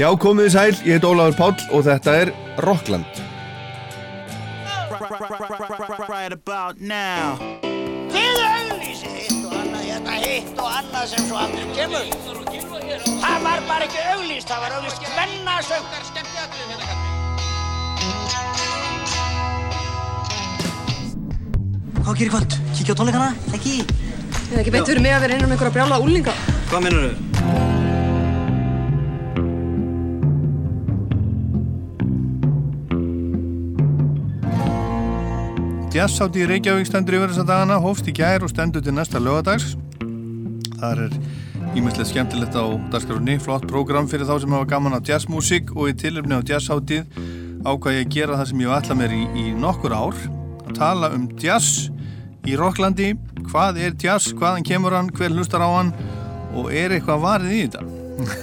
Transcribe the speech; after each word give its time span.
Já, 0.00 0.06
komið 0.16 0.46
þið 0.46 0.52
sæl, 0.54 0.76
ég 0.88 0.96
heit 0.96 1.04
Ólafur 1.04 1.34
Páll 1.36 1.64
og 1.76 1.82
þetta 1.84 2.12
er 2.22 2.30
Rockland. 2.64 3.04
right 6.08 6.32
about 6.32 6.80
now. 6.80 7.36
Þið 8.08 8.40
auðlýsið 8.46 9.12
hitt 9.18 9.44
og 9.44 9.52
annað, 9.60 9.84
hérna 9.90 10.16
hitt 10.22 10.56
og 10.56 10.72
annað 10.78 11.04
sem 11.12 11.28
svo 11.28 11.36
aldrei 11.42 11.68
kemur. 11.76 12.08
Það 13.20 13.38
var 13.44 13.62
bara 13.68 13.84
ekki 13.90 14.00
auðlýst, 14.14 14.48
það 14.48 14.64
var 14.64 14.76
auðlýst 14.78 15.00
hvennasöng. 15.12 15.84
Hvað 22.00 22.14
gerir 22.16 22.32
kvöld? 22.38 22.60
Kíkja 22.78 22.96
á 22.96 22.98
tónleikana? 23.02 23.32
Ekki? 23.52 23.82
Það 23.84 24.54
er 24.54 24.62
ekki 24.64 24.78
beint 24.78 24.94
fyrir 24.94 25.04
mig 25.04 25.12
að 25.12 25.26
vera 25.26 25.36
innan 25.36 25.50
um 25.50 25.58
einhverja 25.58 25.76
brjála 25.76 26.00
úlinga. 26.00 26.40
Hvað 26.70 26.88
minnur 26.88 27.10
þau? 27.10 27.29
Jazzhátti 35.90 36.44
í 36.44 36.46
Reykjavík 36.46 36.86
stendur 36.86 37.16
yfir 37.16 37.32
þessa 37.32 37.42
dagana, 37.48 37.76
hófst 37.82 38.06
í 38.06 38.12
gær 38.14 38.44
og 38.46 38.52
stendur 38.52 38.82
til 38.86 38.92
næsta 38.94 39.18
lögadags. 39.18 39.72
Það 40.78 41.00
er 41.02 41.16
ímestlega 41.74 42.06
skemmtilegt 42.06 42.54
á 42.54 42.78
dagskrafni, 42.92 43.34
flott 43.42 43.66
prógram 43.66 44.06
fyrir 44.06 44.28
þá 44.28 44.36
sem 44.44 44.54
hafa 44.54 44.68
gaman 44.70 44.94
á 44.94 45.02
jazzmusik 45.02 45.74
og 45.74 45.90
í 45.90 45.96
tilöfni 45.98 46.38
á 46.38 46.46
jazzháttið 46.46 47.18
ákvað 47.66 47.98
ég 47.98 48.06
að 48.06 48.14
gera 48.14 48.38
það 48.38 48.48
sem 48.52 48.62
ég 48.62 48.76
alltaf 48.76 49.00
mér 49.02 49.18
í, 49.18 49.20
í 49.34 49.44
nokkur 49.58 49.98
ár, 49.98 50.22
að 50.62 50.72
tala 50.78 51.10
um 51.16 51.26
jazz 51.42 51.90
í 52.46 52.54
Rocklandi, 52.54 53.12
hvað 53.50 53.82
er 53.82 53.98
jazz, 53.98 54.30
hvaðan 54.38 54.70
kemur 54.70 54.94
hann, 54.94 55.10
hver 55.10 55.34
hlustar 55.34 55.66
á 55.66 55.74
hann 55.74 55.90
og 56.54 56.70
er 56.70 56.94
eitthvað 56.94 57.24
varið 57.26 57.56
í 57.58 57.64
þetta? 57.66 57.82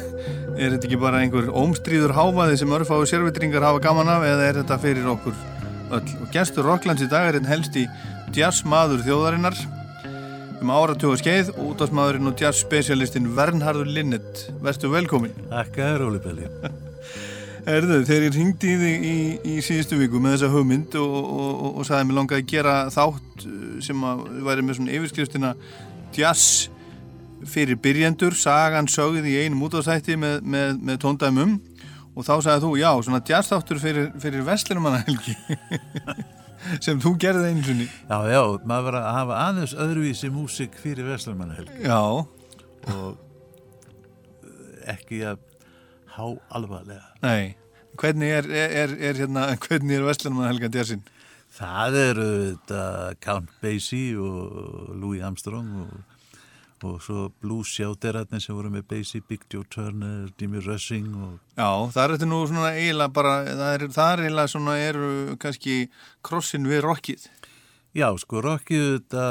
er 0.60 0.76
þetta 0.76 0.84
ekki 0.84 1.00
bara 1.00 1.24
einhver 1.24 1.48
ómstríður 1.56 2.20
háfaði 2.20 2.60
sem 2.60 2.76
örfáðu 2.76 3.08
sérvitringar 3.08 3.72
hafa 3.72 3.88
gaman 3.88 4.18
af 4.20 4.28
eða 4.36 4.52
er 4.52 4.66
þetta 4.66 4.84
fyrir 4.84 5.16
okkur 5.16 5.57
öll? 5.94 6.14
Og 6.22 6.30
gestur 6.34 6.68
Rocklands 6.68 7.04
í 7.06 7.10
dag 7.12 7.30
er 7.30 7.40
einn 7.40 7.50
helsti 7.50 7.88
jazzmaður 8.36 9.06
þjóðarinnar 9.06 9.60
um 10.62 10.74
áratuga 10.74 11.18
skeið 11.22 11.52
og 11.54 11.74
útásmaðurinn 11.74 12.32
og 12.32 12.42
jazzspecialistinn 12.42 13.30
Vernhardur 13.38 13.90
Linnet. 13.90 14.48
Verstu 14.64 14.90
velkomin. 14.92 15.36
Þakka 15.52 15.90
þér, 15.92 16.06
Óli 16.08 16.22
Belli. 16.24 16.50
Erðu, 17.68 18.00
þegar 18.08 18.26
ég 18.30 18.38
ringdi 18.38 18.72
í 18.72 18.78
þig 18.80 19.06
í, 19.06 19.18
í 19.52 19.58
síðustu 19.66 20.00
viku 20.00 20.22
með 20.24 20.38
þessa 20.38 20.50
hugmynd 20.54 20.96
og, 21.02 21.16
og, 21.18 21.50
og, 21.52 21.70
og 21.82 21.88
sagði 21.88 22.08
mér 22.08 22.18
langaði 22.22 22.44
að 22.44 22.52
gera 22.54 22.76
þátt 22.96 23.44
uh, 23.44 23.64
sem 23.84 24.06
að 24.08 24.24
væri 24.48 24.64
með 24.64 24.80
svona 24.80 24.96
yfirskrifstina 24.96 25.54
jazz 26.16 26.70
fyrir 27.48 27.78
byrjendur, 27.84 28.34
sagan 28.40 28.88
sögð 28.90 29.28
í 29.30 29.36
einum 29.44 29.66
útásætti 29.68 30.16
með, 30.20 30.40
með, 30.48 30.80
með 30.88 31.02
tóndæmum 31.04 31.58
og 32.18 32.26
þá 32.26 32.34
sagði 32.42 32.64
þú, 32.66 32.72
já, 32.82 32.90
svona 33.06 33.22
jazz 33.30 33.52
þáttur 33.54 33.80
fyrir, 33.82 34.08
fyrir 34.22 34.46
Vestlunumannahelgi 34.48 35.36
sem 36.86 36.98
þú 37.04 37.14
gerði 37.22 37.52
einu 37.52 37.64
sinni. 37.68 37.86
Já, 38.10 38.18
já, 38.34 38.42
maður 38.68 38.88
var 38.90 38.98
að 39.00 39.08
hafa 39.20 39.38
aðeins 39.46 39.76
öðruvísi 39.78 40.32
músik 40.34 40.76
fyrir 40.82 41.06
Vestlumannhelg 41.12 41.70
Já, 41.86 42.00
og 42.02 43.14
eh, 44.44 44.90
ekki 44.96 45.22
að 45.30 45.44
há 46.18 46.26
alvarlega. 46.58 47.06
nei. 47.26 47.56
Hvernig 47.98 48.30
er, 48.30 48.46
er, 48.54 48.92
er, 49.10 49.18
hérna, 49.18 49.48
hvernig 49.66 49.98
er 49.98 50.04
Vestlunumannahelgan 50.06 50.76
jazzin? 50.76 51.06
Það 51.58 51.96
eru 52.02 52.28
þetta 52.44 52.82
Count 53.24 53.54
Basie 53.64 54.18
og 54.22 54.92
Louis 55.02 55.24
Armstrong 55.26 55.72
og, 55.86 55.96
og 56.86 57.02
svo 57.02 57.28
blues 57.42 57.72
sjátterarnir 57.74 58.44
sem 58.44 58.56
voru 58.58 58.70
með 58.74 58.86
Basie, 58.92 59.24
Big 59.26 59.46
Joe 59.54 59.66
Turner, 59.74 60.30
Jimmy 60.38 60.62
Rushing 60.62 61.10
og 61.16 61.40
Já, 61.58 61.70
það 61.94 62.04
er 62.04 62.14
þetta 62.16 62.30
nú 62.30 62.42
svona 62.46 62.72
eiginlega 62.76 63.14
bara, 63.18 63.34
það 63.48 63.74
er, 63.74 63.86
það 63.96 64.12
er 64.12 64.24
eiginlega 64.26 64.54
svona 64.54 64.78
eru 64.84 65.12
kannski 65.42 65.78
krossin 66.22 66.70
við 66.70 66.84
rockið. 66.86 67.28
Já, 67.98 68.12
sko, 68.22 68.44
rockið 68.46 68.88
þetta 68.92 69.28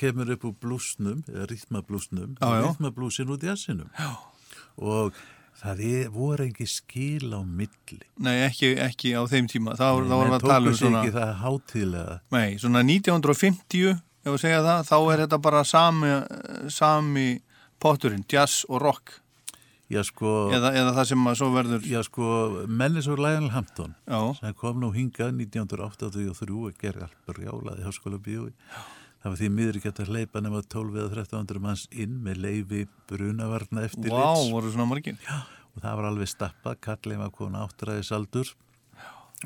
kemur 0.00 0.32
upp 0.32 0.46
úr 0.48 0.58
blúsnum, 0.62 1.24
eða 1.28 1.44
já. 1.44 2.68
rýtmablúsin 2.70 3.32
út 3.34 3.44
í 3.44 3.50
assinum. 3.52 3.90
Já. 3.98 4.14
Og 4.76 5.16
það 5.60 5.82
er, 5.88 6.08
voru 6.14 6.46
ekki 6.46 6.66
skil 6.68 7.32
á 7.32 7.40
milli. 7.44 8.00
Nei, 8.22 8.34
ekki, 8.46 8.72
ekki 8.80 9.12
á 9.16 9.22
þeim 9.28 9.48
tíma. 9.50 9.76
Þá, 9.76 9.86
vorum 9.98 10.32
við 10.32 10.38
að 10.38 10.46
tala 10.46 10.58
um 10.60 10.66
tóku 10.68 10.78
sig 10.78 10.84
svona, 10.86 11.02
ekki 11.02 11.16
það 11.16 11.32
hátíðlega. 11.42 12.16
nei, 12.36 12.48
svona 12.62 12.84
1950, 12.86 13.96
ef 14.26 14.34
við 14.34 14.42
segja 14.42 14.64
það, 14.64 14.88
þá 14.88 14.96
er 14.98 15.22
þetta 15.22 15.38
bara 15.44 15.62
sami, 15.66 16.10
sami 16.74 17.28
potturinn, 17.82 18.26
jazz 18.30 18.64
og 18.68 18.82
rock. 18.82 19.14
Já, 19.86 20.00
sko, 20.02 20.50
Eða, 20.50 20.72
eða 20.74 20.92
það 20.96 21.08
sem 21.12 21.26
að 21.30 21.34
svo 21.38 21.48
verður, 21.54 21.84
já, 21.86 22.00
sko, 22.02 22.28
menni 22.66 23.02
svo 23.06 23.14
Lionel 23.20 23.52
Hampton, 23.54 23.92
já, 24.02 24.18
sem 24.40 24.56
kom 24.58 24.80
nú 24.82 24.90
hingað 24.90 25.36
1983 25.36 26.56
og 26.58 26.80
gerði 26.80 27.06
allt 27.06 27.20
brjálaði 27.28 27.84
í 27.84 27.86
háskóla 27.86 28.18
bíói. 28.18 28.50
Það 29.22 29.30
var 29.30 29.38
því 29.40 29.50
miður 29.54 29.78
ekki 29.78 29.92
að 29.92 30.10
hleypa 30.10 30.42
nema 30.42 30.62
12 30.74 30.98
eða 30.98 31.12
1300 31.12 31.62
manns 31.62 31.86
inn 31.94 32.18
með 32.22 32.42
leifi 32.42 32.82
brunavarna 33.10 33.86
eftir 33.86 34.10
vá, 34.10 34.34
voru 34.50 34.74
svona 34.74 34.88
margir. 34.90 35.16
og 35.74 35.80
það 35.84 35.96
var 36.00 36.10
alveg 36.10 36.30
stappað, 36.30 36.80
kallið 36.82 37.22
var 37.22 37.32
kona 37.34 37.62
áttræðis 37.66 38.12
aldur 38.14 38.52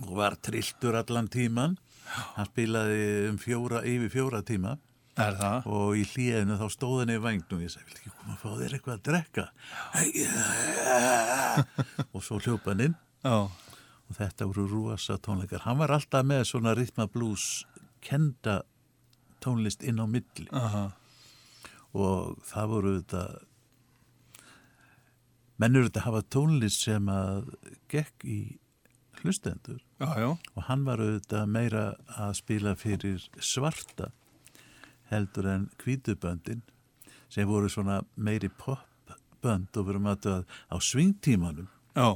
og 0.00 0.10
var 0.16 0.36
trilltur 0.40 0.96
allan 1.00 1.28
tíman 1.32 1.76
hann 2.36 2.48
spilaði 2.48 3.02
um 3.30 3.38
fjóra, 3.40 3.82
yfir 3.86 4.12
fjóra 4.12 4.42
tíma. 4.46 4.76
Og 5.68 5.98
í 6.00 6.04
hlíðinu 6.06 6.56
þá 6.60 6.66
stóð 6.72 7.02
hann 7.02 7.12
í 7.12 7.18
vagnum 7.20 7.58
og 7.58 7.64
ég 7.66 7.72
segi, 7.72 7.86
vil 7.88 7.98
ekki 7.98 8.12
koma 8.14 8.36
að 8.36 8.40
fá 8.40 8.50
þér 8.60 8.76
eitthvað 8.76 8.94
að 8.96 9.02
drekka? 9.08 9.44
Og 12.14 12.24
svo 12.24 12.38
hljópa 12.40 12.72
hann 12.72 12.86
inn. 12.86 12.96
Já, 13.20 13.50
og 14.10 14.16
þetta 14.16 14.48
voru 14.48 14.64
rúasa 14.70 15.18
tónleikar. 15.22 15.62
Hann 15.66 15.78
var 15.78 15.92
alltaf 15.94 16.24
með 16.26 16.46
svona 16.48 16.72
ritma 16.74 17.06
blues 17.10 17.66
kenda 18.02 18.62
tónlist 19.44 19.84
inn 19.86 20.00
á 20.00 20.06
milli. 20.08 20.48
Aha, 20.56 20.88
og 21.94 22.40
það 22.48 22.72
voru 22.74 22.94
þetta 22.96 23.22
mennur 25.60 25.86
þetta 25.88 26.06
hafa 26.06 26.24
tónlist 26.32 26.86
sem 26.86 27.08
að 27.12 27.52
gekk 27.92 28.24
í 28.24 28.40
hlustendur. 29.22 29.80
Já, 30.00 30.08
já, 30.18 30.30
og 30.56 30.62
hann 30.68 30.84
var 30.86 30.98
auðvitað 31.02 31.46
meira 31.52 31.84
að 32.16 32.32
spila 32.40 32.72
fyrir 32.78 33.20
svarta 33.40 34.06
heldur 35.10 35.46
en 35.50 35.68
hvítuböndin 35.82 36.62
sem 37.30 37.48
voru 37.48 37.68
svona 37.70 38.00
meiri 38.16 38.48
popbönd 38.60 39.76
og 39.76 39.86
verum 39.86 40.06
að 40.10 40.44
á 40.70 40.76
svingtímanum. 40.82 41.68
Já, 41.94 42.08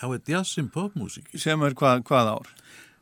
þá 0.00 0.06
er 0.14 0.20
jazzin 0.34 0.68
popmusík 0.72 1.28
sem 1.38 1.62
er 1.62 1.74
hvað, 1.76 2.02
hvað 2.08 2.26
ár? 2.36 2.46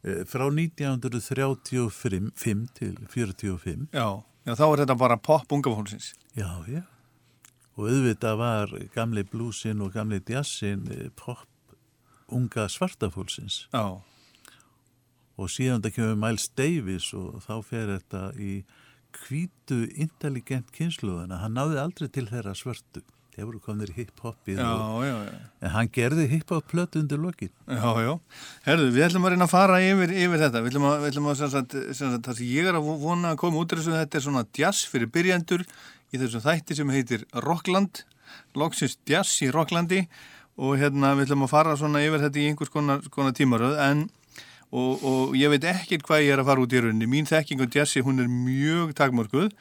Eh, 0.06 0.22
frá 0.30 0.46
1935 0.50 2.68
til 2.78 2.94
45 3.10 3.88
Já, 3.92 4.22
já, 4.46 4.52
þá 4.54 4.64
er 4.68 4.76
þetta 4.84 4.96
bara 4.98 5.16
pop 5.18 5.52
unga 5.52 5.70
fólksins. 5.74 6.14
já, 6.36 6.50
já. 6.68 6.82
Og 7.78 7.84
auðvitað 7.86 8.36
var 8.38 8.68
gamli 8.94 9.22
blúsin 9.22 9.80
og 9.82 9.92
gamli 9.94 10.20
jazzin 10.26 10.88
eh, 10.90 11.08
pop 11.14 11.46
unga 12.34 12.68
svartafólksins. 12.72 13.66
Já, 13.72 13.98
og 15.38 15.52
síðan 15.52 15.84
það 15.84 15.94
kemur 15.98 16.18
Miles 16.18 16.48
Davis 16.58 17.12
og 17.16 17.38
þá 17.44 17.54
fer 17.66 17.92
þetta 17.94 18.24
í 18.42 18.54
hvítu 19.18 19.84
intelligent 19.98 20.72
kynsluðana 20.74 21.38
hann 21.42 21.54
náði 21.56 21.78
aldrei 21.80 22.10
til 22.12 22.26
þeirra 22.28 22.54
svörtu. 22.58 23.04
Þeir 23.38 23.46
voru 23.46 23.60
komnir 23.62 23.90
í 23.92 23.94
hip-hopið 24.00 24.58
en 24.58 25.70
hann 25.70 25.90
gerði 25.94 26.24
hip-hop 26.32 26.64
plötu 26.72 26.98
undir 26.98 27.20
lokin. 27.22 27.52
Já, 27.70 27.92
já. 28.02 28.10
Herðu, 28.64 28.88
við 28.96 29.04
ætlum 29.06 29.28
að 29.28 29.34
reyna 29.36 29.46
að 29.46 29.52
fara 29.52 29.76
yfir, 29.78 30.14
yfir 30.24 30.42
þetta. 30.42 30.62
Við 30.64 30.72
ætlum 30.72 30.86
að, 30.88 30.96
við 31.04 31.12
ætlum 31.12 31.28
að 31.30 31.36
sem 31.38 31.52
sagt, 31.52 31.76
sem 31.94 32.10
sagt, 32.16 32.24
það 32.26 32.40
sem 32.40 32.50
ég 32.50 32.66
er 32.66 32.78
að 32.80 32.88
vona 33.04 33.30
að 33.30 33.38
koma 33.44 33.62
út 33.62 33.76
þessu, 33.76 33.94
þetta 33.94 34.18
er 34.18 34.24
svona 34.26 34.42
jazz 34.58 34.90
fyrir 34.90 35.12
byrjandur 35.14 35.62
í 35.62 36.18
þessum 36.18 36.44
þætti 36.48 36.78
sem 36.80 36.90
heitir 36.96 37.24
Rockland, 37.46 38.02
loksins 38.58 38.98
jazz 39.06 39.38
í 39.46 39.52
Rocklandi 39.54 40.02
og 40.58 40.78
hérna 40.80 41.14
við 41.16 41.28
ætlum 41.28 41.46
að 41.46 41.52
fara 41.54 41.76
svona 41.78 42.04
yfir 42.04 42.24
þetta 42.26 42.42
í 42.42 42.46
einhvers 42.50 42.72
konar, 42.74 43.02
konar 43.14 43.36
tímaröð 43.38 43.78
en 43.86 44.06
og, 44.68 45.04
og 45.06 45.36
ég 45.38 45.52
veit 45.54 45.66
ekkert 45.70 46.06
hvað 46.06 46.24
ég 46.26 46.34
er 46.34 46.42
að 46.42 46.50
fara 46.50 46.64
út 46.64 46.74
í 46.74 46.80
rauninni. 46.82 47.08
Mín 47.08 47.28
þekking 47.28 47.62
á 47.62 47.66
jazzi, 47.78 48.02
hún 48.04 48.20
er 48.20 48.28
mjög 48.28 48.96
takmörkuð 48.98 49.52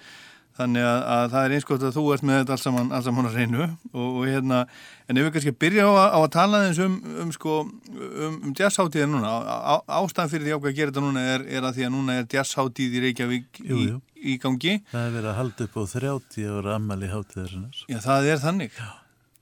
Þannig 0.57 0.85
að, 0.87 0.99
að 1.13 1.25
það 1.33 1.43
er 1.45 1.53
eins 1.53 1.65
gott 1.69 1.83
að 1.85 1.97
þú 1.97 2.03
ert 2.15 2.23
með 2.25 2.39
þetta 2.39 2.55
alls 2.55 2.63
saman, 2.65 2.87
alls 2.97 3.05
saman 3.05 3.27
að 3.29 3.35
reynu 3.37 3.59
og, 3.67 4.05
og 4.07 4.23
hérna, 4.25 4.61
en 5.05 5.19
ef 5.19 5.27
við 5.27 5.33
kannski 5.35 5.53
byrja 5.61 5.85
á, 5.85 5.93
á 6.17 6.17
að 6.17 6.29
tala 6.33 6.61
eins 6.65 6.79
um, 6.81 6.95
um 7.21 7.33
sko, 7.35 7.57
um, 7.93 8.39
um 8.39 8.55
jazzháttíðin 8.57 9.13
núna, 9.13 9.29
á, 9.29 9.37
á, 9.45 9.75
ástæðan 9.99 10.31
fyrir 10.33 10.47
því 10.47 10.55
ákveð 10.57 10.71
að 10.71 10.79
gera 10.79 10.93
þetta 10.93 11.03
núna 11.05 11.25
er, 11.35 11.45
er 11.45 11.67
að 11.67 11.77
því 11.77 11.87
að 11.87 11.93
núna 11.93 12.15
er 12.17 12.29
jazzháttíð 12.33 12.97
í 12.97 13.03
Reykjavík 13.05 13.61
Jú, 13.61 13.77
í, 13.77 13.89
jú. 13.91 13.99
í 14.17 14.37
gangi. 14.41 14.73
það 14.89 15.03
er 15.03 15.13
verið 15.19 15.33
að 15.33 15.41
halda 15.43 15.67
upp 15.67 15.77
á 15.77 15.83
30 15.93 16.55
ára 16.55 16.79
ammali 16.79 17.11
hátíðarinnar 17.13 17.83
Já, 17.85 17.99
það 18.07 18.31
er 18.33 18.41
þannig, 18.47 18.81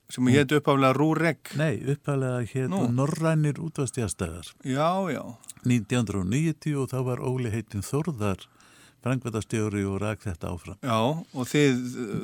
sem 0.10 0.28
hétt 0.30 0.52
uppaflega 0.54 0.94
Rúrek. 0.94 1.54
nei, 1.58 1.80
uppalega 1.96 2.44
hétt. 2.46 2.70
Norrænir 2.94 3.58
útvastjastæðar 3.60 4.52
Já, 4.64 4.90
já, 5.12 5.24
1990 5.66 6.76
og 6.82 6.90
þá 6.92 7.00
var 7.08 7.24
Óli 7.26 7.50
heitin 7.54 7.82
Þórðar 7.86 8.46
frangvætastjóri 9.06 9.84
og 9.86 10.00
rak 10.02 10.24
þetta 10.26 10.50
áfram 10.54 10.78
já, 10.82 10.98
og 10.98 11.46
þið, 11.50 11.82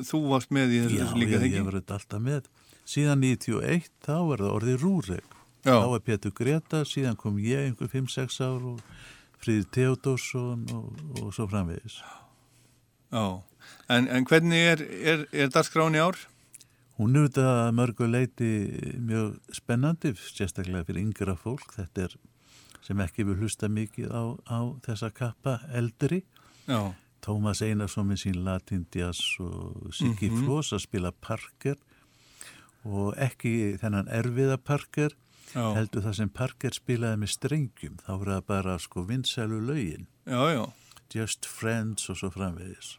þú 0.08 0.20
varst 0.32 0.50
með 0.54 0.72
í 0.74 0.80
þessu 0.84 0.98
Já, 0.98 1.12
líka 1.14 1.36
ég, 1.36 1.42
þekki. 1.44 1.58
ég 1.60 1.66
var 1.68 1.76
þetta 1.78 1.98
alltaf 1.98 2.22
með 2.26 2.48
síðan 2.92 3.22
91 3.22 3.90
þá 4.02 4.14
var 4.30 4.42
það 4.42 4.56
orðið 4.56 4.82
Rúreg 4.82 5.36
Já. 5.62 5.76
þá 5.78 5.86
var 5.92 6.02
Pétur 6.08 6.32
Greta, 6.34 6.80
síðan 6.90 7.16
kom 7.20 7.38
ég 7.38 7.68
einhver 7.68 7.90
5-6 7.92 8.40
ár 8.42 8.64
og 8.72 8.80
Fríði 9.42 9.66
Theodórsson 9.74 10.66
og, 10.74 10.98
og 11.22 11.30
svo 11.34 11.46
framvegis 11.50 12.00
Já, 13.12 13.24
en, 13.92 14.08
en 14.08 14.26
hvernig 14.26 14.66
er, 14.72 14.82
er, 15.12 15.24
er 15.30 15.50
dagskráin 15.54 15.94
í 15.98 16.02
ár? 16.02 16.18
Hún 17.02 17.16
er 17.16 17.24
auðvitað 17.24 17.48
að 17.50 17.72
mörgu 17.74 18.06
leiti 18.06 18.48
mjög 19.02 19.54
spennandi, 19.56 20.12
sérstaklega 20.22 20.86
fyrir 20.86 21.02
yngra 21.02 21.34
fólk, 21.34 21.72
þetta 21.74 22.04
er 22.06 22.12
sem 22.86 23.00
ekki 23.02 23.24
vil 23.26 23.40
hlusta 23.40 23.66
mikið 23.70 24.12
á, 24.14 24.22
á 24.46 24.58
þessa 24.86 25.10
kappa 25.14 25.56
eldri. 25.74 26.20
Já, 26.68 26.94
Tómas 27.22 27.62
Einarsson 27.62 28.06
með 28.06 28.22
sín 28.24 28.38
Latin 28.46 28.86
Jazz 28.94 29.36
og 29.42 29.90
Siggi 29.94 30.30
mm 30.30 30.42
Floss 30.42 30.74
að 30.74 30.84
spila 30.86 31.12
Parker 31.14 31.78
og 32.82 33.18
ekki 33.18 33.76
þennan 33.78 34.10
erfiða 34.10 34.58
Parker, 34.58 35.14
já, 35.52 35.62
heldur 35.76 36.02
það 36.06 36.16
sem 36.18 36.32
Parker 36.34 36.74
spilaði 36.74 37.20
með 37.22 37.34
strengjum, 37.36 38.00
þá 38.02 38.10
voru 38.14 38.34
það 38.34 38.48
bara 38.50 38.78
sko 38.82 39.06
vinsælu 39.10 39.60
lögin, 39.62 40.08
já, 40.26 40.42
já, 40.54 40.64
Just 41.14 41.46
Friends 41.46 42.10
og 42.10 42.18
svo 42.18 42.30
framvegis. 42.34 42.96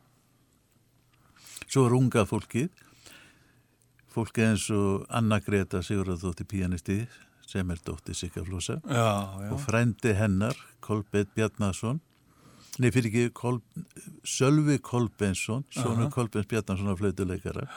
Svo 1.68 1.88
er 1.88 1.96
unga 1.98 2.28
fólkið, 2.30 2.72
fólki 4.14 4.46
eins 4.46 4.70
og 4.74 5.06
Anna 5.10 5.40
Greta 5.44 5.82
Sigurðardóttir 5.84 6.48
pianisti 6.50 7.04
sem 7.48 7.70
er 7.72 7.80
dóttir 7.86 8.16
já, 8.16 9.08
og 9.52 9.60
frændi 9.62 10.14
hennar 10.18 10.56
Kolbett 10.82 11.34
Bjarnason. 11.36 12.00
Nei 12.82 12.90
fyrir 12.90 13.10
ekki 13.12 13.34
Kol, 13.38 13.60
Sölvi 14.26 14.80
Kolbensson 14.82 15.66
svona 15.70 16.10
Kolbens 16.10 16.48
Bjarnason 16.50 16.90
á 16.90 16.96
flautuleikara. 16.98 17.68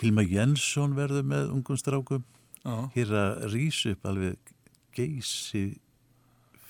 Hilma 0.00 0.22
Jensson 0.22 0.94
verður 0.96 1.26
með 1.26 1.50
ungum 1.56 1.76
strákum. 1.76 2.24
Já, 2.64 2.90
hér 2.94 3.14
að 3.16 3.44
rís 3.54 3.80
upp 3.88 4.06
alveg 4.06 4.54
geysi 4.94 5.80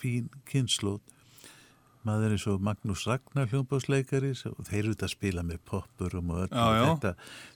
fín 0.01 0.31
kynnslót 0.49 1.03
maður 2.07 2.35
eins 2.35 2.47
og 2.49 2.63
Magnús 2.65 3.03
Ragnar 3.09 3.49
hljómbásleikari 3.51 4.31
og 4.49 4.63
þeir 4.69 4.79
eru 4.81 4.95
þetta 4.95 5.09
að 5.09 5.13
spila 5.13 5.45
með 5.47 5.59
poppurum 5.69 6.31
og 6.33 6.45
öllu. 6.47 6.63
Já, 6.63 6.79
já. 6.79 6.85
Þetta, 6.91 7.13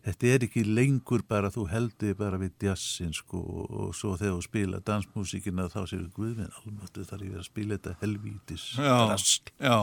þetta 0.08 0.32
er 0.34 0.46
ekki 0.48 0.64
lengur 0.68 1.24
bara 1.28 1.52
þú 1.54 1.64
heldur 1.70 2.18
bara 2.18 2.40
við 2.42 2.66
jazzin 2.66 3.14
sko 3.16 3.40
og, 3.40 3.70
og 3.86 3.94
svo 3.96 4.12
þegar 4.20 4.36
þú 4.36 4.48
spila 4.48 4.82
dansmúsíkina 4.90 5.70
þá 5.72 5.80
séu 5.90 6.04
guðminn 6.16 6.52
almáttu 6.60 7.06
þar 7.08 7.24
ég 7.24 7.32
verið 7.32 7.40
að 7.44 7.48
spila 7.48 7.78
þetta 7.78 7.96
helvítis 8.02 8.68
já, 8.76 9.78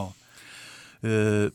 uh, 1.02 1.50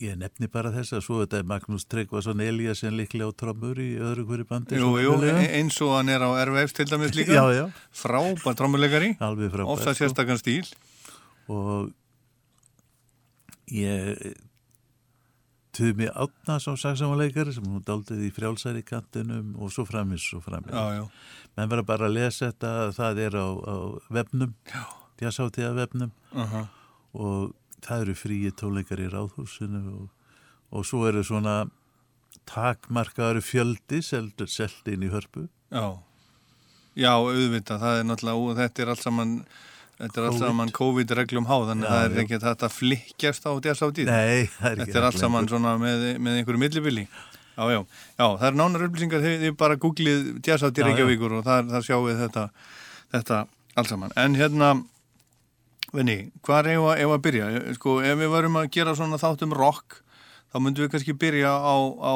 ég 0.00 0.16
nefni 0.16 0.48
bara 0.50 0.72
þess 0.72 0.94
að 0.96 1.02
svo 1.04 1.20
þetta 1.20 1.40
er 1.42 1.48
Magnús 1.48 1.84
Tryggvason 1.90 2.40
Eliasson 2.42 2.96
líklega 2.96 3.28
á 3.28 3.32
trommur 3.36 3.78
í 3.82 3.90
öðru 4.00 4.24
hverju 4.30 4.48
bandi 4.48 4.80
jú, 4.80 4.94
jú, 5.02 5.14
e- 5.28 5.50
eins 5.60 5.76
og 5.84 5.94
hann 5.98 6.12
er 6.12 6.24
á 6.24 6.30
RVF 6.48 6.74
til 6.76 6.88
dæmis 6.88 7.14
líka, 7.16 7.36
já, 7.36 7.64
frábær 7.92 8.56
frábært 8.56 9.66
ofta 9.66 9.92
sko. 9.92 9.98
sérstakann 10.00 10.40
stíl, 10.40 10.70
og 11.52 11.92
ég 13.74 14.38
Tumi 15.76 16.08
Átnason 16.10 16.76
saksamáleikari 16.76 17.54
sem 17.54 17.66
hún 17.66 17.84
daldið 17.86 18.24
í 18.26 18.32
frjálsæri 18.34 18.82
kantinum 18.82 19.54
og 19.60 19.70
svo 19.70 19.84
framis 19.86 20.26
og 20.34 20.42
framis. 20.44 20.74
já, 20.74 20.98
já, 20.98 21.04
Menn 21.56 21.70
verður 21.70 21.86
bara 21.86 22.08
að 22.08 22.16
lesa 22.16 22.50
þetta, 22.50 22.72
það 22.96 23.22
er 23.26 23.38
á, 23.38 23.46
á 23.46 23.74
vefnum, 24.10 24.54
tjásáttíða 25.20 25.72
vefnum. 25.78 26.12
Uh 26.32 26.66
og 27.10 27.54
það 27.82 28.04
eru 28.04 28.14
fríi 28.14 28.50
tóleikar 28.54 29.00
í 29.02 29.08
ráðhúsinu 29.10 29.80
og, 29.94 30.08
og 30.70 30.86
svo 30.86 31.06
eru 31.08 31.24
svona 31.26 31.64
takmarkaður 32.50 33.40
fjöldi 33.44 34.00
seldur 34.04 34.50
seldi 34.50 34.94
inn 34.94 35.06
í 35.06 35.10
hörpu. 35.10 35.48
já, 35.70 35.98
já, 36.94 37.12
auðvitað, 37.14 37.82
það 37.82 37.98
er 37.98 38.06
náttúrulega, 38.08 38.44
og 38.44 38.60
þetta 38.60 38.82
er 38.82 38.92
allt 38.92 39.02
saman, 39.02 39.34
þetta 40.00 40.20
er 40.20 40.28
allt 40.28 40.40
saman 40.40 40.72
COVID-reglum 40.76 41.48
háð, 41.48 41.66
þannig 41.70 41.88
að 41.88 41.96
það 41.96 42.06
er 42.06 42.22
ekki 42.24 42.38
þetta 42.44 42.68
að 42.68 42.76
flikkjast 42.76 43.48
á 43.48 43.52
djassátíð. 43.66 44.10
Nei, 44.10 44.48
það 44.56 44.68
er 44.70 44.72
ekki 44.72 44.86
Þetta 44.90 45.00
er 45.00 45.08
allt 45.08 45.20
saman 45.20 45.50
svona 45.50 45.74
með, 45.80 46.04
með 46.24 46.40
einhverju 46.40 46.62
millibili. 46.64 47.06
Já, 47.60 47.64
já, 47.74 47.80
já, 48.16 48.26
það 48.26 48.46
er 48.48 48.56
nánar 48.56 48.84
upplýsingar, 48.86 49.24
þið, 49.24 49.34
þið 49.44 49.56
bara 49.60 49.80
googlið 49.80 50.28
jazzáttíð 50.46 50.80
Já, 50.80 50.86
já. 50.86 50.90
Reykjavíkur 50.90 51.34
og 51.36 51.42
það, 51.44 51.72
það 51.74 51.88
sjáu 51.88 52.14
þetta, 52.22 52.44
þetta 53.16 53.40
allt 53.76 53.90
saman. 53.92 54.14
En 54.22 54.38
hérna, 54.38 54.70
venni, 55.92 56.18
hvað 56.46 56.70
er 56.70 56.78
ef 56.78 57.10
að, 57.10 57.18
byrja? 57.26 57.50
Sko, 57.76 57.98
ef 58.06 58.22
við 58.22 58.32
varum 58.32 58.56
að 58.62 58.70
gera 58.78 58.94
svona 58.96 59.20
þáttum 59.20 59.52
rock, 59.58 60.00
þá 60.54 60.62
myndum 60.62 60.86
við 60.86 60.94
kannski 60.94 61.16
byrja 61.20 61.52
á, 61.52 61.76
á 62.00 62.14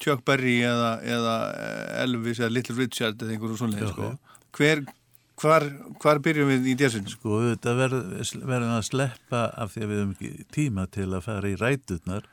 Chuck 0.00 0.24
Berry 0.24 0.60
eða, 0.64 0.94
eða 1.04 1.34
eh, 1.60 2.02
Elvis 2.06 2.40
eða 2.40 2.54
Little 2.54 2.78
Richard 2.78 3.20
eða 3.20 3.34
einhverju 3.34 3.58
svona, 3.60 3.82
Já, 3.82 3.90
sko. 3.92 4.14
Hver, 4.56 4.82
hvar, 5.40 5.66
hvar 6.02 6.20
byrjum 6.22 6.50
við 6.52 6.68
í 6.72 6.76
jazzinu? 6.80 7.10
Sko 7.12 7.40
þetta 7.48 7.74
verðum 7.78 8.76
að 8.76 8.86
sleppa 8.88 9.42
af 9.56 9.74
því 9.74 9.82
að 9.84 9.90
við 9.92 10.00
höfum 10.02 10.14
ekki 10.16 10.46
tíma 10.54 10.86
til 10.92 11.08
að 11.10 11.26
fara 11.26 11.50
í 11.50 11.58
ræturnar. 11.60 12.28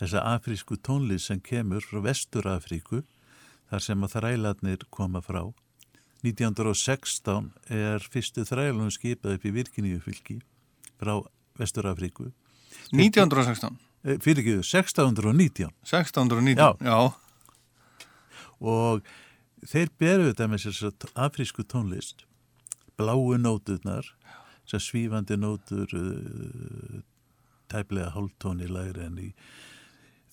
Þessa 0.00 0.24
afrísku 0.34 0.76
tónlist 0.84 1.30
sem 1.30 1.40
kemur 1.40 1.84
frá 1.84 2.02
Vestur-Afríku 2.04 3.02
þar 3.70 3.82
sem 3.82 4.04
að 4.04 4.16
þrælarnir 4.18 4.84
koma 4.92 5.22
frá. 5.24 5.42
1916 6.26 7.50
er 7.72 8.04
fyrstu 8.12 8.44
þrælunum 8.48 8.92
skipað 8.94 9.36
upp 9.38 9.46
í 9.46 9.54
Virkiníu 9.56 10.00
fylki 10.04 10.40
frá 11.00 11.18
Vestur-Afríku 11.58 12.30
1916, 12.92 13.78
Eh, 14.06 14.18
fyrir 14.22 14.38
ekki 14.44 14.52
1619 14.62 15.72
1619, 15.82 16.54
Já. 16.60 16.76
já, 16.78 18.06
og 18.60 19.02
þeir 19.66 19.90
beru 19.98 20.28
þetta 20.28 20.46
með 20.52 20.62
sér 20.62 21.08
afrísku 21.26 21.64
tónlist 21.66 22.22
bláu 22.96 23.36
nóturnar 23.38 24.08
sem 24.66 24.82
svífandi 24.82 25.36
nótur 25.38 25.92
uh, 25.94 27.02
tæplega 27.70 28.12
hálftóni 28.14 28.68
læri 28.70 29.06
en 29.06 29.18
í 29.20 29.30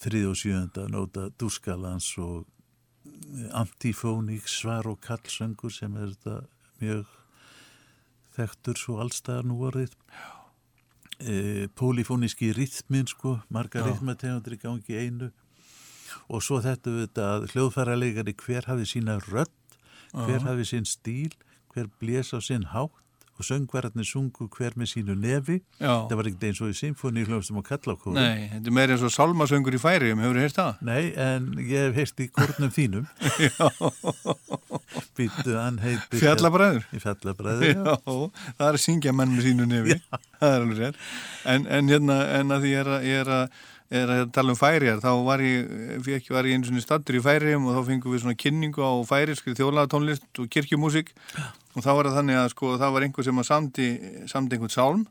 þrið 0.04 0.30
og 0.32 0.40
sjönda 0.40 0.88
nóta 0.92 1.30
dúskalans 1.40 2.10
og 2.22 2.48
antifóník 3.56 4.48
svar 4.48 4.88
og 4.88 5.02
kallsöngur 5.04 5.74
sem 5.74 5.96
er 5.98 6.14
þetta 6.14 6.36
mjög 6.82 7.12
þekktur 8.36 8.80
svo 8.80 8.98
allstaðar 9.04 9.48
nú 9.50 9.60
orðið. 9.68 9.94
E, 11.22 11.68
pólifóníski 11.78 12.52
rithmin 12.56 13.08
sko, 13.10 13.38
marga 13.54 13.84
rithmategundir 13.86 14.58
í 14.58 14.62
gangi 14.64 15.00
einu. 15.00 15.32
Og 16.30 16.44
svo 16.46 16.60
þetta 16.64 16.94
við 16.94 17.22
að 17.22 17.48
hljóðfæra 17.54 17.98
leikari 17.98 18.36
hver 18.38 18.70
hafi 18.70 18.88
sína 18.90 19.20
rödd, 19.28 19.54
hver 20.14 20.46
hafi 20.48 20.68
sín 20.70 20.88
stíl, 20.90 21.34
hver 21.74 21.90
blés 22.02 22.34
á 22.34 22.40
sinn 22.42 22.70
hátt 22.74 23.04
og 23.34 23.46
söngvararnir 23.48 24.06
sungu 24.06 24.46
hver 24.54 24.76
með 24.78 24.92
sínu 24.92 25.16
nefi. 25.18 25.56
já. 25.82 26.06
Það 26.06 26.18
var 26.20 26.28
ekkert 26.30 26.44
eins 26.48 26.60
og 26.62 26.70
í 26.70 26.76
symfóni 26.78 27.24
hljóðstum 27.26 27.60
og 27.62 27.66
kallakóru. 27.66 28.14
Nei, 28.14 28.50
þetta 28.52 28.70
er 28.70 28.76
meira 28.78 28.94
eins 28.94 29.06
og 29.08 29.14
salmasöngur 29.16 29.74
í 29.74 29.82
færium, 29.82 30.22
hefur 30.22 30.38
þið 30.38 30.46
heyrt 30.46 30.60
það? 30.60 30.84
Nei, 30.86 31.04
en 31.18 31.48
ég 31.58 31.88
hef 31.88 31.98
heyrt 31.98 32.22
í 32.22 32.30
kórnum 32.30 32.74
þínum. 32.76 33.10
Býttu, 35.18 35.58
hann 35.58 35.82
heitir... 35.82 36.22
Fjallabræður? 36.22 36.86
Fjallabræður, 36.94 37.68
já. 37.72 37.82
Já, 37.82 38.48
það 38.60 38.66
er 38.68 38.80
að 38.80 38.82
syngja 38.86 39.16
menn 39.18 39.34
með 39.34 39.50
sínu 39.50 39.70
nefi, 39.70 40.00
það 40.38 40.50
er 40.52 40.66
alveg 40.68 40.82
rétt. 40.84 41.04
En, 41.56 41.68
en 41.80 41.90
hérna, 41.90 42.20
en 42.38 42.54
að 42.54 42.68
því 42.68 42.76
ég 42.76 42.84
er 42.84 42.92
að, 42.94 43.08
ég 43.10 43.24
er 43.24 43.34
að, 43.40 43.58
er 44.04 44.14
að 44.20 44.24
tala 44.38 44.54
um 44.54 44.62
færijar, 44.62 45.02
þá 45.02 45.12
var 45.26 45.42
ég, 45.46 45.74
fekk, 46.06 46.30
var 46.38 46.50
ég 46.50 46.58
einu 46.58 46.70
svona 46.70 46.86
stattur 46.86 47.18
í 47.18 47.26
færiðum 47.26 47.68
og 47.70 47.80
þá 47.80 47.90
fengum 47.90 48.14
við 48.14 48.24
svona 48.28 48.40
kynningu 48.46 48.86
á 48.86 48.94
færiskri 49.10 49.58
þjóðlagatónlist 49.58 50.42
og 50.42 50.50
kirkjumúsík 50.54 51.14
og 51.74 51.82
þá 51.86 51.92
var 51.92 52.10
það 52.10 52.18
þannig 52.20 52.40
að 52.40 52.50
sko, 52.54 52.72
það 52.82 52.96
var 52.96 53.06
einhver 53.08 53.28
sem 53.28 53.44
að 53.44 53.50
samdi, 53.50 53.88
samdi 54.32 54.58
einhvern 54.58 54.74
sálm 54.74 55.06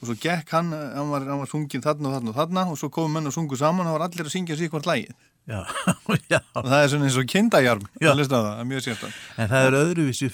og 0.00 0.08
svo 0.08 0.16
gekk 0.16 0.54
hann, 0.56 0.70
hann 0.72 1.10
var, 1.12 1.26
hann 1.28 1.42
var 1.42 1.50
sungin 1.50 1.84
þarna 1.84 2.08
og 2.08 2.14
þarna 2.16 2.32
og 2.32 2.38
þarna 2.38 2.62
og 2.72 2.78
svo 2.80 2.88
komum 2.92 3.18
menn 3.18 3.28
og 3.28 3.36
sungu 3.36 3.58
saman 3.60 3.84
og 3.84 3.92
það 3.92 3.98
var 3.98 4.06
allir 4.08 4.30
að 4.30 4.34
syngja 4.36 4.56
sig 4.56 4.72
hvort 4.72 4.88
lægið 4.88 5.18
og 6.10 6.66
það 6.68 6.76
er 6.78 6.90
svona 6.92 7.06
eins 7.08 7.16
og 7.18 7.26
kindajarm, 7.26 7.86
það 7.98 8.20
það, 8.30 8.48
er 8.60 8.66
mjög 8.70 8.82
sérstæð. 8.84 9.14
En 9.40 9.48
það 9.50 9.66
er 9.66 9.76
öðruvísi 9.80 10.28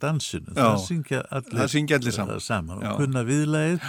dansinu. 0.00 0.54
Já. 0.56 0.62
Það 0.62 0.78
syngja 0.86 1.20
allir, 1.30 1.58
Það 1.60 1.72
syngja 1.74 1.98
allir 2.00 2.16
saman. 2.16 2.40
saman 2.40 2.80
og 2.82 3.02
kunna 3.02 3.22
viðlægið 3.28 3.86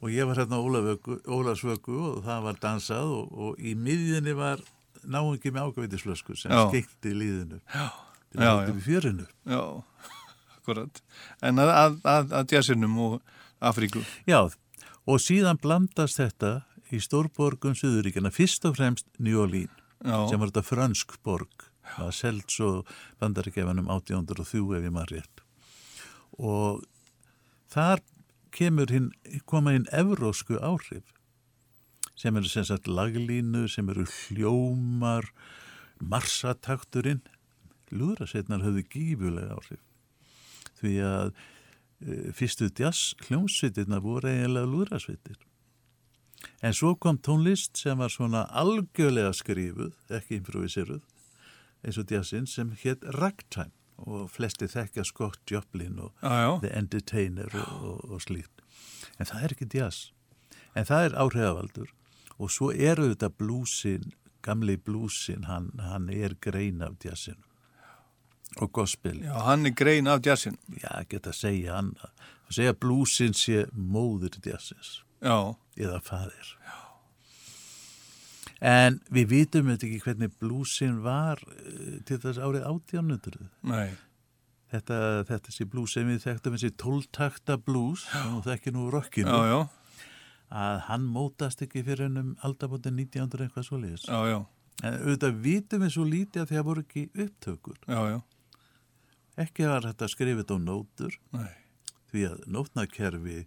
og 0.00 0.12
ég 0.14 0.28
var 0.28 0.40
hérna 0.40 0.60
Ólafsvöku 0.60 1.96
og 2.12 2.22
það 2.24 2.44
var 2.46 2.60
dansað 2.62 3.10
og, 3.16 3.32
og 3.32 3.58
í 3.58 3.74
miðjunni 3.74 4.36
var 4.38 4.62
náungi 5.04 5.52
með 5.52 5.70
ágævitisflösku 5.70 6.36
sem 6.38 6.52
Já. 6.52 6.62
skeikti 6.68 7.12
líðinu. 7.16 7.60
Já. 7.74 7.88
Til 8.30 8.46
að 8.46 8.70
upp 8.70 8.78
í 8.78 8.84
fjörinu. 8.86 9.26
Já, 9.50 9.62
akkurat. 10.70 11.02
En 11.42 11.60
að, 11.60 11.72
að, 11.74 12.00
að, 12.04 12.34
að 12.38 12.54
jazzinum 12.56 12.98
og 13.02 13.16
Afríku. 13.60 14.02
Já, 14.28 14.48
og 15.04 15.22
síðan 15.22 15.60
blandast 15.60 16.20
þetta 16.20 16.52
í 16.90 17.00
stórborgum 17.02 17.76
Suðuríkjana, 17.78 18.32
fyrst 18.34 18.64
og 18.68 18.78
fremst 18.78 19.06
New 19.18 19.40
Orleans, 19.42 19.74
sem 20.02 20.40
var 20.40 20.50
þetta 20.50 20.66
frönsk 20.66 21.18
borg, 21.26 21.66
það 21.94 22.08
var 22.08 22.16
selt 22.16 22.54
svo 22.54 22.70
bandaríkjafanum 23.20 23.90
1803 23.92 24.78
ef 24.78 24.86
ég 24.86 24.94
maður 24.94 25.14
rétt. 25.18 25.44
Og 26.40 26.84
þar 27.70 28.02
kemur 28.54 28.90
hinn, 28.90 29.10
koma 29.46 29.74
hinn 29.76 29.88
evrósku 29.94 30.58
áhrif, 30.58 31.04
sem 32.18 32.36
eru 32.36 32.48
sem 32.50 32.66
sagt 32.66 32.88
laglínu, 32.90 33.66
sem 33.70 33.88
eru 33.92 34.06
hljómar, 34.08 35.28
marsatakturinn 36.00 37.22
lúðrasveitnar 37.92 38.64
höfðu 38.64 38.86
gífulega 38.88 39.56
áhrif 39.58 39.84
því 40.80 40.94
að 41.06 41.30
e, 41.30 42.32
fyrstu 42.36 42.70
jazz 42.76 43.14
hljómsveitirna 43.26 44.00
voru 44.04 44.30
eiginlega 44.30 44.70
lúðrasveitir. 44.70 45.38
En 46.64 46.76
svo 46.76 46.94
kom 46.96 47.18
tónlist 47.20 47.76
sem 47.80 48.00
var 48.00 48.12
svona 48.12 48.46
algjörlega 48.56 49.32
skrifuð, 49.36 49.92
ekki 50.08 50.40
improviseruð 50.40 51.04
eins 51.84 51.96
og 52.00 52.10
jazzin 52.12 52.48
sem 52.48 52.72
hétt 52.82 53.04
ragtime 53.16 53.72
og 54.00 54.30
flesti 54.32 54.68
þekkja 54.68 55.04
Scott 55.04 55.40
Joplin 55.48 55.98
og 56.00 56.12
já. 56.20 56.60
The 56.60 56.72
Entertainer 56.76 57.48
og, 57.52 57.72
og, 57.84 58.00
og 58.16 58.24
slíkt. 58.24 58.64
En 59.20 59.28
það 59.28 59.44
er 59.44 59.54
ekki 59.56 59.68
jazz 59.76 60.10
en 60.74 60.86
það 60.88 61.08
er 61.08 61.18
áhrifavaldur. 61.24 61.92
Og 62.40 62.48
svo 62.52 62.70
eru 62.72 63.10
þetta 63.10 63.28
blúsin 63.36 64.12
gamli 64.42 64.76
blúsin, 64.76 65.44
hann, 65.44 65.70
hann 65.84 66.08
er 66.08 66.36
grein 66.40 66.82
af 66.84 66.96
jazzinu 67.04 67.49
og 68.58 68.72
gospel. 68.72 69.22
Já, 69.22 69.34
hann 69.46 69.66
er 69.66 69.74
grein 69.76 70.06
af 70.06 70.24
jazzin. 70.26 70.58
já, 70.82 71.04
geta 71.08 71.30
að 71.30 71.38
segja 71.38 71.76
hann 71.76 71.94
að 72.02 72.56
segja 72.56 72.74
blúsin 72.74 73.34
sé 73.34 73.66
móður 73.72 74.40
jazzins. 74.44 75.02
Já, 75.22 75.56
eða 75.76 76.00
faðir. 76.02 76.56
En 78.60 79.00
við 79.08 79.30
vitum 79.30 79.70
þetta 79.70 79.86
ekki 79.88 80.02
hvernig 80.04 80.32
blúsin 80.36 81.00
var 81.04 81.40
eh, 81.48 82.00
til 82.04 82.18
þess 82.20 82.36
árið 82.36 82.66
1800 82.68 83.46
nei. 83.64 83.94
þetta, 84.68 84.98
þetta 85.30 85.54
sé 85.54 85.64
blús 85.64 85.94
sem 85.96 86.10
við 86.10 86.26
þekktum 86.26 86.58
þessi 86.58 86.72
tóltakta 86.76 87.56
blús 87.56 88.04
og 88.34 88.42
þekki 88.44 88.74
nú 88.76 88.90
rockinu. 88.92 89.32
Já, 89.32 89.48
já, 89.48 90.10
að 90.50 90.80
hann 90.90 91.06
mótast 91.08 91.62
ekki 91.64 91.84
fyrir 91.86 92.10
ennum 92.10 92.34
aldabóttin 92.44 92.98
1900 92.98 93.46
eitthvað 93.46 93.66
svo 93.68 93.78
leiðis 93.78 94.06
já, 94.08 94.18
já, 94.26 94.38
en 94.82 94.96
auðvitað 94.98 95.36
vitum 95.44 95.84
við 95.84 95.92
svo 95.94 96.06
lítið 96.08 96.42
að 96.42 96.52
það 96.52 96.66
voru 96.68 96.84
ekki 96.84 97.04
upptökur. 97.14 97.78
Já, 97.86 98.00
já, 98.10 98.18
ekki 99.44 99.68
var 99.70 99.88
þetta 99.88 100.10
skrifið 100.12 100.54
á 100.54 100.56
nótur 100.60 101.16
nei. 101.36 101.50
því 102.12 102.26
að 102.30 102.46
nótnakerfi 102.56 103.40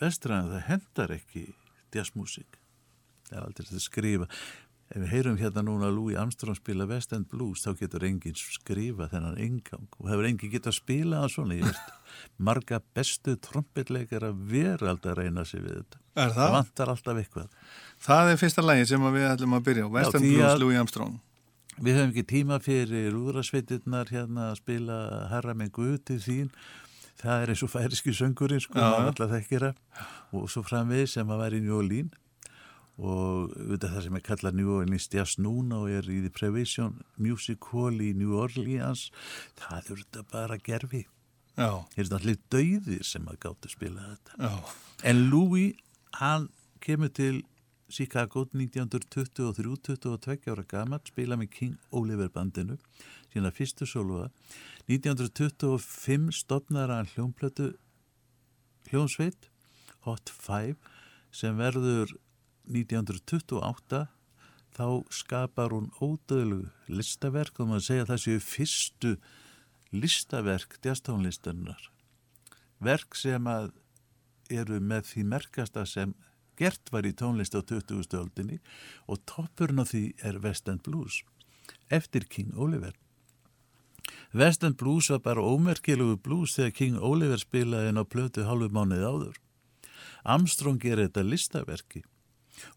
vestræðan 0.00 0.52
það 0.54 0.68
hendar 0.68 1.16
ekki 1.16 1.46
jazzmusik 1.94 2.60
það 3.28 3.38
er 3.38 3.48
aldrei 3.48 3.68
að 3.70 3.84
skrifa 3.84 4.28
ef 4.94 5.00
við 5.00 5.12
heyrum 5.14 5.38
hérna 5.40 5.62
núna 5.64 5.88
Louis 5.90 6.18
Armstrong 6.20 6.58
spila 6.58 6.86
West 6.90 7.14
End 7.16 7.30
Blues 7.30 7.62
þá 7.64 7.72
getur 7.80 8.04
enginn 8.04 8.36
skrifa 8.36 9.08
þennan 9.12 9.38
engang 9.40 9.86
og 9.98 10.10
hefur 10.10 10.28
enginn 10.28 10.52
getað 10.52 10.76
spila 10.76 11.22
það 11.22 11.32
svona 11.34 11.72
marga 12.48 12.80
bestu 12.94 13.36
trombitleikar 13.40 14.26
að 14.28 14.42
vera 14.52 14.92
alltaf 14.92 15.14
að 15.14 15.22
reyna 15.22 15.46
sig 15.48 15.64
við 15.64 15.80
þetta 15.80 16.02
Er 16.14 16.30
það 16.30 16.36
það? 16.38 16.52
vantar 16.54 16.92
alltaf 16.92 17.20
eitthvað 17.22 17.70
Það 18.04 18.32
er 18.32 18.40
fyrsta 18.42 18.64
lagi 18.64 18.86
sem 18.90 19.06
við 19.16 19.24
ætlum 19.30 19.56
að 19.56 19.64
byrja 19.68 19.86
á. 19.88 19.94
Western 19.96 20.22
því 20.22 20.34
Blues, 20.34 20.60
Louis 20.60 20.78
Armstrong. 20.78 21.14
Við 21.82 21.96
höfum 21.98 22.12
ekki 22.12 22.24
tíma 22.30 22.58
fyrir 22.62 23.16
úðrasveitirnar 23.18 24.10
hérna 24.14 24.50
að 24.52 24.58
spila 24.60 24.98
Herra 25.32 25.54
með 25.58 25.72
Guð 25.78 25.96
til 26.10 26.18
þín. 26.22 26.50
Það 27.18 27.42
er 27.42 27.52
eins 27.54 27.62
og 27.64 27.70
færiski 27.72 28.12
söngurinn, 28.14 28.62
sko, 28.62 28.78
alltaf 28.78 29.32
þekkir 29.32 29.64
það. 29.68 29.80
Og 30.36 30.46
svo 30.52 30.62
framvið 30.66 31.06
sem 31.14 31.30
að 31.34 31.42
væri 31.44 31.62
í 31.64 31.72
Orleans 31.74 32.20
og 32.94 33.50
auðvitað 33.58 33.90
það 33.90 34.04
sem 34.04 34.16
er 34.18 34.22
kallað 34.22 34.54
New 34.54 34.68
Orleans 34.70 35.08
Jazz 35.10 35.38
núna 35.42 35.80
og 35.82 35.88
er 35.90 36.06
í 36.14 36.20
The 36.22 36.30
Prevision 36.30 37.00
Music 37.18 37.66
Hall 37.72 37.96
í 37.98 38.12
New 38.14 38.36
Orleans, 38.38 39.08
það 39.58 39.80
er 39.80 40.02
þetta 40.04 40.22
bara 40.30 40.58
gerfi. 40.62 41.00
Það 41.56 41.98
er 42.04 42.12
allir 42.20 42.38
dauðir 42.54 43.02
sem 43.06 43.26
að 43.30 43.40
gáttu 43.42 43.72
spila 43.72 44.12
þetta. 44.12 44.38
já, 44.38 44.76
En 45.10 45.24
Louis, 45.30 45.74
hann 46.20 46.46
kemur 46.80 47.10
til 47.10 47.42
Chicago 47.88 48.46
1923-22 48.52 50.50
ára 50.50 50.64
gammal, 50.68 51.02
spila 51.04 51.36
með 51.36 51.50
King 51.52 51.76
Oliver 51.92 52.30
bandinu, 52.32 52.78
sína 53.32 53.52
fyrstu 53.54 53.86
sólúa. 53.88 54.30
1925 54.88 56.32
stopnar 56.32 56.92
hann 56.92 57.10
hljómplötu 57.14 57.74
hljómsveit, 58.90 59.50
Hot 60.04 60.32
Five, 60.32 60.76
sem 61.34 61.56
verður 61.58 62.12
1928 62.68 64.04
þá 64.74 64.86
skapar 65.12 65.72
hún 65.74 65.90
ódöðlu 66.02 66.68
listaverk 66.90 67.60
og 67.60 67.70
maður 67.70 67.86
segja 67.88 68.04
að 68.04 68.12
það 68.12 68.22
séu 68.24 68.42
fyrstu 68.42 69.14
listaverk 69.94 70.78
djastónlistarinnar. 70.82 71.90
Verk 72.82 73.14
sem 73.16 73.46
að 73.46 73.70
eru 74.52 74.80
með 74.82 75.08
því 75.12 75.26
merkasta 75.30 75.84
sem 75.88 76.14
gert 76.58 76.92
var 76.92 77.06
í 77.06 77.14
tónlist 77.16 77.56
á 77.56 77.60
20. 77.62 78.04
öldinni 78.18 78.60
og 79.10 79.22
toppurinn 79.28 79.82
á 79.82 79.86
því 79.86 80.04
er 80.22 80.40
West 80.44 80.68
End 80.68 80.84
Blues 80.86 81.22
eftir 81.90 82.26
King 82.28 82.54
Oliver. 82.56 82.94
West 84.34 84.64
End 84.64 84.76
Blues 84.76 85.10
var 85.10 85.22
bara 85.24 85.44
ómerkilugu 85.44 86.18
blues 86.22 86.56
þegar 86.56 86.74
King 86.78 86.98
Oliver 86.98 87.40
spilaði 87.40 87.92
inn 87.92 88.00
á 88.00 88.04
plötu 88.04 88.44
hálfu 88.48 88.70
mánuði 88.74 89.06
áður. 89.06 89.38
Armstrong 90.24 90.80
gerir 90.80 91.08
þetta 91.08 91.24
listaverki 91.28 92.02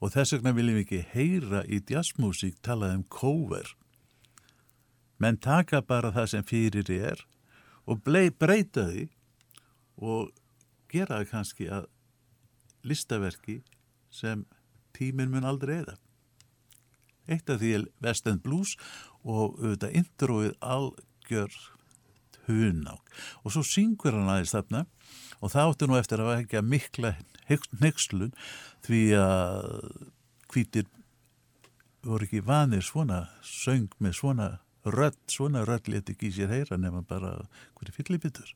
og 0.02 0.14
þess 0.14 0.36
vegna 0.36 0.54
viljum 0.58 0.80
við 0.80 0.86
ekki 0.86 1.02
heyra 1.14 1.64
í 1.66 1.82
jazzmusík 1.90 2.62
talað 2.66 2.98
um 2.98 3.04
cover. 3.14 3.74
Menn 5.18 5.38
taka 5.42 5.82
bara 5.82 6.14
það 6.14 6.32
sem 6.34 6.48
fyrir 6.48 6.92
er 6.94 7.24
og 7.88 8.04
breyta 8.04 8.88
því 8.92 9.08
og 9.98 10.34
gera 10.92 11.22
það 11.22 11.30
kannski 11.32 11.70
að 11.74 11.88
listaverki 12.84 13.62
sem 14.14 14.46
tíminn 14.98 15.32
mun 15.32 15.48
aldrei 15.48 15.82
eða. 15.82 15.98
Eitt 17.28 17.50
af 17.52 17.60
því 17.62 17.74
er 17.76 17.88
West 18.04 18.28
End 18.30 18.44
Blues 18.46 18.76
og 19.24 19.58
auðvitað 19.60 19.98
introið 20.00 20.54
algjör 20.64 21.58
hunák. 22.48 23.16
Og 23.44 23.52
svo 23.52 23.64
syngur 23.68 24.16
hann 24.16 24.30
aðeins 24.32 24.56
þarna 24.56 24.86
og 25.42 25.52
það 25.54 25.72
áttu 25.72 25.90
nú 25.90 25.98
eftir 26.00 26.24
að 26.24 26.32
vekja 26.34 26.64
mikla 26.64 27.16
nexlun 27.82 28.32
því 28.88 29.02
að 29.20 29.68
hvítir 30.52 30.88
voru 32.08 32.28
ekki 32.28 32.44
vanir 32.46 32.86
svona 32.86 33.26
söng 33.44 33.92
með 34.00 34.16
svona 34.22 34.48
rödd, 34.88 35.20
svona 35.28 35.66
rödd 35.68 35.90
leti 35.92 36.16
ekki 36.16 36.30
í 36.30 36.36
sér 36.38 36.54
heyra 36.54 36.80
nema 36.80 37.04
bara 37.04 37.34
hverju 37.76 37.96
fyllibitur. 37.98 38.54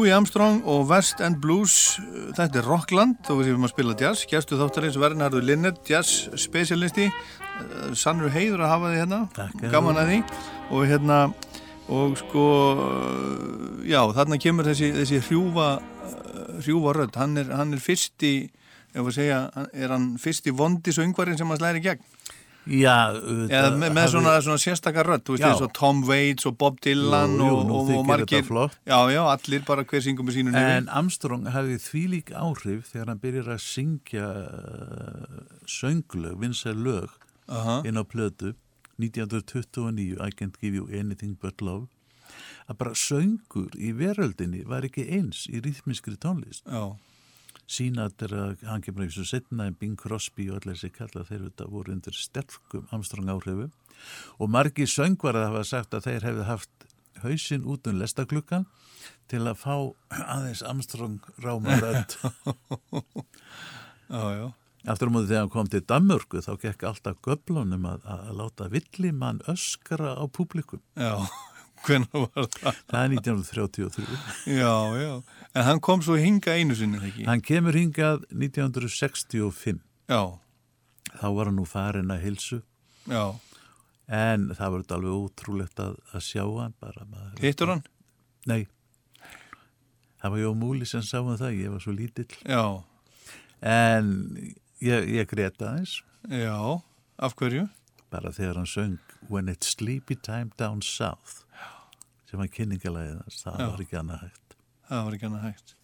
Louis 0.00 0.14
Armstrong 0.16 0.62
og 0.64 0.86
West 0.88 1.18
End 1.20 1.42
Blues 1.42 1.98
uh, 2.00 2.30
þetta 2.32 2.62
er 2.62 2.64
Rockland 2.64 3.26
og 3.28 3.42
við 3.42 3.50
séum 3.50 3.66
að 3.66 3.72
spila 3.74 3.96
jazz. 4.00 4.22
Gestu 4.30 4.56
þáttarins 4.56 4.96
Vernhardur 4.96 5.44
Linnet 5.44 5.82
jazz 5.84 6.30
specialisti. 6.40 7.10
Uh, 7.10 7.90
sannur 7.92 8.32
heiður 8.32 8.62
að 8.64 8.72
hafa 8.72 8.92
því 8.94 9.00
hérna. 9.02 9.18
Takk, 9.36 9.66
gaman 9.74 10.00
að 10.00 10.08
því. 10.08 10.20
Og 10.70 10.86
hérna 10.88 11.18
og 11.92 12.16
sko 12.16 12.46
já 13.84 14.00
þarna 14.16 14.40
kemur 14.40 14.70
þessi, 14.70 14.88
þessi 14.96 15.20
hrjúfa 15.26 15.68
uh, 15.76 16.40
hrjúfa 16.62 16.96
rödd. 16.96 17.20
Hann 17.20 17.36
er, 17.44 17.52
hann 17.60 17.76
er 17.76 17.84
fyrst 17.84 18.24
í 18.24 18.34
ef 18.94 19.04
að 19.04 19.12
segja, 19.18 19.42
er 19.68 19.92
hann 19.92 20.14
fyrst 20.22 20.48
í 20.48 20.56
vondi 20.56 20.96
söngvarinn 20.96 21.36
sem 21.36 21.52
hann 21.52 21.60
slæri 21.60 21.84
gegn 21.84 22.08
Já, 22.68 23.16
eða 23.16 23.70
með, 23.80 23.94
með 23.96 24.08
svona, 24.12 24.34
svona 24.44 24.60
sérstakar 24.60 25.08
rödd 25.08 25.24
þú 25.24 25.36
veist 25.36 25.44
Já. 25.44 25.48
eins 25.48 25.62
og 25.64 25.70
Tom 25.78 26.02
Waits 26.04 26.48
og 26.50 26.58
Bob 26.60 26.76
Dylan 26.84 27.38
Jú, 27.38 27.46
jú, 27.46 27.54
og, 27.56 27.70
og, 27.72 27.92
og 27.96 28.08
margir 28.10 28.44
já, 28.44 28.98
já, 29.14 29.20
allir 29.24 29.64
bara 29.64 29.84
hver 29.88 30.04
syngum 30.04 30.28
með 30.28 30.36
sínu 30.36 30.52
nefni 30.52 30.74
En 30.82 30.90
Armstrong 31.00 31.48
hafði 31.54 31.78
þvílík 31.86 32.34
áhrif 32.36 32.90
þegar 32.92 33.14
hann 33.14 33.22
byrjar 33.22 33.52
að 33.56 33.62
syngja 33.64 34.28
uh, 34.44 35.40
sönglög, 35.64 36.36
vinsar 36.42 36.76
lög 36.76 37.16
Aha. 37.48 37.80
inn 37.88 37.96
á 37.96 38.04
plötu 38.04 38.52
1929, 39.00 40.20
I 40.20 40.30
can't 40.30 40.60
give 40.60 40.74
you 40.74 40.88
anything 40.92 41.36
but 41.40 41.60
love. 41.60 41.88
Að 42.70 42.78
bara 42.82 42.94
söngur 42.94 43.72
í 43.74 43.92
veröldinni 43.96 44.62
var 44.68 44.84
ekki 44.86 45.06
eins 45.16 45.46
í 45.50 45.62
rýþmiskri 45.64 46.18
tónlist. 46.20 46.62
Já, 46.68 46.92
Sínat 47.70 48.22
er 48.26 48.32
að 48.34 48.64
hann 48.66 48.82
kemur 48.82 49.06
í 49.06 49.12
svo 49.14 49.22
setna 49.28 49.68
en 49.70 49.76
Bing 49.78 49.98
Crosby 49.98 50.48
og 50.50 50.58
allir 50.58 50.74
þessi 50.74 50.90
kalla 50.96 51.22
þeir 51.28 51.44
þetta 51.46 51.68
voru 51.70 51.94
undir 51.94 52.16
sterkum 52.18 52.88
Armstrong 52.90 53.30
áhrifu 53.30 53.68
og 54.40 54.50
margi 54.50 54.88
söngvarað 54.90 55.50
hafa 55.50 55.62
sagt 55.68 55.94
að 55.94 56.08
þeir 56.08 56.26
hefði 56.30 56.46
haft 56.48 56.86
hausinn 57.22 57.68
út 57.68 57.86
um 57.86 58.00
lestaklukkan 58.00 58.66
til 59.30 59.44
að 59.44 59.60
fá 59.60 59.76
aðeins 60.10 60.64
Armstrong 60.66 61.20
rámarönd 61.44 62.16
Aftur 64.88 65.10
á 65.10 65.12
móti 65.12 65.28
þegar 65.28 65.42
hann 65.44 65.52
kom 65.52 65.68
til 65.68 65.82
Danmörku 65.84 66.40
þá 66.40 66.54
gekk 66.62 66.84
alltaf 66.88 67.18
göblunum 67.26 67.84
að, 67.90 68.06
að 68.08 68.30
láta 68.38 68.68
villimann 68.72 69.42
öskra 69.50 70.14
á 70.16 70.24
públikum. 70.32 70.80
Já, 70.96 71.28
hvernig 71.86 72.10
var 72.14 72.48
það? 72.56 72.80
Það 72.90 73.02
er 73.04 73.14
1933. 73.16 74.18
Já, 74.58 74.74
já, 75.00 75.12
en 75.54 75.66
hann 75.68 75.80
kom 75.84 76.02
svo 76.04 76.16
hinga 76.20 76.54
einu 76.58 76.76
sinni, 76.78 77.00
ekki? 77.08 77.24
Hann 77.28 77.42
kemur 77.46 77.76
hingað 77.78 78.26
1965. 78.32 79.80
Já, 80.10 80.22
Þá 81.20 81.26
var 81.34 81.48
hann 81.50 81.56
nú 81.58 81.64
farin 81.66 82.12
að 82.14 82.20
hilsu 82.22 82.60
já, 83.10 83.22
en 84.14 84.44
það 84.54 84.74
var 84.76 84.84
alveg 84.94 85.16
ótrúlegt 85.16 85.80
að, 85.82 85.96
að 86.14 86.22
sjá 86.22 86.44
hann 86.46 86.74
bara. 86.80 87.02
Hittur 87.42 87.72
hann? 87.72 87.82
Nei. 88.46 88.62
Það 90.20 90.34
var 90.36 90.42
Jó 90.44 90.52
Múli 90.60 90.86
sem 90.86 91.02
sá 91.02 91.18
um 91.22 91.32
það, 91.40 91.56
ég 91.64 91.72
var 91.74 91.82
svo 91.82 91.94
lítill. 91.96 92.30
Já, 92.46 92.62
En 93.60 94.06
ég, 94.80 95.04
ég 95.12 95.26
greta 95.28 95.66
aðeins 95.72 95.98
já, 96.32 96.54
af 97.20 97.34
hverju? 97.36 97.66
bara 98.10 98.30
þegar 98.32 98.56
hann 98.62 98.66
söng 98.70 98.94
When 99.28 99.48
it's 99.52 99.68
sleepy 99.76 100.16
time 100.16 100.50
down 100.58 100.80
south 100.82 101.42
sem 102.30 102.38
var 102.40 102.48
kynningalæðið 102.54 103.36
það 103.42 103.60
var 103.66 103.82
ekki 103.84 103.98
annað 104.00 104.24
hægt. 104.28 104.56
Það 104.90 105.04
var 105.08 105.16
ekki 105.18 105.28
annað 105.30 105.44
hægt. 105.48 105.74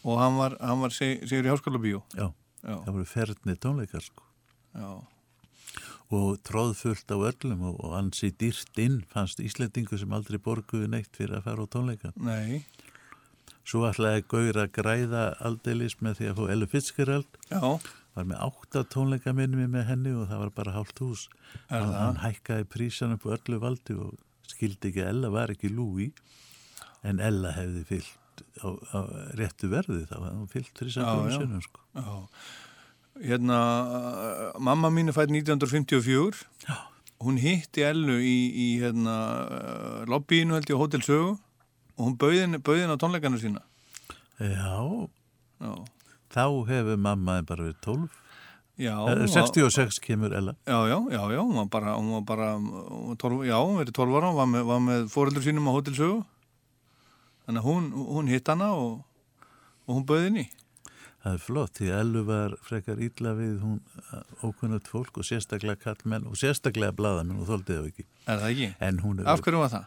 Og 0.00 0.18
hann 0.20 0.36
var, 0.40 0.56
hann 0.64 0.80
var 0.82 0.94
seg, 0.96 1.24
segur 1.28 1.46
í 1.48 1.52
háskóla 1.52 1.80
bíó? 1.82 2.02
Já, 2.16 2.28
Já, 2.60 2.74
það 2.84 2.92
voru 2.98 3.08
ferðni 3.08 3.54
tónleikar 3.60 4.04
sko. 4.04 4.24
já, 4.74 4.90
og 6.10 6.40
tróðfullt 6.42 7.12
á 7.14 7.16
öllum 7.30 7.60
og, 7.70 7.76
og 7.86 7.92
ansi 8.00 8.32
dýrt 8.34 8.78
inn 8.82 8.96
fannst 9.12 9.38
Íslendingu 9.44 9.98
sem 10.00 10.10
aldrei 10.16 10.40
borguðu 10.42 10.88
neitt 10.90 11.12
fyrir 11.16 11.36
að 11.38 11.44
fara 11.46 11.64
á 11.64 11.72
tónleika. 11.72 12.10
nei, 12.18 12.64
Svo 13.70 13.84
ætlaði 13.86 14.24
Gaur 14.26 14.56
að 14.64 14.70
græða 14.74 15.24
aldeilis 15.46 15.94
með 16.02 16.16
því 16.18 16.28
að 16.30 16.38
fá 16.40 16.44
Ellu 16.56 16.66
Fitzgerald 16.72 17.36
já, 17.52 17.60
var 18.16 18.26
með 18.26 18.40
átta 18.48 18.82
tónleika 18.90 19.34
minni 19.36 19.68
með 19.70 19.84
henni 19.92 20.14
og 20.16 20.24
það 20.32 20.40
var 20.42 20.50
bara 20.56 20.72
hálft 20.74 20.98
hús. 21.04 21.28
Hann, 21.70 22.18
hækkaði 22.24 22.66
prísan 22.72 23.14
upp 23.14 23.28
öllu 23.30 23.60
valdi 23.62 23.94
og 23.94 24.16
skildi 24.50 24.90
ekki 24.90 25.04
að 25.04 25.12
Ella 25.14 25.30
var 25.34 25.52
ekki 25.54 25.70
Louis 25.72 26.12
en 27.06 27.22
Ella 27.24 27.54
hefði 27.56 27.84
fyllt 27.88 28.44
á, 28.60 28.68
á 28.68 28.98
réttu 29.38 29.70
verði 29.72 30.04
þá 30.10 30.16
hún 30.24 30.50
fyllt 30.50 30.74
samfélagum 30.80 31.32
sinnum 31.36 31.64
sko. 31.64 31.86
já. 31.94 32.10
Hérna, 33.20 33.58
mamma 34.58 34.88
mín 34.88 35.10
er 35.10 35.16
fætt 35.16 35.32
1954. 35.32 36.46
Já. 36.68 36.76
Hún 37.20 37.36
hitti 37.36 37.82
Ellu 37.84 38.16
í, 38.24 38.36
í 38.48 38.68
hérna, 38.80 39.16
lobbyinu 40.08 40.56
held 40.56 40.70
ég 40.70 40.78
á 40.78 40.82
Hotel 40.82 41.02
Sögu 41.04 41.34
og 41.34 42.00
hún 42.06 42.16
bauðin, 42.16 42.56
bauðin 42.64 42.94
á 42.94 42.96
tónleikanu 42.96 43.40
sína. 43.42 43.60
Já, 44.40 45.04
Já, 45.60 45.74
þá 46.32 46.44
hefur 46.70 46.96
mamma 46.96 47.42
bara 47.44 47.66
verið 47.66 47.80
12 47.84 48.08
já. 48.80 48.94
Eh, 48.96 49.22
og- 49.22 49.28
66 49.34 50.00
kemur 50.00 50.32
Ella 50.36 50.54
Já, 50.66 50.78
já, 50.88 50.96
já, 51.12 51.22
já, 51.36 51.40
hún 51.44 51.54
var 51.60 51.68
bara, 51.72 51.96
hún 52.00 52.10
var 52.16 52.24
bara, 52.30 52.48
var 52.58 53.16
12, 53.20 53.44
já, 53.46 53.56
hún 53.60 53.76
verið 53.82 53.92
12 54.00 54.16
ára, 54.18 54.30
hún 54.32 54.40
var 54.40 54.48
með, 54.54 54.64
var 54.72 54.80
með 54.88 55.10
fóreldur 55.12 55.44
sínum 55.44 55.68
á 55.68 55.72
Hotel 55.76 55.94
Sögu. 55.94 56.24
Þannig 57.46 57.60
að 57.62 57.68
hún, 57.68 57.92
hún 57.92 58.28
hitt 58.30 58.48
hana 58.48 58.72
og, 58.78 59.04
og 59.86 59.94
hún 60.00 60.06
bauði 60.08 60.46
í. 60.46 60.48
Það 61.20 61.34
er 61.36 61.42
flott, 61.44 61.74
því 61.76 61.88
Ellu 61.92 62.20
var 62.24 62.54
frekar 62.64 63.00
illa 63.04 63.32
við 63.36 63.56
hún 63.60 63.80
ókunnut 64.40 64.86
fólk 64.88 65.18
og 65.20 65.26
sérstaklega 65.28 65.76
kallmenn 65.82 66.24
og 66.30 66.38
sérstaklega 66.40 66.94
bladamenn 66.96 67.42
og 67.42 67.48
þóldi 67.50 67.76
þau 67.76 67.88
ekki. 67.90 68.04
Er 68.24 68.38
það 68.40 68.52
ekki? 68.54 68.68
En 68.80 69.00
hún 69.04 69.20
Af 69.26 69.38
er, 69.38 69.42
hverju 69.44 69.60
var 69.60 69.68
það? 69.74 69.84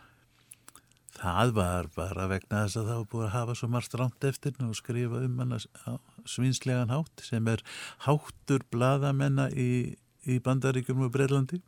það 1.24 1.54
var 1.58 1.88
bara 1.96 2.28
vegna 2.30 2.64
þess 2.68 2.78
að 2.82 2.88
það 2.92 3.00
var 3.00 3.10
búið 3.14 3.26
að 3.26 3.34
hafa 3.38 3.56
svo 3.58 3.68
margt 3.74 3.94
rámt 3.98 4.28
eftir 4.30 4.54
henni 4.58 4.70
og 4.70 4.78
skrifa 4.78 5.24
um 5.26 5.40
hana 5.40 5.58
á 5.90 5.94
svinslegan 6.30 6.94
hátt 6.94 7.26
sem 7.26 7.48
er 7.52 7.64
háttur 8.08 8.66
bladamenna 8.72 9.50
í, 9.52 9.96
í 10.28 10.40
Bandaríkjum 10.44 11.06
og 11.08 11.14
Breilandi 11.14 11.62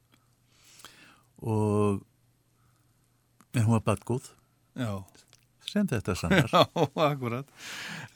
og 1.44 2.04
en 3.56 3.64
hún 3.64 3.78
var 3.78 3.86
badgóð 3.86 4.34
Já, 4.76 5.06
sem 5.72 5.88
þetta 5.88 6.16
sannar. 6.20 6.50
já, 6.52 6.66
akkurat. 7.06 7.48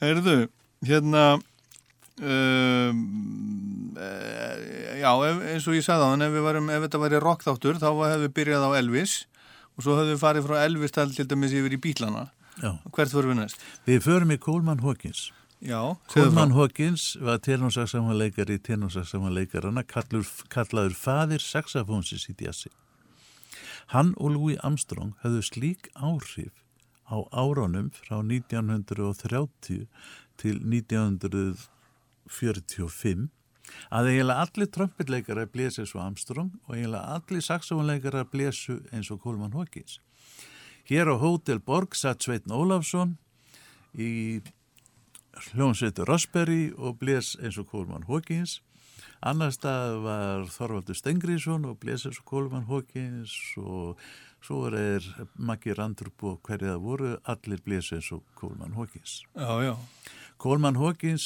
Herðu, 0.02 0.50
hérna, 0.84 1.22
um, 2.20 2.98
e, 3.96 4.10
já, 5.00 5.08
ef, 5.30 5.40
eins 5.54 5.68
og 5.70 5.78
ég 5.78 5.86
sagði 5.86 6.04
á 6.04 6.10
hann, 6.12 6.26
ef, 6.26 6.36
varum, 6.44 6.68
ef 6.68 6.84
þetta 6.84 7.00
væri 7.00 7.22
rockþáttur, 7.24 7.80
þá 7.80 7.88
hefðu 7.94 8.26
við 8.26 8.34
byrjað 8.36 8.68
á 8.68 8.70
Elvis 8.82 9.16
og 9.72 9.86
svo 9.86 9.96
hefðu 9.96 10.12
við 10.12 10.22
farið 10.26 10.50
frá 10.50 10.58
Elvis 10.66 10.96
til 10.96 11.28
dæmis 11.32 11.56
yfir 11.56 11.78
í 11.78 11.80
bílana. 11.80 12.28
Já. 12.60 12.74
Hvert 12.92 13.16
voru 13.16 13.32
við 13.32 13.40
næst? 13.40 13.68
Við 13.88 14.04
förum 14.04 14.34
í 14.34 14.40
Coleman 14.42 14.84
Hawkins. 14.84 15.30
Já, 15.60 15.92
Coleman. 16.08 16.56
Hawkins 16.56 17.20
var 17.20 17.36
tenósaksamanleikari 17.44 18.56
í 18.56 18.60
tenósaksamanleikarana 18.64 19.84
kallaður 19.84 20.96
faðir 20.96 21.44
saxafónsins 21.44 22.24
í 22.32 22.34
djassi. 22.38 22.70
Hann 23.92 24.16
og 24.16 24.32
Louis 24.32 24.56
Armstrong 24.64 25.12
höfðu 25.20 25.44
slík 25.44 25.92
áhrif 25.92 26.64
á 27.12 27.20
árunum 27.28 27.92
frá 27.92 28.24
1930 28.24 29.84
til 30.40 30.56
1945 30.64 33.28
að 33.92 34.08
eiginlega 34.14 34.40
allir 34.46 34.72
trömpilleikara 34.72 35.44
blési 35.44 35.84
eins 35.84 35.92
og 35.92 36.00
Armstrong 36.06 36.56
og 36.64 36.72
eiginlega 36.78 37.04
allir 37.18 37.44
saxofónleikara 37.44 38.24
blésu 38.32 38.80
eins 38.94 39.10
og 39.12 39.20
Coleman 39.20 39.52
Hawkins. 39.52 40.00
Hér 40.88 41.12
á 41.12 41.20
Hotel 41.20 41.60
Borg 41.60 41.92
satt 41.92 42.24
Sveitn 42.24 42.48
Ólafsson 42.48 43.20
í 43.92 44.40
hljómsveitur 45.50 46.08
Rossberry 46.08 46.72
og 46.76 46.98
blés 47.00 47.36
eins 47.40 47.58
og 47.60 47.66
Coleman 47.70 48.06
Hawkins. 48.08 48.52
Annar 49.20 49.52
stað 49.52 50.00
var 50.04 50.46
Þorvaldur 50.50 50.96
Stengriðsson 50.96 51.64
og 51.68 51.78
blés 51.82 52.06
eins 52.08 52.20
og 52.22 52.28
Coleman 52.28 52.68
Hawkins 52.70 53.34
og 53.60 54.00
svo 54.44 54.56
er 54.72 55.04
Maggi 55.36 55.72
Randrup 55.76 56.24
og 56.24 56.40
hverja 56.46 56.74
það 56.74 56.84
voru, 56.84 57.10
allir 57.28 57.60
blés 57.64 57.92
eins 57.92 58.12
og. 58.16 58.22
Já, 59.34 59.62
já. 59.64 59.74
Coleman 60.40 60.76
Hawkins 60.80 61.24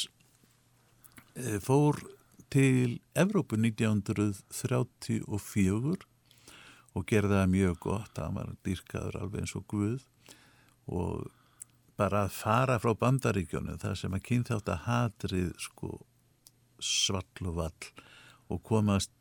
eh, 1.35 1.59
fór 1.63 1.95
til 2.51 2.99
Evrópu 3.15 3.55
1934 3.59 5.95
og 6.95 7.03
gerði 7.07 7.35
það 7.35 7.51
mjög 7.51 7.79
gott, 7.83 8.11
það 8.15 8.35
var 8.37 8.47
dýrkaður 8.63 9.15
alveg 9.19 9.39
eins 9.43 9.55
og 9.57 9.65
Guð 9.71 10.01
og 10.85 11.31
bara 11.99 12.25
að 12.25 12.33
fara 12.35 12.77
frá 12.83 12.91
bandaríkjónu 12.99 13.77
það 13.81 13.95
sem 14.01 14.15
að 14.17 14.25
kynþátt 14.29 14.71
að 14.73 14.85
hatrið 14.89 15.51
sko 15.63 15.91
svall 16.83 17.47
og 17.51 17.55
vall 17.61 17.91
og 18.51 18.63
komast 18.67 19.11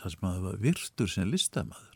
það 0.00 0.14
sem 0.16 0.24
að 0.28 0.34
það 0.38 0.46
var 0.48 0.62
virtur 0.64 1.12
sem 1.12 1.30
listamæður 1.30 1.90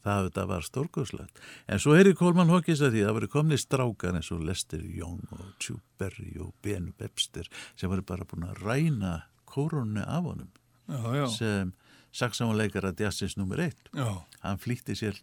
það 0.00 0.22
þetta 0.28 0.44
var 0.48 0.64
stórgóðslegt 0.64 1.40
en 1.68 1.82
svo 1.82 1.96
er 1.98 2.08
í 2.08 2.14
Coleman 2.16 2.48
Hawkins 2.54 2.80
að 2.80 2.94
því 2.94 3.02
að 3.02 3.08
það 3.10 3.16
voru 3.18 3.30
komni 3.34 3.58
strákar 3.60 4.16
eins 4.16 4.30
og 4.32 4.46
Lester 4.48 4.80
Young 4.86 5.26
og 5.36 5.82
Berry 6.00 6.30
og 6.40 6.54
Ben 6.64 6.92
Webster 7.02 7.50
sem 7.74 7.90
voru 7.92 8.06
bara 8.08 8.24
búin 8.30 8.46
að 8.48 8.62
ræna 8.64 9.16
korunni 9.50 10.00
af 10.06 10.24
honum 10.30 10.48
Já, 10.90 11.02
já. 11.18 11.26
sem 11.34 11.74
saksamanleikara 12.10 12.90
jazzins 12.98 13.36
nummer 13.38 13.60
eitt. 13.62 13.90
Já, 13.94 14.08
hann 14.42 14.58
flýtti 14.58 14.96
sér 14.98 15.18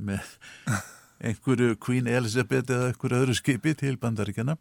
með 0.00 0.22
einhverju 1.24 1.78
Queen 1.80 2.08
Elizabeth 2.10 2.70
eða 2.70 2.92
einhverju 2.92 3.20
öðru 3.22 3.36
skipi 3.38 3.74
til 3.78 3.96
bandaríkjana 4.00 4.56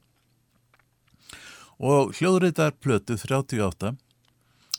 og 1.84 2.14
hljóðreitar 2.16 2.76
plötu 2.80 3.18
38 3.20 3.94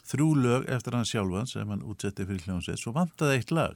þrjú 0.05 0.29
lög 0.41 0.69
eftir 0.73 0.97
hann 0.97 1.09
sjálfan 1.09 1.49
sem 1.51 1.69
hann 1.69 1.85
útsetti 1.85 2.27
fyrir 2.29 2.45
hljóðsett 2.47 2.81
svo 2.81 2.95
vantaði 2.97 3.41
eitt 3.41 3.53
lag. 3.55 3.75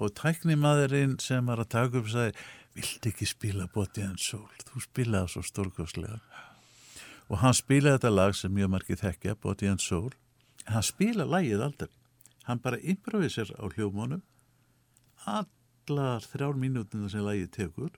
Og 0.00 0.12
tæknimaðurinn 0.16 1.18
sem 1.20 1.46
var 1.46 1.60
að 1.60 1.72
taka 1.74 2.00
upp 2.00 2.08
sagði, 2.08 2.32
vilt 2.72 3.08
ekki 3.10 3.28
spila 3.28 3.68
Body 3.74 4.06
and 4.06 4.20
Soul, 4.20 4.48
þú 4.64 4.80
spilaði 4.86 5.34
svo 5.34 5.44
stórkoslega 5.44 6.20
og 7.32 7.40
hann 7.40 7.56
spilaði 7.56 7.96
þetta 7.96 8.12
lag 8.12 8.34
sem 8.36 8.52
mjög 8.52 8.70
margir 8.74 8.98
þekkja, 9.00 9.38
Body 9.40 9.68
and 9.70 9.80
Soul. 9.80 10.10
En 10.66 10.74
hann 10.76 10.84
spila 10.84 11.24
lagið 11.24 11.62
aldrei. 11.64 11.88
Hann 12.44 12.60
bara 12.60 12.80
improvisir 12.82 13.48
á 13.56 13.64
hljóðmónum 13.72 14.20
allar 15.82 16.24
þrjár 16.24 16.58
mínútinu 16.58 17.10
sem 17.10 17.24
lagið 17.24 17.50
tekur 17.56 17.92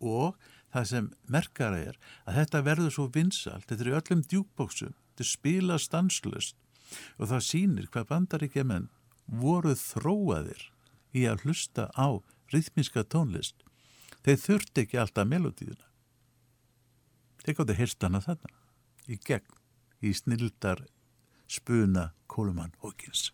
og 0.00 0.36
það 0.72 0.86
sem 0.90 1.08
merkara 1.30 1.80
er 1.92 1.98
að 2.24 2.38
þetta 2.40 2.62
verður 2.66 2.94
svo 2.96 3.06
vinsalt, 3.14 3.66
þetta 3.68 3.84
er 3.84 3.90
í 3.90 3.96
öllum 3.98 4.22
djúkbóksum, 4.30 4.94
þetta 5.12 5.28
spila 5.28 5.78
stanslust 5.78 6.56
og 7.18 7.30
það 7.30 7.46
sýnir 7.48 7.90
hvað 7.92 8.08
bandaríkja 8.10 8.64
menn 8.66 8.90
voru 9.26 9.74
þróaðir 9.78 10.70
í 11.14 11.24
að 11.30 11.44
hlusta 11.46 11.88
á 11.94 12.20
rýþminska 12.52 13.06
tónlist. 13.08 13.56
Þeir 14.24 14.40
þurfti 14.40 14.84
ekki 14.84 15.00
alltaf 15.00 15.28
melodíuna. 15.28 15.88
Þeir 17.44 17.56
gáttu 17.58 17.78
heyrst 17.78 18.04
hana 18.04 18.22
þarna 18.24 18.52
í 19.08 19.18
gegn 19.20 19.60
í 20.04 20.12
snildar 20.16 20.84
spuna 21.48 22.10
Kólumann 22.26 22.74
Hókins. 22.80 23.30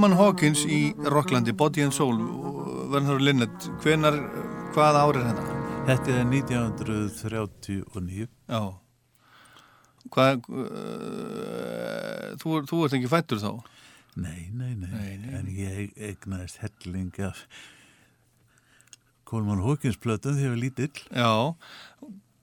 Coleman 0.00 0.16
Hawkins 0.16 0.62
í 0.64 0.94
Rocklandi, 1.12 1.52
Body 1.52 1.82
and 1.84 1.92
Soul 1.92 2.14
Verður 2.88 3.18
Linnet, 3.20 3.66
hvenar 3.82 4.14
hvað 4.72 4.96
ár 4.96 5.18
er 5.20 5.26
þetta? 5.26 5.56
Þetta 5.90 6.14
er 6.14 6.22
1939. 6.30 8.24
Já. 8.48 8.62
Hvað, 10.16 10.48
uh, 10.56 12.32
þú, 12.40 12.54
þú 12.70 12.80
ert 12.86 12.96
ekki 12.96 13.10
fættur 13.12 13.42
þá? 13.44 13.50
Nei, 14.24 14.48
nei, 14.48 14.72
nei, 14.72 14.88
Nei, 14.88 15.12
nei, 15.20 15.36
en 15.36 15.52
ég 15.58 15.92
eignaðist 16.08 16.64
helling 16.64 17.12
af 17.28 17.44
Coleman 19.28 19.60
Hawkins 19.66 20.00
plötum 20.00 20.32
þegar 20.32 20.48
ég 20.48 20.56
var 20.56 20.62
lítill. 20.64 20.96
Já. 21.12 21.32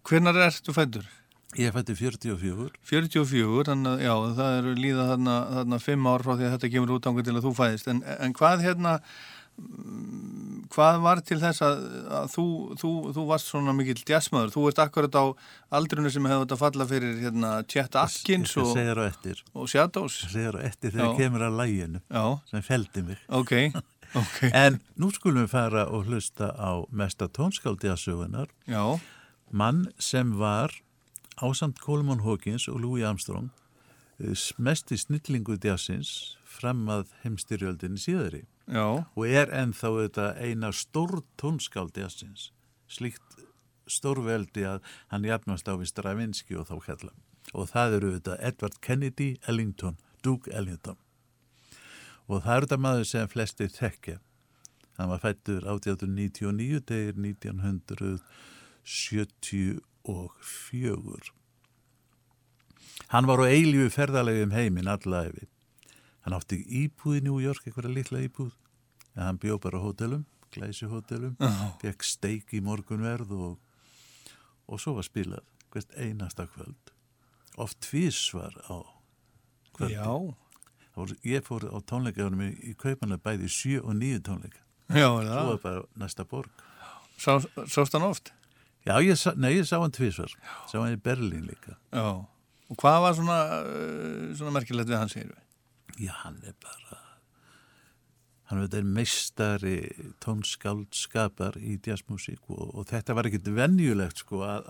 Hvenær 0.06 0.44
ertu 0.46 0.78
fættur? 0.78 1.10
Ég 1.58 1.74
fætti 1.74 1.96
44. 1.98 2.68
44, 2.86 3.64
þannig 3.72 3.96
að 3.96 4.04
já, 4.06 4.14
það 4.38 4.58
eru 4.60 4.74
líða 4.78 5.08
þarna, 5.12 5.38
þarna 5.56 5.80
fimm 5.82 6.06
ár 6.12 6.26
frá 6.28 6.36
því 6.38 6.46
að 6.46 6.54
þetta 6.58 6.70
kemur 6.76 6.94
út 6.98 7.10
ángur 7.10 7.26
til 7.26 7.34
að 7.40 7.48
þú 7.48 7.54
fæðist. 7.58 7.90
En, 7.90 8.02
en 8.28 8.36
hvað 8.38 8.62
hérna, 8.68 8.92
mm, 9.58 10.68
hvað 10.76 11.00
var 11.06 11.22
til 11.26 11.40
þess 11.42 11.64
að, 11.66 11.82
að 12.20 12.30
þú, 12.36 12.46
þú, 12.82 12.92
þú 13.18 13.26
varst 13.32 13.50
svona 13.52 13.74
mikill 13.78 13.98
jazzmaður? 14.12 14.54
Þú 14.54 14.66
ert 14.70 14.82
akkurat 14.86 15.18
á 15.18 15.26
aldrunu 15.80 16.12
sem 16.14 16.30
hefur 16.30 16.46
þetta 16.46 16.60
falla 16.62 16.88
fyrir 16.94 17.20
hérna 17.26 17.54
Chet 17.72 17.98
Atkins 18.04 18.56
og, 18.62 18.74
og 19.58 19.70
Shadows. 19.72 20.22
Ég 20.28 20.34
segja 20.34 20.52
þér 20.54 20.60
á 20.60 20.68
eftir 20.70 20.94
þegar 20.96 21.12
Já. 21.14 21.18
kemur 21.24 21.48
að 21.50 21.60
læginu 21.64 22.02
Já, 22.06 22.26
sem 22.54 22.66
feldi 22.70 23.06
mig. 23.10 23.22
ok, 23.34 23.54
ok, 24.22 24.42
En 24.54 24.78
nú 25.00 25.10
skulum 25.16 25.46
við 25.48 25.54
fara 25.58 25.88
og 25.90 26.06
hlusta 26.12 26.54
á 26.54 26.86
mesta 26.92 27.30
tónskáldi 27.32 27.90
að 27.90 28.04
sögunar. 28.06 28.52
já, 28.70 28.84
Mann 29.50 29.88
sem 29.98 30.34
var 30.38 30.74
ásamt 31.42 31.80
Coleman 31.84 32.24
Hawkins 32.26 32.68
og 32.68 32.82
Louis 32.82 33.06
Armstrong 33.06 33.50
eh, 34.20 34.36
mesti 34.58 34.98
snillingu 34.98 35.58
djassins 35.58 36.38
fram 36.46 36.88
að 36.90 37.12
heimstyrjöldinni 37.24 38.02
síðari. 38.02 38.46
Já, 38.68 39.06
og 39.06 39.24
er 39.28 39.52
ennþá 39.54 39.94
þetta 40.02 40.28
eina 40.44 40.74
stór 40.76 41.22
tónskáld 41.40 41.94
djassins 41.96 42.52
slíkt 42.88 43.38
stórveldi 43.88 44.66
að 44.68 44.84
hann 45.12 45.28
jafnast 45.28 45.68
á 45.68 45.74
við 45.80 45.92
Stravinsky 45.92 46.58
og 46.60 46.68
þá 46.68 46.78
kalla 46.84 47.14
og 47.56 47.70
það 47.72 47.98
eru 47.98 48.14
þetta 48.18 48.38
Edward 48.44 48.80
Kennedy 48.84 49.28
Ellington, 49.48 49.98
Duke 50.24 50.52
Ellington. 50.52 50.98
Og 52.28 52.44
það 52.44 52.56
eru 52.56 52.68
þetta 52.68 52.80
maður 52.84 53.06
sem 53.08 53.30
flesti 53.32 53.68
þekkja. 53.72 54.18
Hann 54.98 55.12
var 55.14 55.22
fættur 55.24 55.64
1899 55.64 56.82
degir 56.90 57.22
1974 60.08 61.34
hann 63.14 63.28
var 63.30 63.44
á 63.44 63.46
eilífu 63.52 63.90
ferðalegi 63.94 64.48
um 64.48 64.56
heiminn 64.56 64.92
allæfi 64.92 65.48
hann 66.28 66.36
átti 66.36 66.60
íbúð 66.84 67.22
í 67.22 67.24
New 67.24 67.38
York 67.40 67.64
eitthvað 67.64 67.94
litla 67.96 68.20
íbúð. 68.26 68.52
En 69.16 69.24
hann 69.24 69.40
bjó 69.40 69.56
bara 69.64 69.80
á 69.80 69.82
hótelum, 69.82 70.26
glæsi 70.52 70.90
hótelum 70.92 71.38
fekk 71.82 72.04
steik 72.04 72.52
í 72.54 72.60
morgunverð 72.64 73.32
og, 73.32 73.54
og 74.68 74.82
svo 74.84 74.98
var 74.98 75.08
spilað 75.08 75.48
hvert 75.72 75.96
einasta 75.96 76.46
kvöld. 76.52 76.92
Oft 77.56 77.80
tvísvar 77.88 78.60
á 78.68 78.84
kvöldi 79.78 79.96
já, 79.96 80.12
Voru, 80.98 81.14
ég 81.24 81.46
fór 81.46 81.64
á 81.70 81.78
tónleikaðunum 81.86 82.44
í, 82.44 82.52
í 82.72 82.76
kaupana 82.78 83.20
bæði 83.22 83.50
sjö 83.54 83.82
og 83.84 83.96
nýju 83.96 84.24
tónleika 84.28 84.64
já, 84.90 85.08
er 85.08 85.28
svo 85.30 85.44
var 85.54 85.62
bara 85.64 85.84
næsta 85.96 86.28
borg. 86.28 86.52
Sá, 87.18 87.40
sást 87.66 87.96
hann 87.96 88.06
oft? 88.06 88.34
Já, 88.88 88.96
ég, 89.04 89.20
sá- 89.20 89.36
nei, 89.38 89.54
ég 89.60 89.68
sá 89.70 89.78
hann 89.82 89.94
tvísvar 89.96 90.32
sá 90.72 90.78
hann 90.80 90.96
í 90.96 91.02
Berlín 91.04 91.46
líka. 91.50 91.76
Já, 91.92 92.08
og 92.68 92.80
hvað 92.82 93.02
var 93.06 93.18
svona, 93.20 93.40
uh, 93.64 94.32
svona 94.40 94.56
merkilegt 94.56 94.90
við 94.92 95.00
hann 95.02 95.12
segir 95.14 95.34
við? 95.34 95.44
já, 96.08 96.14
hann 96.24 96.40
er 96.46 96.56
bara 96.62 97.04
hann 98.48 98.62
er 98.64 98.70
meistari 98.88 99.90
tónskáldskapar 100.24 101.58
í 101.60 101.76
jazzmusík 101.84 102.46
og, 102.54 102.70
og 102.80 102.86
þetta 102.88 103.16
var 103.18 103.28
ekkit 103.28 103.50
venjulegt 103.52 104.22
sko 104.24 104.40
að, 104.48 104.64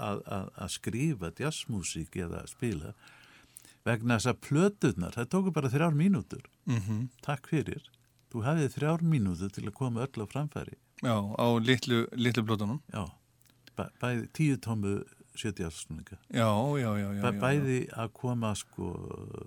skrifa 0.74 1.30
jazzmusík 1.38 2.18
eða 2.26 2.42
spila 2.50 2.94
vegna 3.88 4.18
þess 4.18 4.32
að 4.34 4.40
plöturnar, 4.48 5.14
það 5.16 5.30
tóku 5.32 5.54
bara 5.56 5.70
þrjár 5.72 5.94
mínútur. 5.96 6.42
Mm 6.68 6.80
takk 7.24 7.48
fyrir, 7.48 7.86
þú 8.34 8.42
hafið 8.44 8.74
þrjár 8.76 9.04
mínútur 9.14 9.54
til 9.56 9.64
að 9.70 9.78
koma 9.78 10.04
öll 10.04 10.24
á 10.24 10.28
framfæri. 10.28 10.76
Já, 11.06 11.16
á 11.16 11.48
litlu, 11.62 12.08
litlu 12.18 12.44
blótunum. 12.44 12.82
já, 12.92 13.06
bæði 14.02 14.28
tíu 14.34 14.58
tómu 14.58 14.96
sjötjársnúninga 15.38 16.18
Já, 16.34 16.50
já, 16.82 16.90
já, 16.98 17.10
já. 17.14 17.22
Bæ, 17.22 17.30
já, 17.30 17.40
bæði 17.42 17.78
að 17.94 18.12
koma 18.14 18.56
sko 18.58 18.88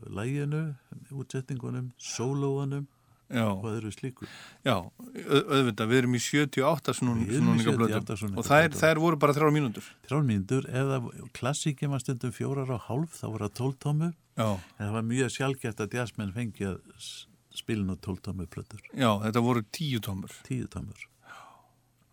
læginu, 0.07 0.75
útsetningunum 1.11 1.93
sólóanum 1.99 2.87
Já, 3.31 3.45
og 3.47 3.63
öðru 3.71 3.93
slíku. 3.95 4.27
Já, 4.67 4.75
au- 4.75 5.45
auðvitað, 5.55 5.87
við 5.93 5.99
erum 6.01 6.15
í 6.19 6.19
78 6.19 6.95
snún, 6.99 7.21
Við 7.29 7.37
erum 7.39 7.53
í 7.55 7.63
snúninga 7.63 7.77
78 7.77 7.79
blötum 7.79 8.17
snúningablötum. 8.19 8.39
og 8.43 8.49
þær, 8.49 8.75
þær 8.81 8.99
voru 9.05 9.17
bara 9.23 9.33
þrjár 9.37 9.53
mínútur. 9.55 9.85
þrjár 10.09 10.25
mínútur, 10.27 10.67
eða 10.67 10.97
klassíkjum 11.39 11.95
að 11.95 12.01
stundum 12.03 12.33
fjórar 12.35 12.73
og 12.75 12.81
hálf, 12.89 13.15
þá 13.21 13.27
voru 13.31 13.47
það 13.47 13.55
tóltómu 13.61 14.09
Já, 14.37 14.49
en 14.51 14.83
það 14.87 14.93
var 14.99 15.03
mjög 15.13 15.31
sjálfgætt 15.37 15.79
að 15.87 15.95
jazzmenn 15.95 16.33
fengi 16.35 16.67
að 16.73 16.81
s- 16.99 17.27
spila 17.55 17.85
nú 17.87 17.95
tóltómu 18.03 18.47
plötur, 18.51 18.83
já, 18.99 19.11
þetta 19.23 19.43
voru 19.47 19.63
tíu 19.71 20.01
tómur, 20.03 20.35
tíu 20.43 20.67
tómur. 20.67 20.99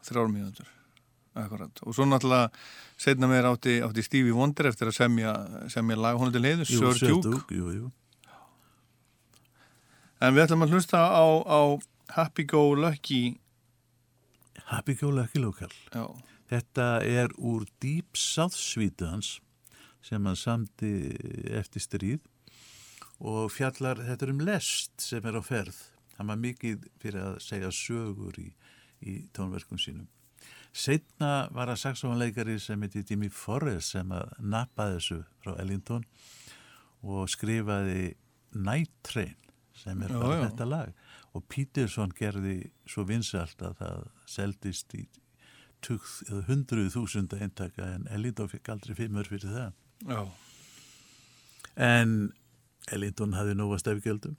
Þrjár 0.05 0.29
mínútur. 0.31 0.69
Akkurat. 1.37 1.81
Og 1.85 1.93
svo 1.95 2.07
náttúrulega 2.07 2.49
setna 2.97 3.29
meir 3.29 3.45
átti, 3.49 3.77
átti 3.85 4.03
Stevie 4.05 4.35
Wonder 4.35 4.71
eftir 4.71 4.89
að 4.89 4.97
semja, 4.97 5.33
semja 5.71 5.97
lag 5.99 6.17
honum 6.17 6.33
til 6.33 6.45
heiðus, 6.47 6.73
Jú, 6.73 6.93
Sir 6.97 7.17
Duke. 7.21 7.55
Jú, 7.55 7.73
jú. 7.75 7.91
En 10.17 10.33
við 10.33 10.47
ætlum 10.47 10.65
að 10.65 10.73
hlusta 10.73 10.97
á, 10.97 11.25
á 11.45 11.61
Happy 12.15 12.47
Go 12.49 12.71
Lucky. 12.73 13.37
Happy 14.67 14.95
Go 14.97 15.11
Lucky 15.13 15.39
Local 15.39 15.69
Já, 15.93 16.07
Þetta 16.49 16.87
er 17.05 17.31
úr 17.37 17.67
Deep 17.83 18.17
South 18.17 18.57
svítu 18.57 19.07
hans 19.07 19.37
sem 20.03 20.25
hann 20.25 20.39
samti 20.39 20.89
eftir 21.51 21.83
stríð 21.83 22.25
og 23.17 23.51
fjallar, 23.51 23.99
þetta 24.07 24.27
er 24.27 24.33
um 24.33 24.43
lest 24.45 25.01
sem 25.01 25.25
er 25.25 25.39
á 25.39 25.43
ferð. 25.43 25.77
Hann 26.17 26.29
var 26.29 26.37
mikið 26.41 26.85
fyrir 27.01 27.23
að 27.23 27.39
segja 27.45 27.71
sögur 27.73 28.37
í, 28.41 28.51
í 29.01 29.15
tónverkum 29.33 29.81
sínum. 29.81 30.07
Setna 30.77 31.47
var 31.55 31.71
að 31.71 31.81
saxófanleikari 31.81 32.59
sem 32.61 32.81
heiti 32.85 33.01
Jimmy 33.09 33.31
Forrest 33.33 33.95
sem 33.95 34.11
að 34.13 34.35
nappaði 34.39 34.99
þessu 34.99 35.19
frá 35.41 35.55
Ellington 35.63 36.03
og 37.01 37.29
skrifaði 37.33 38.11
Night 38.53 38.93
Train 39.07 39.35
sem 39.77 40.01
er 40.05 40.13
bara 40.13 40.43
þetta 40.47 40.67
lag 40.69 40.91
og 41.37 41.45
Peterson 41.49 42.13
gerði 42.17 42.71
svo 42.89 43.05
vinsalt 43.09 43.61
að 43.65 43.79
það 43.81 44.03
seldist 44.29 44.93
í 44.97 45.05
tugð 45.85 46.13
eða 46.27 46.43
hundruð 46.47 46.89
þúsunda 46.95 47.39
eintaka 47.41 47.91
en 47.95 48.07
Ellington 48.13 48.49
fikk 48.49 48.71
aldrei 48.73 48.95
fimmur 48.97 49.29
fyrir 49.29 49.53
það. 49.53 49.71
já, 50.05 50.21
En 51.77 52.33
Ellington 52.91 53.35
hafði 53.37 53.53
nóga 53.57 53.77
stefgjöldum. 53.81 54.37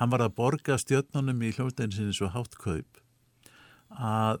Hann 0.00 0.10
var 0.10 0.24
að 0.24 0.34
borga 0.38 0.78
stjörnunum 0.80 1.42
í 1.44 1.52
hljómsdegin 1.54 1.94
sinni 1.94 2.14
svo 2.16 2.30
hátt 2.32 2.56
kaup 2.58 3.02
að 3.90 4.40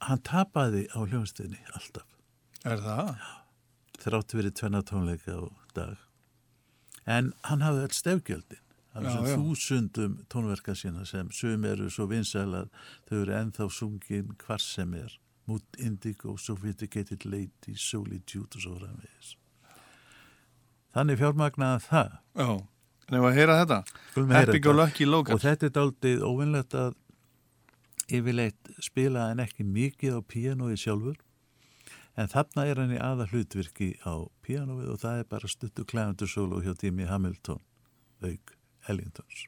hann 0.00 0.22
tapaði 0.22 0.86
á 0.92 0.98
hljómsdeginni 1.06 1.60
alltaf. 1.74 2.06
er 2.64 2.82
það? 2.82 3.10
Þrátt 4.02 4.34
verið 4.36 4.54
tvenna 4.58 4.82
tónleika 4.82 5.32
á 5.38 5.42
dag. 5.74 5.96
En 7.06 7.32
hann 7.46 7.62
hafði 7.62 7.86
öll 7.86 7.94
stefgjöldin. 7.96 8.62
Það 8.96 9.04
Já, 9.04 9.08
var 9.08 9.26
já. 9.28 9.30
sem 9.34 9.42
þúsundum 9.44 10.12
tónverka 10.32 10.74
sína 10.74 11.04
sem 11.06 11.30
sum 11.30 11.64
eru 11.68 11.90
svo 11.92 12.06
vinsæl 12.08 12.48
að 12.56 12.68
þau 13.08 13.16
eru 13.20 13.34
ennþá 13.36 13.66
sungin 13.70 14.30
hvar 14.40 14.62
sem 14.62 14.94
er. 14.94 15.18
Mood 15.46 15.62
Indigo, 15.78 16.36
Sophisticated 16.36 17.24
Lady, 17.24 17.76
Solitude 17.76 18.56
og 18.56 18.62
svo 18.64 18.72
framvegis. 18.80 19.36
Þannig 20.96 21.20
fjármagnaði 21.20 21.84
það. 21.86 22.14
Já, 22.34 22.48
en 23.06 23.18
ef 23.20 23.26
að 23.28 23.36
heyra 23.36 23.58
þetta. 23.60 23.78
Go 24.14 24.24
þetta. 24.32 24.72
Lucky 24.80 25.06
Local. 25.06 25.36
Og 25.36 25.44
þetta 25.44 25.68
er 25.68 25.74
daldið 25.76 26.24
óvinnlegt 26.26 26.74
að 26.74 26.96
yfirleitt 28.10 28.72
spila 28.82 29.30
en 29.32 29.42
ekki 29.42 29.66
mikið 29.66 30.18
á 30.18 30.20
píanói 30.22 30.76
sjálfur. 30.78 31.18
En 32.16 32.30
þarna 32.32 32.64
er 32.64 32.80
hann 32.80 32.94
í 32.96 33.00
aða 33.02 33.28
hlutvirki 33.28 33.90
á 34.08 34.24
píanóið 34.46 34.94
og 34.94 35.02
það 35.02 35.22
er 35.22 35.30
bara 35.34 35.52
stuttu 35.52 35.84
klæðandur 35.84 36.32
solo 36.32 36.62
hjá 36.64 36.72
Jimmy 36.80 37.08
Hamilton, 37.10 37.60
auk 38.24 38.56
Ellingtons. 38.88 39.46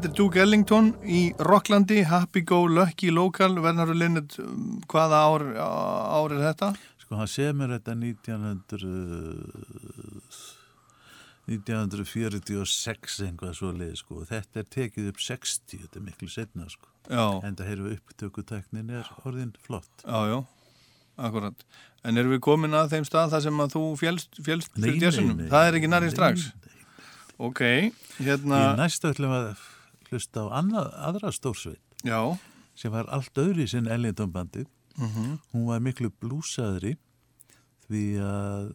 Þetta 0.00 0.14
er 0.14 0.16
Duke 0.16 0.38
Ellington 0.40 0.86
í 1.04 1.18
Rocklandi, 1.44 1.98
Happy 2.08 2.40
Go 2.48 2.62
Lucky 2.64 3.10
Local, 3.12 3.58
Vernar 3.60 3.90
og 3.92 3.98
Linnet, 4.00 4.32
hvaða 4.88 5.18
ár, 5.28 5.42
ár 5.60 6.32
er 6.32 6.38
þetta? 6.40 6.70
Sko 7.02 7.18
hann 7.18 7.28
semur 7.28 7.68
þetta 7.74 7.92
1900, 7.98 8.86
1946 11.52 13.18
einhvað 13.26 13.52
svo 13.58 13.74
leið 13.76 13.98
sko. 14.00 14.22
Þetta 14.30 14.62
er 14.62 14.70
tekið 14.72 15.10
upp 15.10 15.20
60, 15.20 15.82
þetta 15.82 16.00
er 16.00 16.06
miklu 16.06 16.28
setna 16.32 16.64
sko. 16.72 16.88
Já, 17.04 17.26
En 17.44 17.58
það 17.58 17.68
hefur 17.68 17.90
upptökuteknin 17.98 18.94
er 19.02 19.10
orðin 19.28 19.52
flott. 19.66 19.92
já, 20.00 20.20
já, 20.32 20.38
akkurat. 21.28 21.66
En 22.08 22.16
erum 22.16 22.32
við 22.32 22.40
komin 22.48 22.72
að 22.72 22.94
þeim 22.94 23.04
stað 23.04 23.34
þar 23.34 23.44
sem 23.50 23.60
að 23.66 23.76
þú 23.76 23.84
fjálst 24.00 24.40
fyrir 24.40 24.96
djössunum? 25.04 25.44
Það 25.52 25.68
er 25.68 25.76
ekki 25.76 25.92
nærið 25.92 26.14
strax? 26.16 26.46
Ok, 27.36 27.60
hérna, 28.16 28.62
Í 28.72 28.80
næstu 28.80 29.12
við 29.12 29.28
að 29.28 29.60
hlusta 30.10 30.44
á 30.46 30.60
annað, 30.60 30.90
aðra 30.98 31.30
stórsveit 31.32 32.02
já, 32.06 32.36
sem 32.74 32.92
var 32.92 33.08
allt 33.14 33.38
öðru 33.38 33.64
í 33.64 33.70
sinn 33.70 33.90
Ellington 33.90 34.32
bandið. 34.34 34.68
Hún 35.52 35.66
var 35.68 35.80
miklu 35.80 36.10
blúsaðri 36.20 36.96
því 37.86 38.04
að 38.20 38.74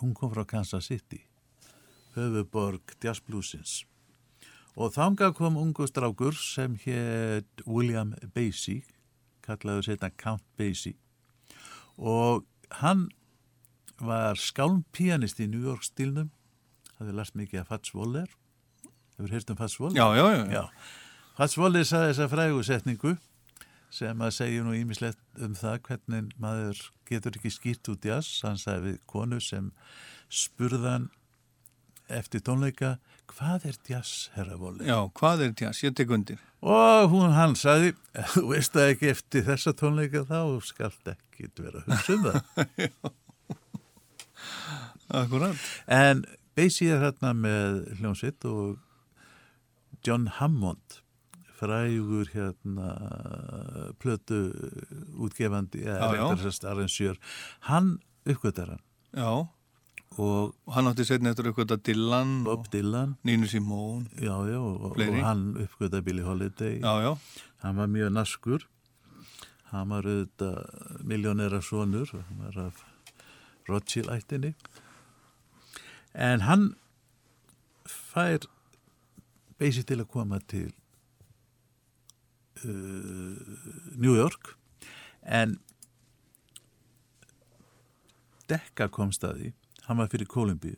hún 0.00 0.14
kom 0.16 0.30
frá 0.32 0.44
Kansas 0.48 0.88
City, 0.88 1.20
höfuborg 2.14 2.96
jazzblúsins. 3.02 3.84
Og 4.76 4.92
þangað 4.92 5.34
kom 5.38 5.56
ungu 5.56 5.86
strákur 5.88 6.36
sem 6.36 6.76
hétt 6.84 7.62
William 7.64 8.14
Basie, 8.34 8.84
kallaður 9.44 9.86
setna 9.88 10.10
Count 10.20 10.44
Basie. 10.56 10.96
Og 11.96 12.44
hann 12.82 13.08
var 13.96 14.36
skálmpianist 14.36 15.40
í 15.40 15.46
New 15.48 15.64
York 15.64 15.86
stílnum, 15.86 16.28
hafði 16.98 17.16
lært 17.16 17.38
mikið 17.38 17.62
af 17.62 17.70
Fats 17.72 17.94
Waller. 17.96 18.28
Hefur 19.16 19.32
heyrt 19.32 19.50
um 19.50 19.56
Fats 19.56 19.78
Waller? 19.80 19.96
já, 19.96 20.06
já, 20.16 20.26
já, 20.36 20.44
Já, 20.52 20.64
Fats 21.36 21.56
Waller 21.58 21.84
saði 21.88 22.12
þessa 22.12 22.28
frægu 22.32 22.62
setningu 22.64 23.16
sem 23.96 24.18
að 24.20 24.32
segja 24.36 24.64
nú 24.66 24.74
ímislegt 24.76 25.18
um 25.40 25.54
það 25.56 25.78
hvernig 25.86 26.32
maður 26.42 26.80
getur 27.08 27.36
ekki 27.38 27.52
skýrt 27.54 27.88
út 27.92 28.04
jazz. 28.04 28.40
Hann 28.44 28.58
sagði 28.60 28.90
við 28.90 28.98
konu 29.08 29.38
sem 29.40 29.70
spurðan 30.28 31.06
eftir 32.12 32.42
tónleika, 32.44 32.96
hvað 33.32 33.64
er 33.70 33.78
jazz, 33.88 34.28
herra 34.34 34.56
Waller? 34.60 34.84
já, 34.86 34.98
hvað 35.16 35.40
er 35.46 35.54
tjás? 35.58 35.80
Ég 35.86 35.94
tek 35.96 36.10
undir. 36.14 36.38
Og 36.66 37.10
hún 37.12 37.32
hann 37.34 37.54
sagði, 37.56 37.94
"Ef 38.14 38.34
þú 38.36 38.44
veist 38.52 38.72
það 38.74 38.90
ekki 38.94 39.10
eftir 39.10 39.42
þessa 39.46 39.72
tónleika 39.72 40.24
þá 40.26 40.60
skalt 40.62 41.08
ekki 41.14 41.48
vera 41.58 41.80
að 41.80 41.86
hugsa 41.86 42.12
um 42.14 42.22
það. 42.26 43.12
Akkurat. 45.08 45.56
En 45.86 46.24
Basie 46.56 46.90
er 46.94 47.00
hérna 47.04 47.32
með 47.36 47.82
hljómsveit 48.00 48.44
og 48.48 48.78
John 50.06 50.26
Hammond 50.38 51.00
frægur 51.56 52.28
hérna 52.34 52.88
plötu 53.98 54.38
útgefandi 55.16 55.86
arrangeur 55.88 57.16
hann 57.60 57.98
uppgötar 58.26 58.68
hann. 58.68 58.82
Já, 59.16 59.48
og 60.18 60.54
hann 60.74 60.90
átti 60.90 61.06
setni 61.08 61.30
eftir 61.30 61.48
eitthvað 61.50 61.82
Dylan 61.86 62.44
Bob 62.44 62.70
Dylan. 62.72 63.16
Nínu 63.24 63.48
Simón. 63.48 64.08
já, 64.20 64.36
já, 64.50 64.58
og, 64.60 64.96
og 64.96 65.20
hann 65.24 65.56
uppgötar 65.64 66.02
Billie 66.02 66.24
Holiday. 66.24 66.80
Hann 67.62 67.76
var 67.76 67.86
mjög 67.86 68.12
naskur. 68.12 68.66
Hann 69.72 69.88
var 69.90 70.06
auðvitað 70.06 71.02
miljónera 71.02 71.62
sonur 71.62 72.12
hann 72.12 72.42
var 72.44 72.58
af 72.68 72.84
Rothschild 73.68 74.10
ættinni 74.14 74.54
en 76.14 76.44
hann 76.46 76.68
fær 77.86 78.46
Basie 79.60 79.86
til 79.86 80.00
að 80.02 80.10
koma 80.12 80.40
til 80.48 80.68
uh, 82.64 83.36
New 83.96 84.16
York. 84.16 84.54
En 85.22 85.58
Dekka 88.46 88.86
komst 88.92 89.24
að 89.26 89.40
því 89.40 89.52
hann 89.86 89.98
var 90.00 90.10
fyrir 90.10 90.28
Kolumbíu 90.30 90.76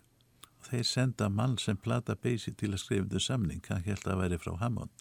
og 0.59 0.69
þeir 0.71 0.87
senda 0.89 1.29
mann 1.33 1.59
sem 1.61 1.77
plata 1.77 2.17
Basie 2.17 2.55
til 2.57 2.73
að 2.73 2.83
skrifa 2.85 3.05
um 3.05 3.11
þau 3.13 3.25
samning, 3.25 3.61
hann 3.69 3.85
held 3.85 4.07
að 4.07 4.23
væri 4.23 4.39
frá 4.41 4.55
Hammond. 4.61 4.93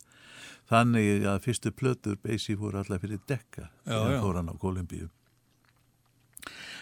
Þannig 0.68 1.24
að 1.28 1.44
fyrstu 1.46 1.72
plötur 1.72 2.18
Basie 2.24 2.60
voru 2.60 2.82
allar 2.82 3.00
fyrir 3.04 3.22
dekka 3.28 3.70
þegar 3.86 4.42
hann 4.42 4.52
á 4.52 4.56
Kolumbíu. 4.60 5.08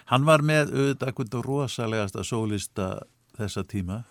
Hann 0.10 0.26
var 0.26 0.44
með 0.46 0.74
auðvitað 0.74 1.46
rosalegasta 1.46 2.24
sólista 2.26 2.90
þessa 3.38 3.64
tíma, 3.66 4.04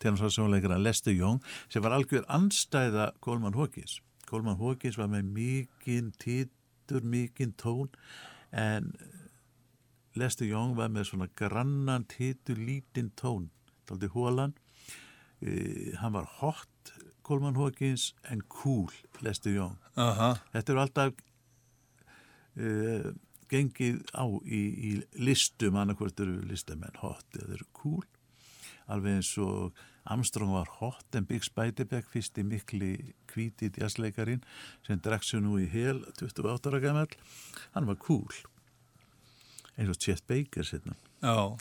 tjónarsvarsónleikana 0.00 0.78
Lester 0.80 1.14
Young, 1.14 1.40
sem 1.68 1.82
var 1.84 1.94
algjör 1.96 2.26
anstæða 2.28 3.10
Coleman 3.20 3.54
Hawkins. 3.54 4.00
Coleman 4.26 4.58
Hawkins 4.60 4.98
var 4.98 5.10
með 5.12 5.30
mikinn 5.36 6.12
títur, 6.22 7.02
mikinn 7.02 7.54
tón, 7.58 7.90
en 8.52 8.92
Lester 10.18 10.48
Young 10.48 10.74
var 10.78 10.90
með 10.90 11.10
svona 11.12 11.30
grannan 11.38 12.04
títur, 12.10 12.58
lítinn 12.58 13.12
tón, 13.18 13.50
daldi 13.88 14.10
hólan. 14.10 14.56
Uh, 15.40 15.96
hann 16.00 16.12
var 16.12 16.26
hot, 16.40 16.94
Coleman 17.22 17.56
Hawkins, 17.56 18.10
en 18.28 18.42
cool, 18.48 18.90
Lester 19.22 19.54
Young. 19.54 19.78
aha, 19.96 20.34
Þetta 20.52 20.72
eru 20.72 20.82
alltaf 20.82 21.12
uh, 22.58 23.12
gengið 23.50 24.02
á 24.14 24.24
í, 24.46 24.60
í 24.60 24.90
listum, 25.18 25.78
annarkvort 25.80 26.20
eru 26.22 26.40
listamenn 26.46 26.98
hot 27.02 27.38
eða 27.38 27.56
eru 27.58 27.68
cool. 27.76 28.04
Alveg 28.90 29.20
eins 29.20 29.32
og 29.42 29.78
Armstrong 30.10 30.52
var 30.52 30.68
hot 30.80 31.14
en 31.14 31.26
Big 31.28 31.44
Spiderbeck 31.46 32.08
fyrst 32.10 32.38
í 32.40 32.44
mikli 32.46 32.92
hvítið 33.30 33.78
jazzleikarin 33.78 34.42
sem 34.86 34.98
drakk 35.02 35.22
sér 35.26 35.44
nú 35.44 35.58
í 35.62 35.68
hel 35.70 36.02
28 36.18 36.70
ára 36.70 36.80
gammal. 36.82 37.10
Hann 37.76 37.86
var 37.86 37.98
cool. 38.02 38.32
Eins 39.76 39.92
og 39.92 40.00
Chet 40.02 40.26
Baker 40.26 40.66
sérna. 40.66 40.94
já, 41.22 41.58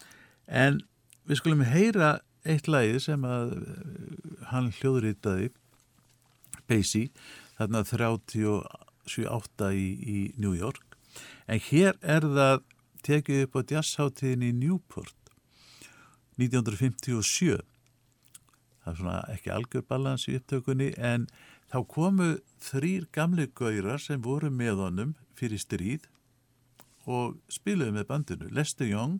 En 0.47 0.82
við 1.28 1.36
skulum 1.38 1.62
heyra 1.62 2.20
eitt 2.43 2.68
lagi 2.68 3.00
sem 3.04 3.22
að 3.28 3.54
uh, 3.60 3.68
hann 4.50 4.72
hljóðritaði 4.80 5.52
Basie, 6.70 7.10
þarna 7.58 7.84
37-8 7.86 9.70
í, 9.74 9.88
í 10.02 10.20
New 10.38 10.54
York. 10.58 10.97
En 11.50 11.60
hér 11.70 11.97
er 12.02 12.26
það 12.26 12.62
tekið 13.06 13.43
upp 13.45 13.58
á 13.58 13.62
jazzháttiðin 13.74 14.45
í 14.50 14.52
Newport 14.58 15.16
1957. 16.39 17.60
Það 18.90 18.96
er 18.96 19.02
svona 19.02 19.18
ekki 19.36 19.52
algjör 19.54 19.84
balans 19.86 20.24
í 20.26 20.36
upptökunni 20.40 20.94
en 20.98 21.28
þá 21.70 21.84
komu 21.94 22.30
þrýr 22.66 23.06
gamli 23.14 23.46
gaurar 23.54 24.02
sem 24.02 24.22
voru 24.26 24.50
með 24.50 24.82
honum 24.82 25.12
fyrir 25.38 25.62
stríð 25.62 26.08
og 27.06 27.38
spiluðu 27.54 27.94
með 27.94 28.08
bandinu. 28.10 28.50
Lester 28.50 28.90
Young, 28.90 29.20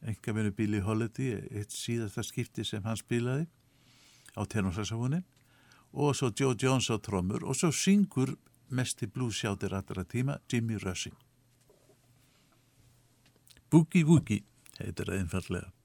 enga 0.00 0.32
vinnu 0.32 0.54
Billy 0.56 0.80
Holiday, 0.80 1.42
eitt 1.52 1.76
síðasta 1.76 2.24
skipti 2.24 2.64
sem 2.64 2.84
hann 2.88 2.96
spilaði 2.96 3.44
á 4.32 4.48
tenorsaksafonin 4.48 5.24
og 5.92 6.16
svo 6.16 6.32
Joe 6.32 6.56
Jones 6.56 6.88
á 6.88 6.96
trommur 6.96 7.44
og 7.44 7.56
svo 7.56 7.68
syngur 7.72 8.32
mesti 8.72 9.06
bluesjátir 9.12 9.76
allra 9.76 10.04
tíma 10.04 10.40
Jimmy 10.48 10.80
Rushing. 10.80 11.16
Boogie 13.68 14.08
Woogie 14.08 14.44
heitir 14.80 15.04
það 15.04 15.20
einfallega. 15.20 15.75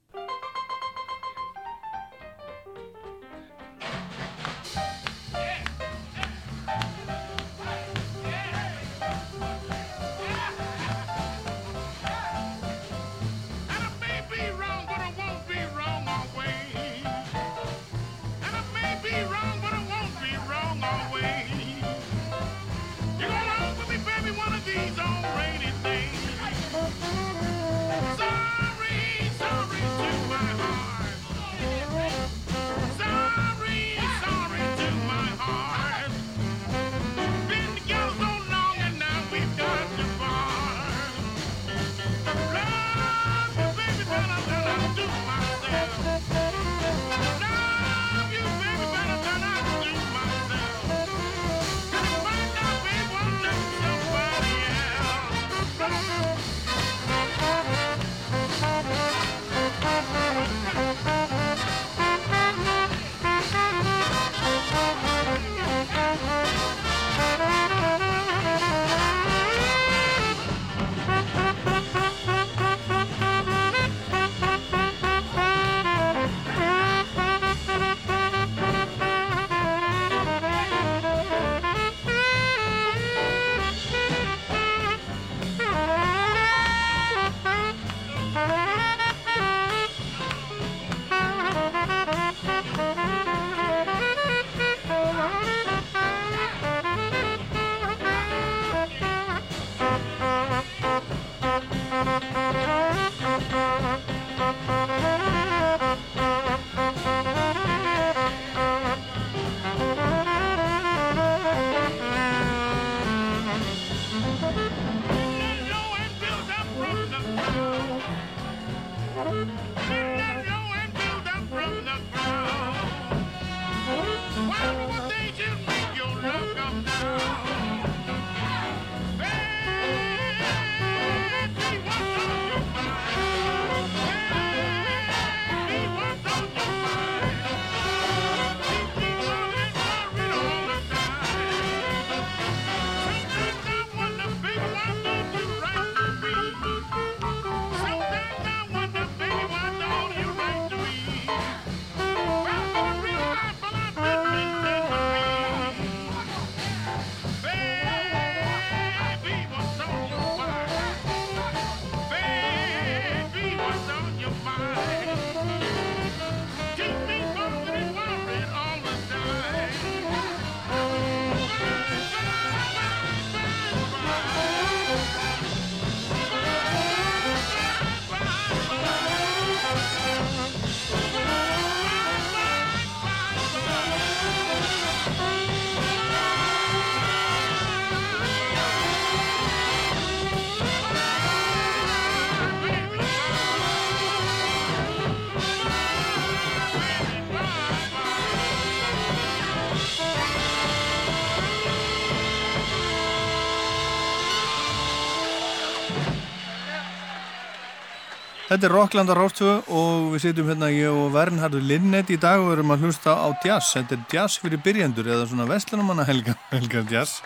Þetta 208.51 208.67
er 208.67 208.73
Rockland 208.75 209.07
á 209.07 209.15
Rástfö 209.15 209.51
og 209.71 210.09
við 210.11 210.25
sitjum 210.25 210.49
hérna 210.51 210.67
ég 210.75 210.91
og 210.91 211.13
Vernhardur 211.13 211.61
Linnet 211.63 212.09
í 212.11 212.17
dag 212.19 212.41
og 212.41 212.49
við 212.49 212.57
erum 212.57 212.73
að 212.75 212.81
hlusta 212.83 213.13
á 213.15 213.31
jazz. 213.45 213.69
Þetta 213.77 213.95
er 213.95 214.01
jazz 214.11 214.41
fyrir 214.43 214.59
byrjendur 214.65 215.07
eða 215.07 215.29
svona 215.29 215.45
vestlunumanna 215.47 216.03
helga, 216.09 216.35
helga 216.49 216.83
jazz. 216.91 217.21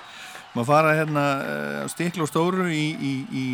Maður 0.53 0.69
fara 0.69 0.93
hérna 0.99 1.25
eh, 1.41 1.81
á 1.81 1.87
stiklu 1.89 2.27
og 2.27 2.29
stóru 2.29 2.69
í, 2.69 2.83
í, 2.93 3.15
í 3.25 3.45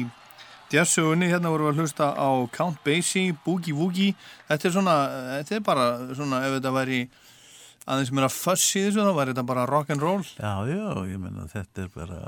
jazzsögunni. 0.76 1.32
Hérna 1.32 1.56
vorum 1.56 1.70
við 1.70 1.78
að 1.78 1.82
hlusta 1.86 2.12
á 2.12 2.30
Count 2.52 2.84
Basie, 2.84 3.40
Boogie 3.48 3.80
Woogie. 3.80 4.20
Þetta 4.52 4.68
er 4.68 4.76
svona, 4.76 5.00
þetta 5.40 5.60
er 5.62 5.68
bara 5.72 5.90
svona 6.12 6.44
ef 6.50 6.58
þetta 6.58 6.76
væri 6.76 7.02
aðeins 7.88 8.12
meira 8.12 8.36
fuss 8.36 8.76
í 8.76 8.90
þessu 8.90 9.08
þá 9.08 9.16
væri 9.16 9.32
þetta 9.32 9.48
bara 9.56 9.70
rock 9.72 9.96
and 9.96 10.04
roll. 10.04 10.26
Já, 10.36 10.58
já, 10.68 10.90
ég 11.08 11.24
menna 11.24 11.48
þetta 11.56 11.88
er 11.88 11.96
bara 11.96 12.20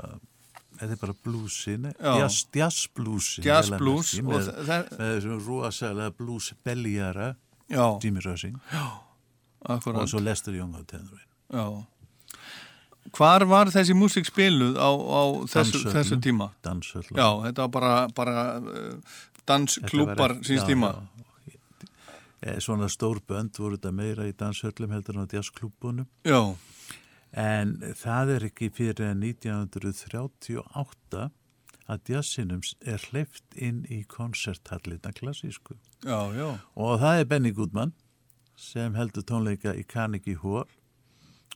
þetta 0.80 0.92
er 0.92 1.00
bara 1.00 1.14
bluesin 1.24 1.88
Já. 1.92 2.12
jazz, 2.20 2.46
jazz 2.54 2.86
bluesin 2.96 3.44
Jazz 3.46 3.70
blues 3.78 4.14
og 4.18 4.28
með, 4.28 4.52
með 4.66 5.14
þessum 5.14 5.40
rosalega 5.48 7.34
já, 7.68 7.98
Jimmy 8.02 8.20
akkurat. 9.64 10.02
og 10.02 10.08
svo 10.08 10.20
Lester 10.20 10.54
Young 10.54 10.74
á 10.76 10.82
tenurinn 10.84 11.30
Já. 11.54 11.84
Hvar 13.14 13.44
var 13.46 13.70
þessi 13.70 13.94
músík 13.94 14.26
spiluð 14.26 14.78
á, 14.80 14.90
á 14.90 15.22
þessu, 15.46 15.78
Danshöllum. 15.84 15.94
þessu 15.94 16.16
tíma? 16.24 16.48
Danshöll 16.64 17.04
Já, 17.12 17.28
þetta 17.44 17.66
var 17.66 17.72
bara, 17.76 17.94
bara 18.16 18.44
uh, 18.58 19.18
dansklúpar 19.46 20.38
síns 20.42 20.64
tíma. 20.66 20.94
E, 22.44 22.58
svona 22.60 22.88
stór 22.92 23.20
bönd 23.28 23.56
voru 23.60 23.78
þetta 23.78 23.92
meira 23.92 24.26
í 24.28 24.34
danshöllum 24.36 24.92
heldur 24.96 25.20
en 25.20 25.28
á 25.28 25.32
jazzklúbunum 25.32 26.08
Já, 26.26 26.40
en 27.34 27.78
það 27.98 28.36
er 28.36 28.46
ekki 28.50 28.70
fyrir 28.74 29.10
en 29.10 29.24
1938 29.26 31.24
að 31.90 32.08
jazzinum 32.08 32.62
er 32.80 33.02
hleyft 33.10 33.58
inn 33.60 33.82
í 33.92 34.04
konserthallina 34.08 35.12
klassísku 35.12 35.76
já, 36.06 36.32
já. 36.32 36.48
og 36.74 37.00
það 37.02 37.20
er 37.20 37.28
Benny 37.28 37.52
Goodman 37.52 37.92
sem 38.56 38.94
heldur 38.94 39.26
tónleika 39.26 39.74
í 39.74 39.82
Carnegie 39.84 40.38
Hall 40.40 40.70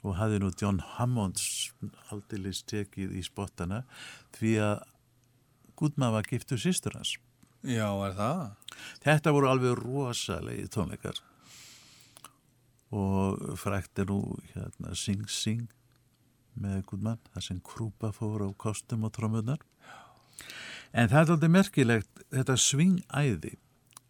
og 0.03 0.19
hafði 0.19 0.43
nú 0.43 0.51
John 0.59 0.83
Hammonds 0.97 1.73
aldilis 2.13 2.63
tekið 2.67 3.17
í 3.19 3.25
spottana 3.27 3.85
því 4.37 4.55
að 4.67 4.85
Goodman 5.79 6.11
var 6.11 6.27
giftur 6.27 6.59
sýstur 6.59 6.97
hans. 6.99 7.15
Já, 7.63 7.87
er 7.87 8.15
það? 8.19 8.41
Þetta 9.05 9.35
voru 9.35 9.51
alveg 9.51 9.79
rosalegi 9.79 10.67
tónleikar 10.75 11.21
og 12.95 13.59
frækt 13.61 14.01
er 14.03 14.09
nú 14.09 14.21
hérna 14.55 14.95
Sing 14.97 15.27
Sing 15.29 15.67
með 16.59 16.83
Goodman, 16.91 17.21
það 17.35 17.45
sem 17.45 17.59
Krúpa 17.63 18.11
fór 18.15 18.47
á 18.47 18.51
kostum 18.59 19.05
og 19.07 19.13
trómunar. 19.15 19.61
En 20.93 21.11
það 21.11 21.21
er 21.21 21.35
aldrei 21.35 21.51
merkilegt 21.53 22.23
þetta 22.33 22.57
svingæði 22.59 23.53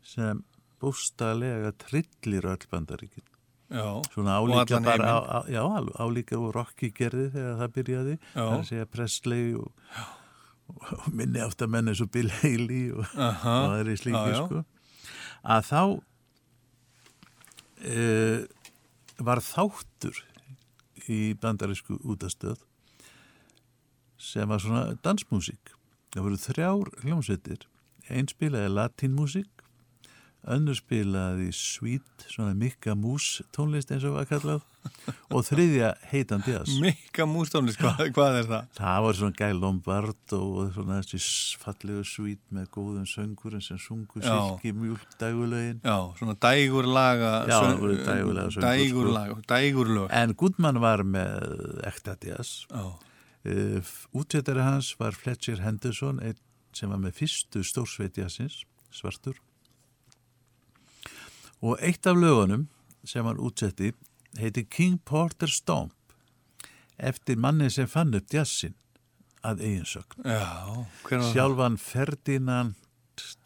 sem 0.07 0.45
bústalega 0.81 1.72
trillir 1.76 2.47
öll 2.49 2.68
bandaríkinn. 2.70 3.26
Svona 4.14 4.39
Og 4.41 4.49
álíka 4.49 4.79
bara, 4.81 5.11
á, 5.20 5.39
já, 5.45 5.61
álíka 6.01 6.39
og 6.39 6.55
Rocky 6.55 6.89
gerði 6.95 7.26
þegar 7.35 7.59
það 7.59 7.72
byrjaði, 7.74 8.14
Já. 8.16 8.39
það 8.39 8.53
er 8.55 8.62
að 8.62 8.68
segja 8.70 8.87
Presley 8.95 9.51
og, 9.59 9.72
og 10.72 11.09
minni 11.12 11.43
átt 11.45 11.64
að 11.66 11.74
menna 11.74 11.93
eins 11.93 12.01
og 12.01 12.09
Bill 12.14 12.31
Haley 12.39 12.87
og, 12.95 13.03
og 13.05 13.43
það 13.45 13.74
er 13.83 13.91
í 13.93 13.97
slíki, 14.01 14.39
sko, 14.39 14.62
að 15.45 15.68
þá 15.68 15.83
e, 17.85 17.99
var 19.19 19.43
þáttur 19.43 20.19
í 21.11 21.35
bandarísku 21.41 21.99
útastöð 22.05 22.61
sem 24.19 24.49
var 24.51 24.62
svona 24.62 24.97
dansmúsík. 25.03 25.75
Það 26.14 26.25
voru 26.25 26.41
þrjár 26.43 26.91
hljómsveitir, 27.05 27.66
einn 28.09 28.29
spilaði 28.31 28.73
latínmúsík, 28.73 29.57
önnur 30.55 30.76
spilaði 30.78 31.51
sweet, 31.55 32.24
svona 32.30 32.55
mikka 32.59 32.94
mús 32.99 33.38
tónlist 33.55 33.90
eins 33.94 34.05
og 34.09 34.16
var 34.18 34.28
kallað 34.30 34.64
og 35.34 35.42
þriðja 35.44 35.90
heitan 36.09 36.44
jazz. 36.46 36.76
Mikka 36.84 37.26
mústónlist, 37.28 37.76
hvað, 37.82 38.12
hvað 38.16 38.36
er 38.38 38.46
það? 38.49 38.68
Það 38.78 39.01
var 39.05 39.16
svona 39.18 39.36
Guy 39.40 39.57
Lombardo 39.59 40.38
og 40.62 40.70
svona 40.76 41.01
þessi 41.03 41.59
fallegu 41.61 42.05
sweet 42.09 42.40
með 42.55 42.70
góðum 42.76 43.05
söngurinn 43.11 43.64
sem 43.64 43.80
sungu 43.82 44.22
Já. 44.22 44.30
silki 44.30 44.72
mjúlt 44.78 45.18
dægulögin. 45.20 45.82
Já, 45.84 45.99
svona 46.20 46.36
dægur 46.46 46.88
laga. 46.88 47.32
Já, 47.51 47.59
það 47.59 47.82
voru 47.82 47.99
dægurlaga 48.07 48.55
söngur, 48.57 48.88
sko. 48.88 49.12
laga, 49.18 49.36
dægur 49.53 49.92
lög. 49.99 50.09
En 50.22 50.34
Goodman 50.40 50.80
var 50.80 51.05
með 51.05 51.84
ekta 51.92 52.16
jazz. 52.24 52.64
Já, 52.72 52.88
Uh, 53.49 53.78
útvettari 54.18 54.61
hans 54.61 54.88
var 54.99 55.14
Fletcher 55.14 55.61
Henderson 55.62 56.18
einn 56.20 56.36
sem 56.74 56.90
var 56.90 56.99
með 57.01 57.14
fyrstu 57.20 57.62
stórsveit 57.64 58.18
jazzins, 58.18 58.64
svartur. 58.92 59.38
Og 61.62 61.78
eitt 61.82 62.06
af 62.06 62.18
lögunum 62.18 62.68
sem 63.04 63.26
hann 63.26 63.40
útsetti 63.42 63.92
heiti 64.38 64.64
King 64.64 64.98
Porter 65.04 65.50
Stomp 65.50 65.94
eftir 66.98 67.38
manni 67.38 67.70
sem 67.70 67.88
fann 67.90 68.14
upp 68.14 68.32
jazzin 68.32 68.74
að 69.46 69.62
eiginsögn. 69.66 70.22
já? 70.26 70.86
Sjálfan 71.32 71.78
Ferdinand 71.78 72.74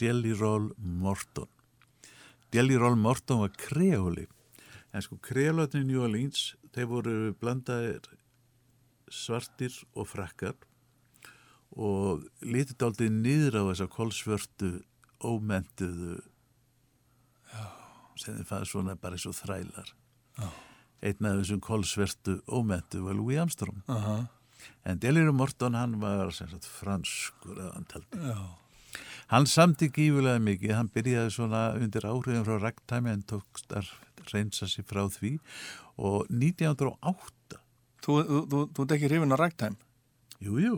Djelliról 0.01 0.73
Morton. 0.77 1.49
Djelliról 2.53 2.97
Morton 2.97 3.45
var 3.45 3.53
kreóli. 3.57 4.27
En 4.93 5.01
sko 5.01 5.17
kreólötnin 5.17 5.87
New 5.89 6.03
Orleans, 6.05 6.55
þeir 6.73 6.89
voru 6.91 7.15
blandaðir 7.41 8.05
svartir 9.13 9.73
og 9.97 10.09
frakkar 10.09 10.57
og 11.73 12.27
lítið 12.45 12.85
aldrei 12.85 13.09
niður 13.13 13.57
á 13.57 13.63
þessa 13.71 13.89
kolsvörtu 13.93 14.71
ómentuðu 15.25 16.19
sem 18.17 18.37
þið 18.39 18.47
fannst 18.49 18.73
svona 18.75 18.95
bara 18.97 19.17
eins 19.19 19.27
og 19.31 19.37
þrælar. 19.39 19.93
Já. 20.39 20.49
Einn 21.03 21.27
af 21.27 21.39
þessum 21.41 21.61
kolsvertu 21.61 22.37
ómentu 22.47 23.01
var 23.07 23.15
Louis 23.19 23.39
Armstrong. 23.43 23.83
Aha, 23.91 24.21
En 24.87 24.99
Delirum 25.03 25.35
Morton 25.37 25.75
hann 25.75 25.97
var 26.01 26.31
sagt 26.31 26.65
franskur 26.71 27.57
að 27.59 27.73
hann 27.75 27.87
taldi. 27.91 28.19
já, 28.19 28.37
Hann 29.33 29.47
samti 29.47 29.89
gífulega 29.91 30.39
mikið, 30.39 30.75
hann 30.77 30.91
byrjaði 30.93 31.31
svona 31.35 31.63
undir 31.81 32.05
áhrifin 32.07 32.45
frá 32.47 32.59
ragtæmi 32.63 33.11
en 33.11 33.23
tókst 33.27 33.73
að 33.75 33.89
reynsa 34.33 34.67
sér 34.71 34.85
frá 34.87 35.03
því 35.11 35.39
og 35.99 36.29
1908, 36.31 37.59
Þú, 38.03 38.17
þú, 38.27 38.39
þú, 38.51 38.61
þú 38.75 38.85
ert 38.87 38.95
ekki 38.97 39.09
hrifin 39.11 39.35
á 39.35 39.39
ragtime? 39.39 39.77
jú, 40.43 40.59
jú, 40.63 40.77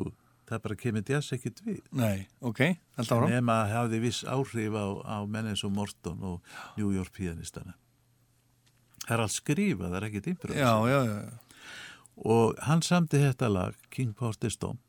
það 0.48 0.64
bara 0.66 0.80
kemur 0.80 1.06
jazz 1.08 1.36
ekkit 1.36 1.62
við. 1.64 1.80
Nei, 1.96 2.26
ok, 2.44 2.60
held 2.98 3.14
ára. 3.14 3.30
Nefn 3.32 3.54
að 3.54 3.72
hafði 3.74 4.02
viss 4.04 4.26
áhrif 4.28 4.76
á, 4.76 4.86
á 5.04 5.18
menn 5.26 5.50
eins 5.52 5.64
og 5.66 5.74
Morton 5.76 6.20
og 6.22 6.54
New 6.78 6.92
York 6.94 7.14
pianistana. 7.16 7.76
Það 9.04 9.16
er 9.16 9.24
allt 9.24 9.36
skrifað, 9.36 9.90
það 9.90 9.98
er 10.00 10.06
ekkit 10.08 10.30
improv. 10.32 10.56
Já, 10.56 10.72
já, 10.88 11.00
já, 11.08 11.44
og 12.16 12.54
hann 12.62 12.82
samti 12.84 13.20
þetta 13.20 13.50
lag 13.50 13.74
King 13.90 14.14
Porter 14.16 14.52
Stomp 14.52 14.80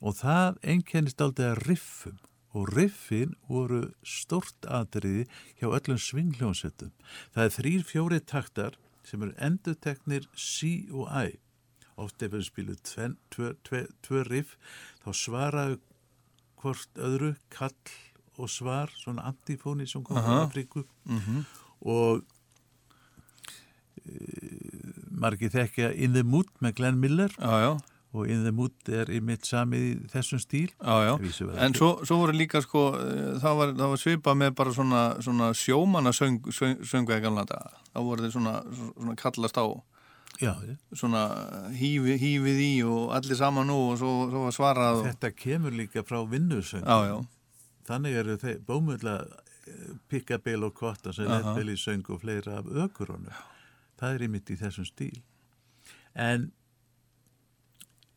og 0.00 0.16
það 0.18 0.58
einkennist 0.62 1.22
aldrei 1.24 1.50
að 1.50 1.62
riffum 1.66 2.18
og 2.56 2.70
riffin 2.72 3.34
voru 3.48 3.82
stort 4.06 4.68
atriði 4.68 5.26
hjá 5.60 5.68
öllum 5.68 5.98
svingljónsettum. 6.00 6.92
Það 7.34 7.44
er 7.44 7.54
þrýr 7.56 7.86
fjóri 7.88 8.20
taktar 8.20 8.78
sem 9.06 9.22
eru 9.22 9.36
enduteknir 9.36 10.28
C 10.34 10.86
og 10.90 11.10
I. 11.12 11.36
Oft 11.96 12.22
ef 12.22 12.32
við 12.34 12.44
spilum 12.50 12.76
tven, 12.84 13.16
tvö, 13.32 13.54
tvö, 13.64 13.84
tvö 14.04 14.22
riff 14.28 14.56
þá 15.04 15.10
svaraðu 15.16 15.78
hvort 16.60 17.00
öðru 17.00 17.34
kall 17.52 17.72
og 18.36 18.50
svar, 18.52 18.90
svona 19.00 19.24
antifóni 19.30 19.86
sem 19.88 20.02
kom 20.04 20.18
frá. 20.20 20.42
Afríku 20.44 20.84
og 21.80 22.24
margir 25.16 25.50
þekkja 25.50 25.92
In 25.96 26.12
the 26.16 26.22
Mood 26.26 26.50
með 26.62 26.76
Glenn 26.80 27.00
Miller. 27.00 27.32
Já, 27.40 27.54
já, 27.64 27.70
og 28.16 28.28
In 28.30 28.44
the 28.44 28.52
Mood 28.54 28.92
er 28.92 29.10
í 29.12 29.20
mitt 29.24 29.48
samið 29.48 29.86
í 29.86 29.94
þessum 30.12 30.40
stíl. 30.42 30.68
Já, 30.76 31.16
En 31.64 31.74
svo, 31.76 31.90
svo 32.04 32.20
voru 32.22 32.36
líka 32.36 32.62
sko, 32.64 32.84
eh, 33.00 33.40
það 33.42 33.58
var, 33.60 33.74
var 33.80 34.00
svipað 34.00 34.38
með 34.44 34.54
bara 34.60 34.76
svona, 34.76 35.02
svona 35.24 35.50
sjómanna 35.56 36.12
söng, 36.16 36.38
söng, 36.52 36.78
söngvega 36.84 37.24
gamla. 37.26 37.46
Það 37.48 38.08
voru 38.10 38.26
þeir 38.26 38.36
svona, 38.36 38.54
svona 38.92 39.16
kallast 39.16 39.56
á, 39.60 39.66
Já, 40.42 40.52
svona 40.92 41.22
hífi, 41.72 42.18
hífið 42.20 42.60
í 42.60 42.70
og 42.84 43.14
allir 43.16 43.38
saman 43.38 43.70
nú 43.70 43.78
og 43.92 43.98
svo, 44.00 44.12
svo 44.28 44.44
var 44.44 44.56
svarað. 44.56 45.00
Og, 45.00 45.08
þetta 45.10 45.32
kemur 45.32 45.76
líka 45.76 46.04
frá 46.06 46.20
vinnusöng 46.28 46.86
þannig 47.86 48.20
eru 48.20 48.38
þeir 48.42 48.62
bómuðla 48.66 49.18
Picka 50.10 50.38
Bill 50.42 50.66
og 50.66 50.74
Cotton 50.78 51.14
sem 51.14 51.30
Belly 51.56 51.74
söng 51.80 52.06
og 52.12 52.20
fleira 52.22 52.60
af 52.60 52.68
ökurónu 52.70 53.32
það 54.00 54.14
er 54.14 54.24
einmitt 54.26 54.52
í 54.52 54.58
þessum 54.60 54.86
stíl. 54.88 55.20
En 56.12 56.50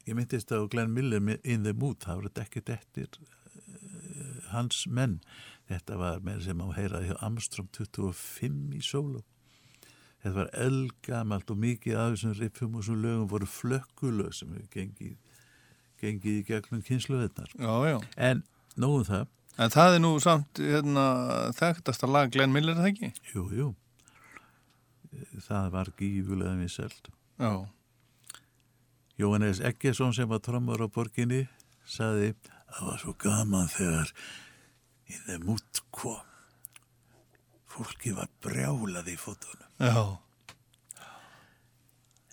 ég 0.07 0.17
myndist 0.17 0.51
á 0.51 0.59
Glenn 0.71 0.93
Miller 0.95 1.23
In 1.43 1.65
the 1.65 1.73
Mood, 1.75 2.01
það 2.03 2.21
voru 2.21 2.31
ekkert 2.43 2.73
eftir 2.73 3.19
uh, 3.19 4.49
hans 4.53 4.85
menn. 4.87 5.19
Þetta 5.69 5.99
var 6.01 6.23
með 6.25 6.47
sem 6.47 6.63
á 6.63 6.67
heyra 6.75 7.03
hjá 7.05 7.15
Armstrong 7.19 7.69
25 7.75 8.79
í 8.79 8.83
sóló 8.83 9.23
þetta 10.19 10.35
var 10.35 10.53
eldgamalt 10.65 11.51
og 11.51 11.59
mikið 11.63 11.97
af 11.97 12.13
þessum 12.13 12.37
riffum 12.39 12.75
og 12.75 12.83
þessum 12.83 13.01
lögum 13.03 13.27
voru 13.31 13.49
flökkulög 13.49 14.33
sem 14.35 14.53
hefur 14.55 14.71
gengið 14.75 15.17
gengið 15.99 16.37
í 16.39 16.45
gegnum 16.47 16.83
já. 17.87 17.97
En 18.15 18.43
nóðum 18.79 19.07
það, 19.07 19.27
En 19.59 19.71
það 19.73 19.97
er 19.97 19.99
nú 19.99 20.09
samt 20.23 20.59
hérna, 20.63 21.05
þekktasta 21.57 22.07
lag 22.07 22.29
Glenn 22.31 22.53
Miller, 22.55 22.77
er 22.77 22.79
það 22.79 22.91
ekki? 22.93 23.09
Jú, 23.33 23.41
jú. 23.51 23.65
Það 25.43 25.67
var 25.73 25.91
gífulega 25.99 26.53
vinsælt. 26.55 27.09
Já. 27.41 27.51
Jóhannes 29.19 29.59
Eggesson 29.59 30.15
sem 30.15 30.29
var 30.31 30.39
trommar 30.45 30.79
á 30.79 30.87
borginni 30.87 31.41
saði 31.83 32.31
það 32.45 32.85
var 32.87 33.01
svo 33.03 33.15
gaman 33.19 33.67
þegar 33.73 34.13
í 35.11 35.19
þeim 35.25 35.51
út 35.57 35.81
kom. 35.91 36.21
Fólki 37.69 38.15
var 38.15 38.31
brjálað 38.43 39.11
í 39.11 39.17
fótunum. 39.19 39.68
Já. 39.79 40.19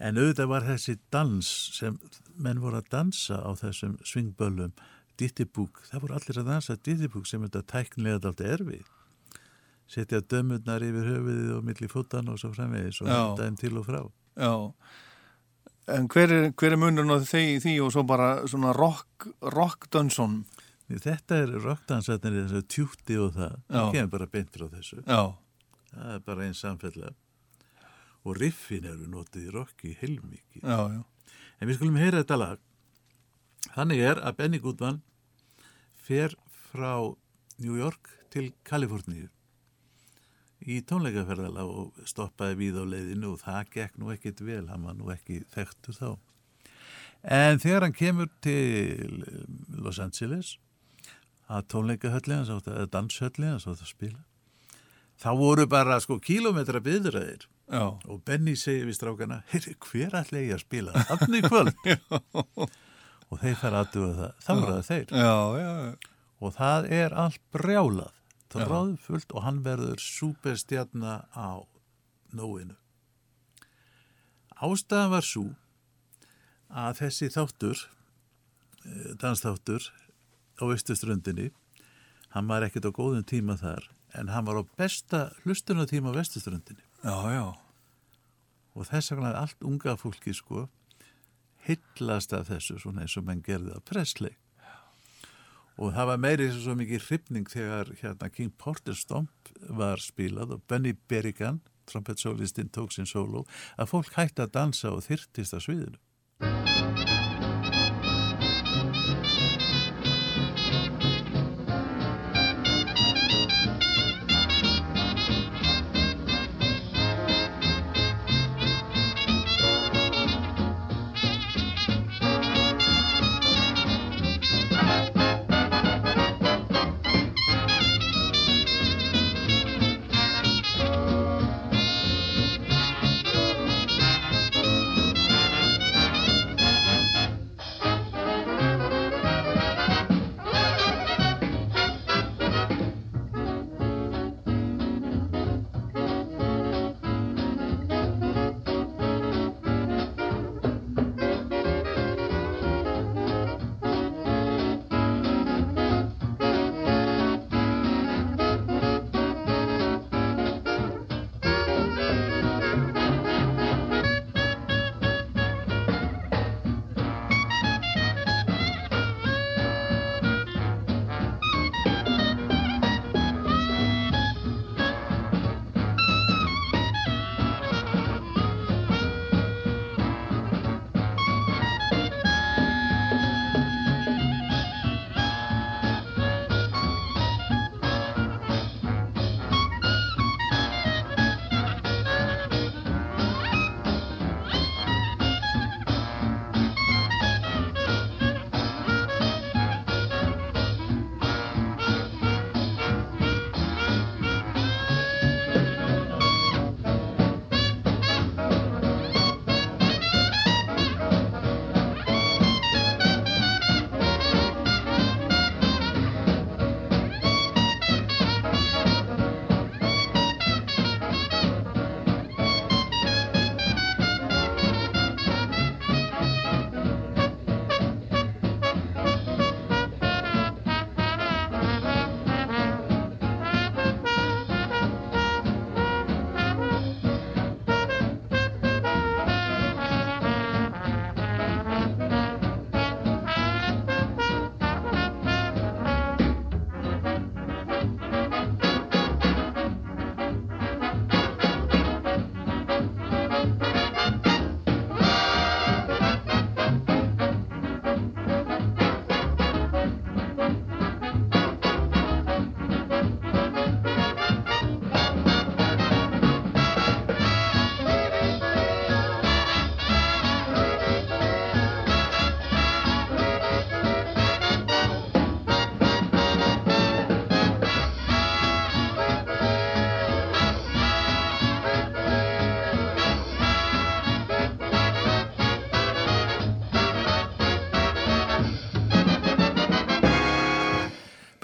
En 0.02 0.18
auðvitað 0.20 0.50
var 0.50 0.66
þessi 0.66 0.98
dans 1.14 1.48
sem 1.72 1.96
menn 2.36 2.60
voru 2.60 2.82
að 2.82 2.90
dansa 2.92 3.38
á 3.40 3.50
þessum 3.56 3.96
svingböllum, 4.04 4.74
dittibúk, 5.16 5.80
það 5.88 6.02
voru 6.04 6.18
allir 6.18 6.40
að 6.42 6.50
dansa 6.50 6.76
dittibúk 6.76 7.28
sem 7.28 7.44
þetta 7.46 7.64
tæknilega 7.72 8.18
er 8.18 8.28
alltaf 8.28 8.52
erfið. 8.58 8.92
Setja 9.88 10.20
dömurnar 10.20 10.82
yfir 10.82 11.08
höfuðið 11.14 11.50
og 11.56 11.64
milli 11.64 11.88
fótan 11.88 12.28
og 12.32 12.40
svo 12.42 12.50
framvegis 12.52 13.00
og 13.04 13.08
henda 13.08 13.46
þeim 13.46 13.58
til 13.62 13.72
og 13.78 13.86
frá. 13.86 14.00
Já. 14.36 14.52
En 15.96 16.08
hver 16.10 16.32
er, 16.34 16.48
hver 16.58 16.74
er 16.74 16.80
munurinn 16.82 17.14
á 17.14 17.22
því, 17.22 17.44
því 17.62 17.74
og 17.86 17.92
svo 17.94 18.02
bara 18.04 18.30
svona 18.50 18.74
rock, 18.76 19.28
rock? 19.54 19.86
Þetta 19.86 21.38
er 21.42 21.52
rockdansarnir 21.62 22.42
þessu 22.50 22.64
tjúti 22.70 23.16
og 23.22 23.32
það, 23.38 23.54
það 23.70 23.92
kemur 23.94 24.12
bara 24.18 24.28
beint 24.34 24.50
frá 24.52 24.66
þessu. 24.74 24.98
Já. 25.06 25.22
Það 25.94 26.10
er 26.16 26.26
bara 26.26 26.44
einn 26.44 26.58
samfella. 26.58 27.14
Og 28.26 28.40
riffin 28.40 28.88
eru 28.90 29.06
notið 29.10 29.46
í 29.48 29.52
rocki 29.54 29.92
heilmikið. 30.00 30.64
Já, 30.64 30.80
já. 30.96 31.36
En 31.60 31.70
við 31.70 31.78
skulum 31.78 32.00
heyra 32.00 32.22
þetta 32.22 32.40
lag. 32.40 32.64
Þannig 33.76 34.02
er 34.10 34.20
að 34.22 34.36
Benny 34.40 34.60
Goodman 34.62 35.00
fer 36.06 36.34
frá 36.70 36.92
New 37.62 37.78
York 37.78 38.10
til 38.34 38.50
Kaliforníu 38.66 39.30
í 40.66 40.80
tónleikaferðala 40.88 41.64
og 41.68 41.98
stoppaði 42.08 42.56
við 42.58 42.78
á 42.82 42.84
leiðinu 42.88 43.34
og 43.34 43.42
það 43.42 43.72
gekk 43.76 43.98
nú 44.00 44.10
ekkit 44.14 44.40
vel, 44.42 44.64
hann 44.70 44.86
var 44.88 44.96
nú 44.98 45.10
ekki 45.12 45.42
þekktur 45.52 45.98
þá. 45.98 46.08
En 47.22 47.60
þegar 47.62 47.86
hann 47.86 47.96
kemur 47.96 48.30
til 48.42 49.22
Los 49.70 50.00
Angeles 50.02 50.56
að 51.46 51.68
tónleikahölli 51.72 52.34
hans 52.34 52.50
átt 52.50 52.70
að 52.70 52.88
danshölli 52.94 53.50
hans 53.52 53.66
átt 53.68 53.84
að 53.84 53.92
spila 53.92 54.24
þá 55.22 55.30
voru 55.38 55.66
bara 55.70 55.98
sko 56.02 56.18
kílometra 56.22 56.82
byðraðir 56.84 57.46
Já. 57.66 57.98
og 58.06 58.20
Benny 58.26 58.54
segir 58.58 58.86
við 58.86 58.98
strákana 59.00 59.40
hver 59.50 60.14
ætla 60.14 60.42
ég 60.44 60.54
að 60.54 60.62
spila 60.62 61.06
í 61.34 61.42
kvöld? 61.42 61.72
Og 63.26 63.40
þeir 63.42 63.56
fara 63.58 63.80
aðduga 63.82 64.12
það 64.14 64.34
þá 64.44 64.50
voru 64.52 64.74
það 64.76 64.84
þeir. 64.86 65.08
Já, 65.10 65.32
já, 65.58 65.70
já. 65.82 66.10
og 66.38 66.52
það 66.54 66.84
er 66.94 67.14
allt 67.18 67.40
brjálað 67.56 68.12
tráðfullt 68.54 69.34
og 69.34 69.42
hann 69.42 69.58
verður 69.64 69.98
súperstjarna 69.98 71.14
á 71.34 71.66
nóinu. 72.30 72.76
Ástæðan 74.62 75.10
var 75.12 75.26
svo 75.26 75.48
að 76.70 77.00
þessi 77.02 77.32
þáttur 77.34 77.82
eh, 77.82 79.12
dansþáttur 79.18 79.90
á 80.56 80.62
Vestuströndinni 80.70 81.50
hann 82.34 82.48
var 82.48 82.64
ekkert 82.66 82.88
á 82.88 82.92
góðum 82.94 83.26
tíma 83.26 83.58
þar 83.60 83.90
en 84.16 84.30
hann 84.32 84.46
var 84.46 84.62
á 84.62 84.64
besta 84.78 85.28
hlustunatíma 85.42 86.14
á 86.14 86.16
Vestuströndinni 86.16 86.85
Já, 87.06 87.30
já. 87.30 87.54
og 88.74 88.86
þess 88.88 89.12
vegna 89.12 89.28
er 89.30 89.36
allt 89.38 89.60
unga 89.62 89.92
fólki 89.94 90.32
sko 90.34 90.64
hillast 91.62 92.32
af 92.34 92.48
þessu 92.48 92.80
svona 92.82 93.04
eins 93.04 93.14
og 93.20 93.28
menn 93.28 93.44
gerði 93.46 93.76
á 93.78 93.80
Presley 93.86 94.34
og 95.76 95.92
það 95.94 96.10
var 96.10 96.18
meiri 96.24 96.48
svo 96.50 96.74
mikið 96.74 97.06
hrifning 97.06 97.46
þegar 97.52 97.92
hérna 98.00 98.30
King 98.34 98.50
Porter 98.58 98.98
Stomp 98.98 99.52
var 99.78 100.02
spilað 100.02 100.56
og 100.56 100.66
Benny 100.66 100.96
Berrigan 101.06 101.60
trompetsólistinn 101.86 102.74
tók 102.74 102.90
sinn 102.90 103.06
sóló 103.06 103.44
að 103.78 103.92
fólk 103.92 104.10
hætti 104.18 104.42
að 104.42 104.56
dansa 104.58 104.90
og 104.90 105.06
þyrtist 105.06 105.54
að 105.54 105.66
sviðinu 105.68 106.02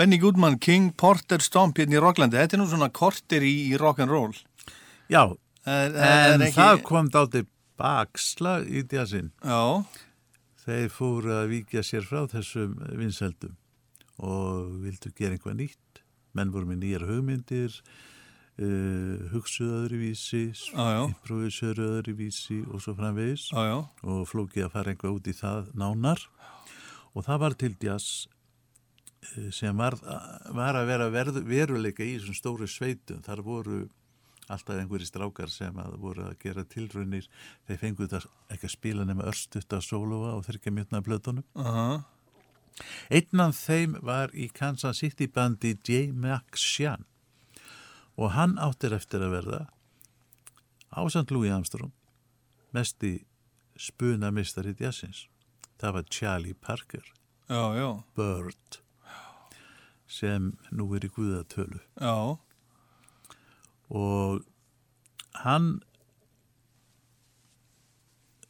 Benny 0.02 0.18
Goodman, 0.18 0.58
King 0.58 0.90
Porter 0.98 1.38
Stomp 1.38 1.78
hérna 1.78 1.94
í 1.94 2.02
Rocklandi, 2.02 2.34
þetta 2.34 2.56
er 2.56 2.60
nú 2.64 2.66
svona 2.66 2.88
kortir 2.90 3.44
í, 3.46 3.52
í 3.70 3.76
rock'n'roll. 3.78 4.34
Já, 5.06 5.28
En, 5.62 5.94
en 5.94 6.42
það 6.50 6.80
kom 6.86 7.10
dátir 7.14 7.44
bakslag 7.78 8.66
í 8.66 8.82
djassin. 8.90 9.30
Já, 9.46 9.84
Þeir 10.62 10.90
fóru 10.94 11.32
að 11.34 11.52
víkja 11.52 11.82
sér 11.86 12.06
frá 12.06 12.24
þessum 12.30 12.74
vinseldum 12.98 13.54
og 14.22 14.74
vildu 14.82 15.10
gera 15.14 15.36
einhvað 15.36 15.58
nýtt. 15.60 16.02
Menn 16.34 16.50
voru 16.54 16.70
með 16.70 16.82
nýjar 16.82 17.06
hugmyndir, 17.06 17.78
uh, 18.58 19.22
hugsuðu 19.30 19.80
öðruvísi, 19.84 20.44
improvisöru 20.74 21.88
öðruvísi 22.00 22.62
og 22.70 22.82
svo 22.82 22.94
framvegis 22.98 23.48
já, 23.50 23.82
og 24.02 24.22
flókið 24.30 24.66
að 24.66 24.76
fara 24.76 24.94
einhvað 24.94 25.18
út 25.18 25.30
í 25.30 25.38
það 25.38 25.74
nánar. 25.78 26.26
Og 27.12 27.26
það 27.26 27.42
var 27.42 27.58
til 27.60 27.74
eh, 27.74 27.98
sem 29.54 29.76
var, 29.78 29.96
var 30.52 30.78
að 30.78 30.88
vera 30.90 31.08
verð, 31.14 31.42
veruleika 31.46 32.04
í 32.04 32.16
þessum 32.18 32.36
stóru 32.38 32.68
sveitum. 32.70 33.22
Þar 33.24 33.42
voru 33.46 33.82
alltaf 34.52 34.76
einhverjir 34.76 35.08
strákar 35.08 35.52
sem 35.52 35.76
að 35.80 35.94
voru 36.02 36.26
að 36.26 36.38
gera 36.42 36.64
tilraunir. 36.68 37.28
Þeir 37.68 37.80
fengu 37.80 38.08
þetta 38.08 38.32
ekki 38.52 38.68
að 38.68 38.74
spila 38.74 39.06
nema 39.08 39.28
örstutt 39.30 39.72
að 39.72 39.86
sólóa 39.86 40.34
og 40.36 40.44
þyrkja 40.48 40.74
mjötna 40.74 41.02
blöðunum. 41.06 41.46
aha, 41.54 42.02
Einn 43.12 43.40
af 43.44 43.56
þeim 43.60 43.98
var 44.02 44.32
í 44.32 44.48
Kansas 44.48 45.02
City 45.02 45.26
bandi 45.28 45.74
J. 45.84 46.08
McShann 46.12 47.04
og 48.16 48.32
hann 48.32 48.56
áttir 48.60 48.94
eftir 48.96 49.20
að 49.24 49.34
verða 49.36 49.60
ásand 50.92 51.30
Louis 51.32 51.52
Armstrong 51.52 51.92
mesti 52.72 53.26
spunamistari 53.76 54.72
djassins. 54.76 55.26
Það 55.80 55.94
var 55.96 56.08
Charlie 56.10 56.54
Parker, 56.54 57.04
já, 57.48 57.62
já, 57.76 57.88
Bird, 58.16 58.80
sem 60.12 60.52
nú 60.74 60.88
er 60.96 61.06
í 61.06 61.10
guðatölu 61.12 61.80
já, 61.80 62.14
og 63.92 64.44
hann 65.42 65.70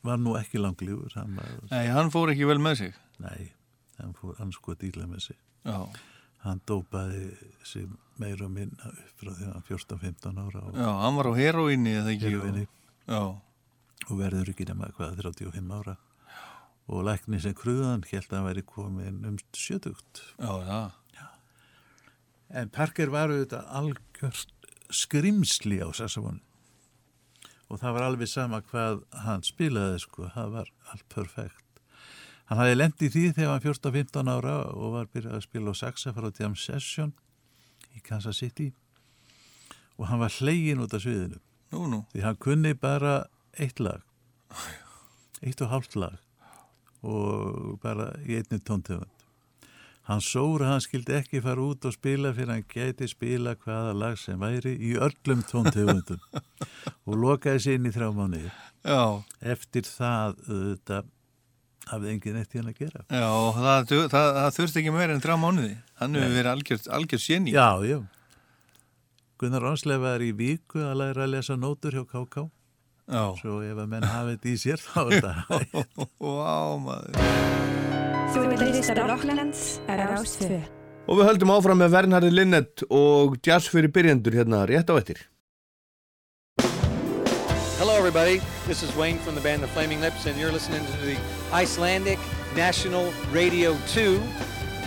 var 0.02 0.18
nú 0.18 0.34
ekki 0.38 0.58
var, 0.58 0.74
nei, 1.70 1.84
hann 1.94 2.10
fór 2.10 2.32
ekki 2.32 2.48
vel 2.50 2.58
með 2.62 2.78
sig. 2.80 2.96
nei, 3.22 3.52
hann 4.00 4.14
fór 4.18 4.40
ansko 4.42 4.74
að 4.74 4.80
díla 4.82 5.06
með 5.06 5.28
sig. 5.28 5.38
Já, 5.62 5.78
hann 6.42 6.60
dópaði 6.66 7.28
sig 7.62 7.86
meira 8.18 8.48
og 8.48 8.54
minna 8.56 8.90
upp 8.90 9.20
frá 9.22 9.30
því 9.30 9.46
að 9.46 9.52
hann 9.54 9.66
14-15 9.68 10.40
ára 10.42 10.64
já, 10.74 10.88
hann 11.04 11.18
var 11.20 11.30
á 11.30 11.32
heroinni 11.38 11.94
eða 12.00 12.14
ekki. 12.16 12.32
Heróíni. 12.34 12.64
Já, 13.06 13.22
og 14.08 14.18
verður 14.18 14.50
ekki 14.50 14.66
nema 14.66 14.90
hvað 14.96 15.20
35 15.22 15.76
ára 15.78 15.96
og 16.90 17.04
lækni 17.06 17.38
sem 17.40 17.54
kruðan 17.54 18.02
held 18.10 18.26
að 18.26 18.36
hann 18.36 18.48
væri 18.48 18.64
komin 18.66 19.22
um 19.28 19.38
sjötugt 19.54 20.24
já, 20.34 20.50
já, 20.66 20.80
en 22.52 22.72
Parker 22.72 23.12
var 23.12 23.32
auðvitað 23.32 23.68
algjörst 23.80 24.52
skrimsli 24.92 25.80
á 25.80 25.88
sassafónu 25.96 26.42
og 27.72 27.80
það 27.80 27.94
var 27.96 28.04
alveg 28.04 28.28
sama 28.28 28.60
hvað 28.68 28.98
hann 29.24 29.44
spilaði 29.46 30.02
sko, 30.02 30.26
það 30.34 30.50
var 30.58 30.70
allt 30.92 31.04
perfekt. 31.08 31.80
Hann 32.50 32.60
hafði 32.60 32.74
lent 32.76 33.00
í 33.00 33.08
því 33.08 33.22
þegar 33.32 33.54
hann 33.54 33.62
14-15 33.64 34.28
ára 34.28 34.56
og 34.76 34.92
var 34.98 35.08
byrjað 35.14 35.38
að 35.38 35.46
spila 35.46 35.72
á 35.72 35.80
saxa 35.80 36.12
frá 36.12 36.28
Jam 36.36 36.56
Session 36.58 37.14
í 37.96 38.02
Kansas 38.04 38.42
City. 38.42 38.68
Og 39.96 40.04
hann 40.10 40.20
var 40.20 40.36
hlegin 40.36 40.84
út 40.84 40.92
af 40.92 41.00
sviðinu. 41.04 41.40
Nú, 41.72 41.86
nú, 41.88 42.02
því 42.12 42.26
hann 42.26 42.40
kunni 42.44 42.74
bara 42.76 43.22
eitt 43.56 43.80
lag. 43.80 44.04
Eitt 45.40 45.64
og 45.64 45.72
hálft 45.72 45.96
lag. 45.96 46.20
Og 47.00 47.80
bara 47.80 48.12
í 48.28 48.36
einni 48.36 48.60
tóntöfund 48.60 49.21
hann 50.08 50.20
sóra 50.24 50.72
hann 50.72 50.82
skildi 50.82 51.14
ekki 51.20 51.40
fara 51.44 51.62
út 51.62 51.84
og 51.88 51.94
spila 51.94 52.32
fyrir 52.34 52.50
hann 52.56 52.64
gæti 52.70 53.06
spila 53.10 53.54
hvaða 53.62 53.92
lag 53.94 54.16
sem 54.18 54.40
væri 54.42 54.72
í 54.76 54.94
öllum 54.98 55.42
tóntöfundum 55.50 56.20
og 57.06 57.18
lokaði 57.22 57.62
sér 57.66 57.78
inn 57.78 57.90
í 57.90 57.94
þrjá 57.94 58.08
mánuði. 58.16 58.50
Já, 58.82 59.02
eftir 59.54 59.86
það 59.86 60.40
þetta 60.48 61.02
hafði 61.92 62.10
engin 62.16 62.40
eitt 62.40 62.54
í 62.54 62.60
hann 62.62 62.72
að 62.72 62.80
gera. 62.82 63.04
Já, 63.10 63.28
það, 63.58 63.86
það, 63.92 64.02
það, 64.16 64.32
það 64.40 64.56
þurfti 64.58 64.82
ekki 64.82 64.96
meira 64.96 65.14
en 65.16 65.22
þrjá 65.22 65.36
mánuði. 65.44 65.76
Hann 66.02 66.18
hefur 66.18 66.34
verið 66.38 66.52
algjör, 66.56 66.82
algjör 66.98 67.22
séni. 67.22 67.54
já, 67.54 67.68
já. 67.86 68.00
Gunnar 69.42 69.64
Ránsleif 69.66 69.98
var 70.02 70.22
í 70.22 70.28
viku 70.38 70.78
að 70.86 70.98
læra 71.00 71.24
að 71.24 71.32
lesa 71.34 71.56
nótur 71.58 71.96
hjá 71.98 72.04
KK 72.06 72.44
Já, 73.10 73.24
svo 73.40 73.56
ef 73.66 73.74
að 73.82 73.88
menn 73.90 74.06
hafið 74.06 74.36
þetta 74.36 74.52
í 74.52 74.60
sér 74.62 74.78
þá 74.78 75.00
er 75.02 75.16
þetta 75.26 76.06
vá, 76.22 76.78
maður. 76.84 77.91
Þú 78.32 78.46
ert 78.48 78.62
hlusta 78.64 78.94
Rocklands 78.96 79.62
á 79.92 79.92
Rástvö. 80.00 80.56
Og 81.04 81.18
við 81.18 81.26
höldum 81.28 81.50
áfram 81.52 81.76
með 81.82 81.90
Vernhardi 81.92 82.30
Linnet 82.32 82.80
og 82.88 83.34
jazz 83.44 83.68
fyrir 83.68 83.92
byrjendur 83.92 84.32
hérna 84.32 84.62
rétt 84.64 84.88
á 84.88 84.96
eftir. 84.96 85.20
Hello, 87.76 87.92
everybody. 87.92 88.40
This 88.66 88.82
is 88.82 88.88
Wayne 88.96 89.18
from 89.18 89.34
the 89.34 89.42
band 89.42 89.60
The 89.60 89.68
Flaming 89.68 90.00
Lips, 90.00 90.24
and 90.24 90.40
you're 90.40 90.50
listening 90.50 90.80
to 90.80 90.96
the 91.04 91.18
Icelandic 91.52 92.18
National 92.56 93.12
Radio 93.32 93.76
2. 93.92 94.16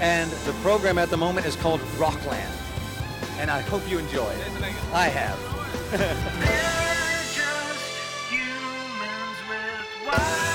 And 0.02 0.32
the 0.50 0.54
program 0.64 0.98
at 0.98 1.12
the 1.12 1.18
moment 1.18 1.46
is 1.46 1.56
called 1.56 1.82
Rockland. 2.00 2.50
And 3.38 3.52
I 3.52 3.62
hope 3.70 3.88
you 3.88 4.00
enjoy 4.00 4.32
it. 4.32 4.52
I 4.92 5.06
have. 5.14 5.38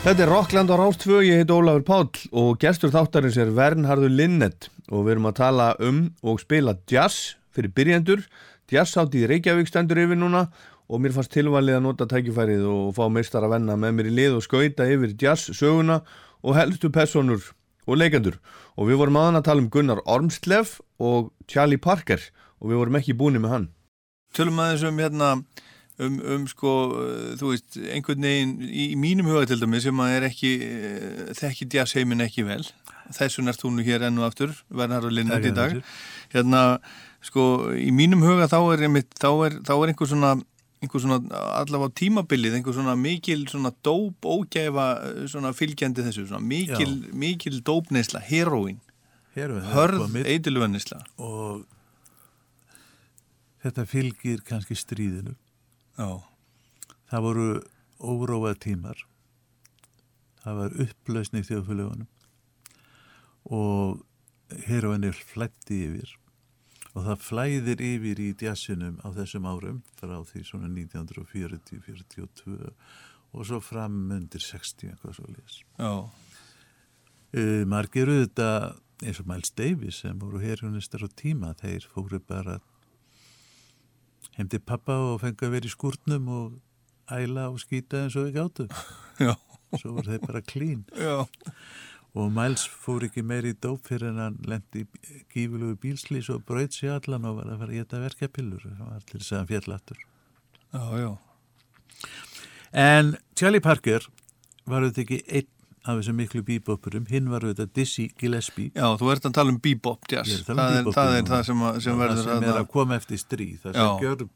Þetta 0.00 0.22
er 0.24 0.30
Rockland 0.32 0.70
á 0.72 0.80
Rástfö, 0.80 1.18
ég 1.20 1.42
heit 1.42 1.50
Ólafur 1.52 1.82
Páll 1.84 2.20
og 2.32 2.54
gestur 2.62 2.88
þáttarins 2.88 3.36
er 3.36 3.50
Vernhardur 3.52 4.08
Linnet 4.08 4.70
og 4.88 5.04
við 5.04 5.12
erum 5.12 5.28
að 5.28 5.34
tala 5.36 5.66
um 5.76 5.98
og 6.24 6.40
spila 6.40 6.72
jazz 6.88 7.34
fyrir 7.52 7.74
byrjendur. 7.76 8.22
Jazz 8.72 8.96
átt 8.96 9.12
í 9.12 9.26
Reykjavík 9.28 9.68
stendur 9.68 10.00
yfir 10.00 10.16
núna 10.16 10.46
og 10.88 11.04
mér 11.04 11.12
fannst 11.12 11.34
tilvalið 11.36 11.76
að 11.76 11.84
nota 11.84 12.08
tækifærið 12.08 12.64
og 12.72 12.94
fá 12.96 13.04
meistar 13.12 13.44
að 13.44 13.58
venna 13.58 13.76
með 13.76 13.98
mér 13.98 14.08
í 14.08 14.16
lið 14.16 14.38
og 14.38 14.46
skauta 14.48 14.88
yfir 14.88 15.12
jazz 15.20 15.52
söguna 15.52 16.00
og 16.40 16.56
helstu 16.56 16.88
personur 16.88 17.50
og 17.84 18.00
leikendur. 18.00 18.40
Og 18.80 18.88
við 18.88 19.02
vorum 19.02 19.20
aðan 19.20 19.42
að 19.42 19.48
tala 19.50 19.66
um 19.66 19.68
Gunnar 19.68 20.00
Ormslev 20.08 20.78
og 20.96 21.28
Charlie 21.44 21.76
Parker 21.76 22.24
og 22.56 22.72
við 22.72 22.80
vorum 22.80 22.96
ekki 22.96 23.18
búinir 23.20 23.44
með 23.44 23.52
hann. 23.52 23.68
Tölum 24.32 24.64
aðeins 24.64 24.88
um 24.88 25.04
hérna 25.04 25.34
um, 26.04 26.18
um 26.34 26.46
sko, 26.50 26.74
uh, 26.96 27.32
þú 27.40 27.52
veist, 27.52 27.78
einhvern 27.94 28.26
veginn 28.26 28.54
í, 28.66 28.90
í 28.92 28.98
mínum 29.00 29.30
huga 29.30 29.48
til 29.50 29.60
dæmi 29.60 29.80
sem 29.84 30.02
að 30.02 30.16
er 30.16 30.28
ekki, 30.30 30.52
uh, 30.66 31.22
þekki 31.38 31.68
jazzheimin 31.76 32.26
ekki 32.26 32.46
vel. 32.48 32.62
Þessun 33.16 33.50
ert 33.50 33.62
þú 33.62 33.74
nú 33.74 33.86
hér 33.86 34.06
enn 34.06 34.20
og 34.20 34.28
aftur, 34.28 34.54
verðar 34.68 35.08
og 35.08 35.16
linnat 35.16 35.46
í 35.46 35.54
dag. 35.54 35.80
Hérna, 36.34 36.62
sko, 37.26 37.72
í 37.74 37.90
mínum 37.94 38.22
huga 38.26 38.50
þá 38.50 38.60
er, 38.62 38.86
einmitt, 38.86 39.10
þá 39.18 39.30
er, 39.48 39.58
þá 39.66 39.74
er 39.78 39.94
einhver 39.94 40.12
svona 40.12 40.36
einhver 40.80 41.02
svona 41.02 41.40
allavega 41.58 41.92
tímabilið 42.00 42.54
einhver 42.56 42.72
svona 42.72 42.94
mikil 42.96 43.42
svona 43.50 43.68
dóp 43.84 44.24
ógæfa 44.24 44.86
uh, 45.04 45.26
svona 45.28 45.50
fylgjandi 45.52 46.06
þessu 46.06 46.24
svona 46.30 46.40
mikil, 46.40 46.94
mikil 47.12 47.58
dópneisla, 47.66 48.22
heroin 48.30 48.80
Heroin, 49.36 49.60
er 49.60 49.74
hörð 49.74 50.16
eitilvænisla 50.24 51.02
og 51.20 51.66
þetta 53.64 53.86
fylgir 53.88 54.42
kannski 54.46 54.76
stríðinu. 54.78 55.36
Já, 55.98 56.22
Það 57.10 57.24
voru 57.26 57.46
óróa 57.98 58.54
tímar. 58.54 59.00
Það 60.44 60.54
var 60.60 60.76
upplausni 60.84 61.42
í 61.42 61.46
þjóðfélagunum 61.48 62.06
og 63.50 64.04
heroinir 64.68 65.16
flætti 65.16 65.80
yfir 65.88 66.10
og 66.94 67.06
það 67.06 67.24
flæðir 67.24 67.82
yfir 67.84 68.20
í 68.22 68.28
djassinum 68.38 69.00
á 69.02 69.08
þessum 69.16 69.48
árum 69.50 69.80
frá 69.98 70.14
því 70.30 70.40
svona 70.46 70.70
1940-42 70.70 72.70
og 73.30 73.46
svo 73.46 73.60
fram 73.62 74.10
undir 74.14 74.42
60 74.42 74.92
eitthvað 74.92 75.16
svo 75.18 75.26
leis. 75.34 75.62
já, 75.78 75.94
Uh, 77.30 77.62
margir 77.62 78.08
auðvitað 78.10 78.80
eins 79.06 79.20
og 79.22 79.26
Miles 79.30 79.52
Davis 79.54 80.00
sem 80.02 80.16
voru 80.18 80.40
herjunistar 80.42 81.04
á 81.06 81.08
tíma, 81.14 81.52
þeir 81.54 81.86
fóru 81.86 82.18
bara 82.18 82.56
heim 84.38 84.50
til 84.50 84.62
pappa 84.62 84.96
og 85.10 85.20
fengu 85.22 85.46
að 85.46 85.54
vera 85.56 85.70
í 85.70 85.72
skúrnum 85.74 86.28
og 86.34 86.58
æla 87.10 87.48
og 87.50 87.60
skýta 87.62 88.04
eins 88.04 88.18
og 88.18 88.28
við 88.28 88.36
gáttu. 88.38 88.68
Svo 89.80 89.94
voru 89.94 90.10
þeir 90.10 90.26
bara 90.26 90.42
klín. 90.42 90.84
já 90.96 91.26
Og 92.18 92.26
Miles 92.34 92.64
fór 92.66 93.04
ekki 93.06 93.22
meiri 93.22 93.52
í 93.54 93.58
dóp 93.62 93.84
fyrir 93.86 94.08
en 94.10 94.16
hann 94.18 94.38
lendi 94.50 94.82
í 94.82 95.20
gífulugu 95.30 95.76
bílslýs 95.78 96.26
og 96.34 96.42
braut 96.42 96.74
sér 96.74 96.96
allan 96.96 97.28
og 97.28 97.36
var 97.38 97.52
að 97.52 97.60
fara 97.62 97.70
að 97.70 97.78
geta 97.78 98.00
verkefillur. 98.02 98.64
Það 98.66 98.88
var 98.88 99.04
til 99.06 99.20
þess 99.20 99.30
að 99.30 99.38
hann 99.38 99.50
fjallattur. 99.52 100.00
Já, 100.70 100.82
já, 100.98 101.10
En 102.72 103.16
Charlie 103.34 103.62
Parker 103.62 104.04
var 104.70 104.84
auðvitað 104.84 105.02
ekki 105.02 105.20
einn 105.26 105.48
af 105.86 105.96
þessum 105.96 106.18
miklu 106.20 106.42
bebopurum, 106.44 107.06
hinn 107.08 107.30
var 107.32 107.46
auðvitað 107.46 107.70
Dizzy 107.76 108.10
Gillespie. 108.20 108.68
Já, 108.76 108.86
þú 109.00 109.12
ert 109.14 109.28
að 109.28 109.36
tala 109.38 109.54
um 109.54 109.60
að 109.60 110.50
tala 110.50 110.66
um 110.66 110.68
það, 110.68 110.76
er, 110.76 110.92
það 110.96 111.16
er 111.16 111.30
það 111.30 111.46
sem, 111.48 111.64
að, 111.64 111.80
sem 111.80 111.94
það 111.94 112.02
verður 112.04 112.22
sem 112.26 112.46
er 112.50 112.60
að 112.60 112.68
koma 112.74 112.98
eftir 113.00 113.22
stríð 113.22 113.56
það 113.64 113.78
sem 113.78 114.04
gjör 114.04 114.28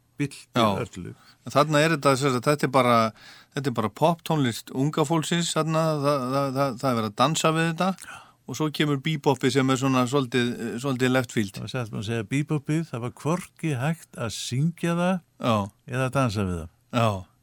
Já. 0.55 0.67
öllu. 0.87 1.15
Þarna 1.53 1.81
er 1.85 1.97
þetta, 1.97 2.13
þetta 2.47 2.69
er 2.69 2.73
bara, 2.73 2.99
þetta 3.57 3.71
er 3.71 3.77
bara 3.77 3.91
pop 3.93 4.23
tónlist 4.25 4.71
unga 4.73 5.05
fólksins, 5.05 5.51
þarna, 5.57 5.83
það, 6.05 6.29
það, 6.35 6.47
það, 6.59 6.79
það 6.81 6.91
er 6.91 6.99
verið 7.01 7.11
að 7.11 7.19
dansa 7.21 7.53
við 7.57 7.69
þetta. 7.73 8.21
Og 8.45 8.59
svo 8.59 8.69
kemur 8.77 8.99
bebopi 9.01 9.51
sem 9.53 9.71
er 9.73 9.79
svona 9.81 10.03
svolítið, 10.09 10.49
svolítið 10.83 11.13
left 11.13 11.33
field. 11.33 11.55
það 11.57 11.65
var 11.65 11.73
sett 11.73 11.93
maður 11.93 12.03
að 12.03 12.09
segja 12.11 12.27
bebopið, 12.33 12.83
það 12.91 13.05
var 13.05 13.15
hvorki 13.23 13.77
hægt 13.81 14.19
að 14.21 14.35
syngja 14.37 14.97
það 14.99 15.15
Já, 15.41 15.55
eða 15.93 16.09
dansa 16.13 16.45
við 16.45 16.59
það. 16.61 16.69
Já. 16.95 17.34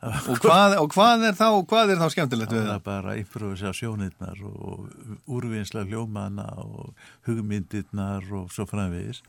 Og 0.00 0.38
hvað, 0.40 0.78
og 0.80 0.86
hvað 0.94 1.26
er 1.28 1.34
þá, 1.36 1.46
hvað 1.68 1.90
er 1.92 1.98
þá 2.00 2.06
skemmtilegt 2.14 2.52
við 2.54 2.62
það 2.62 2.66
það? 2.66 2.72
var 2.72 2.84
bara 2.86 3.16
improvisasjónirnar 3.20 4.38
og 4.48 4.86
úrvinnsla 5.28 5.82
hljómana 5.84 6.46
og 6.62 6.94
hugmyndirnar 7.28 8.30
og 8.38 8.48
svo 8.54 8.64
framvegis. 8.70 9.20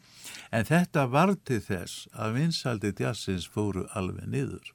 En 0.55 0.63
þetta 0.69 1.09
var 1.11 1.33
til 1.43 1.59
þess 1.65 2.05
að 2.15 2.37
vinsaldi 2.39 2.93
jazzins 3.01 3.49
fóru 3.51 3.83
alveg 3.99 4.31
niður. 4.31 4.71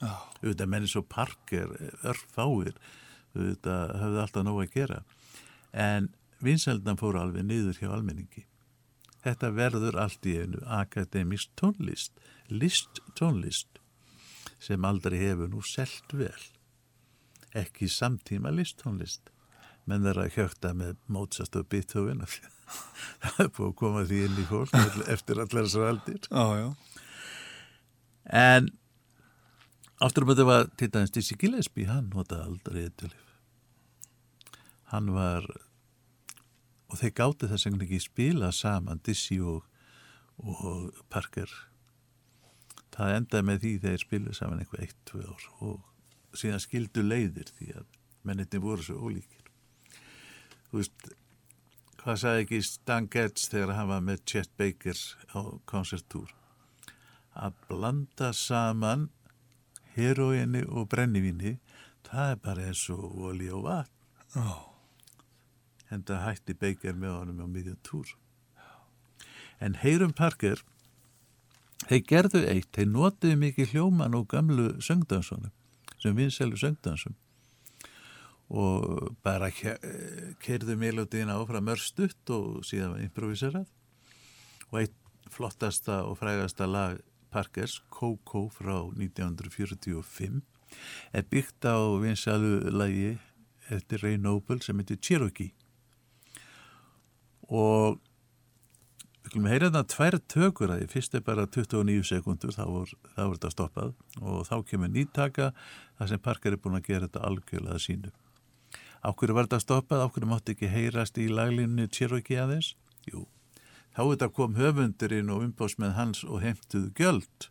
Auðvitað 0.00 0.70
menni 0.70 0.90
svo 0.92 1.02
parker 1.02 1.74
örfáir 2.06 2.76
auðvitað 3.34 3.96
höfðu 4.04 4.22
alltaf 4.22 4.46
nóg 4.46 4.62
að 4.62 4.76
gera. 4.78 5.02
En 5.74 6.12
vinsaldan 6.38 6.98
fóru 7.00 7.20
alveg 7.24 7.46
niður 7.46 7.82
hjá 7.82 7.90
almenningi. 7.90 8.46
Þetta 9.20 9.50
verður 9.52 9.98
allt 10.00 10.26
í 10.30 10.38
einu 10.40 10.62
akademist 10.78 11.50
tónlist 11.58 12.14
list 12.50 13.02
tónlist 13.18 13.69
sem 14.60 14.84
aldrei 14.84 15.18
hefur 15.20 15.50
nú 15.50 15.62
selt 15.66 16.14
vel. 16.16 16.46
Ekki 17.56 17.88
samtíma 17.90 18.52
listónlist 18.54 19.32
menn 19.88 20.04
þeirra 20.06 20.26
að 20.28 20.36
hjökta 20.36 20.74
með 20.76 20.98
Mozart 21.10 21.56
og 21.58 21.66
Beethoven. 21.72 22.20
Af 22.22 22.36
því 22.36 22.44
að 22.46 22.52
það 23.24 23.40
er 23.44 23.54
búið 23.56 23.70
að 23.70 23.78
koma 23.80 24.04
því 24.10 24.20
inn 24.26 24.38
í 24.38 24.44
fólk 24.50 24.76
eftir 25.16 25.40
allar 25.42 25.66
þessar 25.66 25.88
aldir. 25.88 26.20
Já, 26.28 26.44
já. 26.60 26.68
en 28.44 28.70
aftur 30.00 30.24
um 30.24 30.30
þetta 30.30 30.46
var 30.46 30.70
til 30.78 30.92
dæmis 30.92 31.16
Dizzy 31.16 31.40
Gillespie, 31.40 31.88
hann 31.90 32.12
notaði 32.14 32.46
aldrei 32.46 32.84
eitthulif 32.84 33.26
hann 34.90 35.10
var 35.14 35.46
og 36.90 36.98
þeir 36.98 37.12
gáti 37.14 37.50
þess 37.50 37.68
að 37.68 37.84
ekki 37.86 38.00
spila 38.02 38.50
saman 38.54 39.02
Dizzy 39.06 39.38
og, 39.38 39.62
og 40.42 40.90
Parker 41.12 41.50
það 42.94 43.14
endaði 43.16 43.48
með 43.48 43.62
því 43.64 43.72
þeir 43.84 44.02
spiluðu 44.04 44.36
saman 44.38 44.62
eitthvað 44.62 44.84
eitt, 44.86 44.98
tvö 45.08 45.22
ár 45.26 45.46
og 45.60 46.36
síðan 46.40 46.62
skildu 46.62 47.04
leiðir 47.04 47.52
því 47.58 47.72
að 47.80 47.86
menninni 48.26 48.60
voru 48.62 48.84
svo 48.84 49.08
ólíkir. 49.08 49.48
Þú 50.70 50.80
veist 50.80 51.10
hvað 52.00 52.20
sagði 52.22 52.44
ekki 52.44 52.60
Stan 52.64 53.08
Getz 53.12 53.48
þegar 53.52 53.74
hann 53.76 53.90
var 53.90 54.04
með 54.04 54.22
Chet 54.30 54.52
Baker 54.60 55.00
á 55.36 55.40
koncertúr 55.68 56.32
að 57.36 57.58
blanda 57.68 58.30
saman 58.36 59.08
heroinni 59.96 60.62
og 60.66 60.88
brennivinni 60.92 61.58
það 62.06 62.34
er 62.34 62.40
bara 62.46 62.66
eins 62.70 62.86
og 62.92 63.04
olí 63.30 63.50
og 63.52 63.66
vatn. 63.66 63.96
Oh. 64.38 64.66
en 65.90 66.04
það 66.06 66.20
hætti 66.22 66.54
Baker 66.54 66.94
með 66.94 67.16
honum 67.16 67.42
á 67.42 67.46
miðjum 67.50 67.80
túr 67.82 68.12
en 69.60 69.74
Heyrum 69.82 70.12
Parker 70.14 70.62
þeir 71.88 72.04
gerðu 72.08 72.44
eitt, 72.50 72.70
þeir 72.76 72.92
notuðu 72.92 73.40
mikið 73.40 73.74
hljóman 73.74 74.16
og 74.18 74.28
gamlu 74.30 74.72
söngdansunum 74.82 75.52
sem 76.00 76.16
vinselu 76.16 76.56
söngdansum 76.56 77.16
og 78.50 79.14
bara 79.22 79.50
kerðu 80.42 80.74
melodíina 80.78 81.36
áfram 81.38 81.70
örstutt 81.70 82.32
og 82.34 82.64
síðan 82.66 82.98
improviserað. 83.04 83.68
Og 84.70 84.82
eitt 84.82 84.96
flottasta 85.30 86.00
og 86.06 86.18
frægasta 86.18 86.66
lag 86.66 86.98
Parkers, 87.30 87.78
Coco 87.90 88.48
frá 88.50 88.74
1945 88.90 90.40
er 91.14 91.26
byggt 91.30 91.66
á 91.66 91.78
vinsalu 92.02 92.70
lagi 92.74 93.18
eftir 93.70 94.02
Ray 94.02 94.18
Noble 94.18 94.58
sem 94.62 94.78
heitir 94.82 94.98
Cherokee. 94.98 95.54
Og 97.46 98.00
við 99.34 99.50
heyra 99.52 99.68
þarna 99.70 99.84
tvær 99.92 100.16
tökur 100.32 100.72
að 100.74 100.80
því 100.82 100.88
fyrst 100.94 101.14
er 101.14 101.26
bara 101.26 101.46
29 101.46 102.06
sekundur 102.08 102.54
þá 102.56 102.64
voru 102.66 103.36
þetta 103.36 103.52
stoppað 103.52 103.92
og 104.20 104.42
þá 104.48 104.56
kemur 104.66 104.90
nýttaka 104.90 105.52
þar 105.98 106.10
sem 106.10 106.24
Parker 106.24 106.56
er 106.56 106.62
búin 106.62 106.78
að 106.80 106.88
gera 106.88 107.06
þetta 107.06 107.26
algjörlega 107.28 107.78
sínu 107.82 108.10
Áhverju 109.00 109.32
var 109.32 109.46
þetta 109.46 109.62
stoppað, 109.62 110.02
áhverju 110.04 110.28
mátti 110.28 110.52
ekki 110.52 110.68
heyrast 110.68 111.16
í 111.16 111.30
laglinu 111.32 111.86
Cherokee 111.88 112.36
aðeins? 112.36 112.74
Jú, 113.08 113.24
þá 113.96 114.02
þetta 114.02 114.28
kom 114.36 114.58
höfundurinn 114.58 115.32
og 115.32 115.46
umbásmenn 115.46 115.96
hans 115.96 116.20
og 116.26 116.42
heimtuðu 116.44 116.90
gjöld 116.98 117.48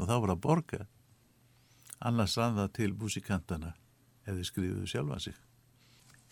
og 0.00 0.08
þá 0.08 0.14
var 0.16 0.34
að 0.34 0.42
borga. 0.42 0.80
Annars 2.02 2.34
rann 2.34 2.58
það 2.58 2.74
til 2.80 2.90
músikantana 2.98 3.76
ef 4.26 4.34
þið 4.34 4.48
skrifuðu 4.48 4.90
sjálfa 4.90 5.20
sig. 5.22 5.38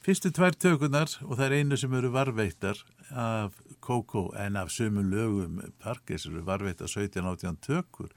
Fyrstu 0.01 0.31
tvær 0.33 0.55
tökunar 0.57 1.11
og 1.27 1.35
það 1.37 1.43
er 1.45 1.55
einu 1.59 1.77
sem 1.77 1.93
eru 1.99 2.09
varveittar 2.15 2.79
af 3.13 3.59
Coco 3.85 4.31
en 4.33 4.57
af 4.57 4.71
sömu 4.73 5.03
lögum 5.05 5.61
Parkes 5.83 6.25
eru 6.27 6.41
varveittar 6.47 6.89
17-18 6.89 7.61
tökur 7.67 8.09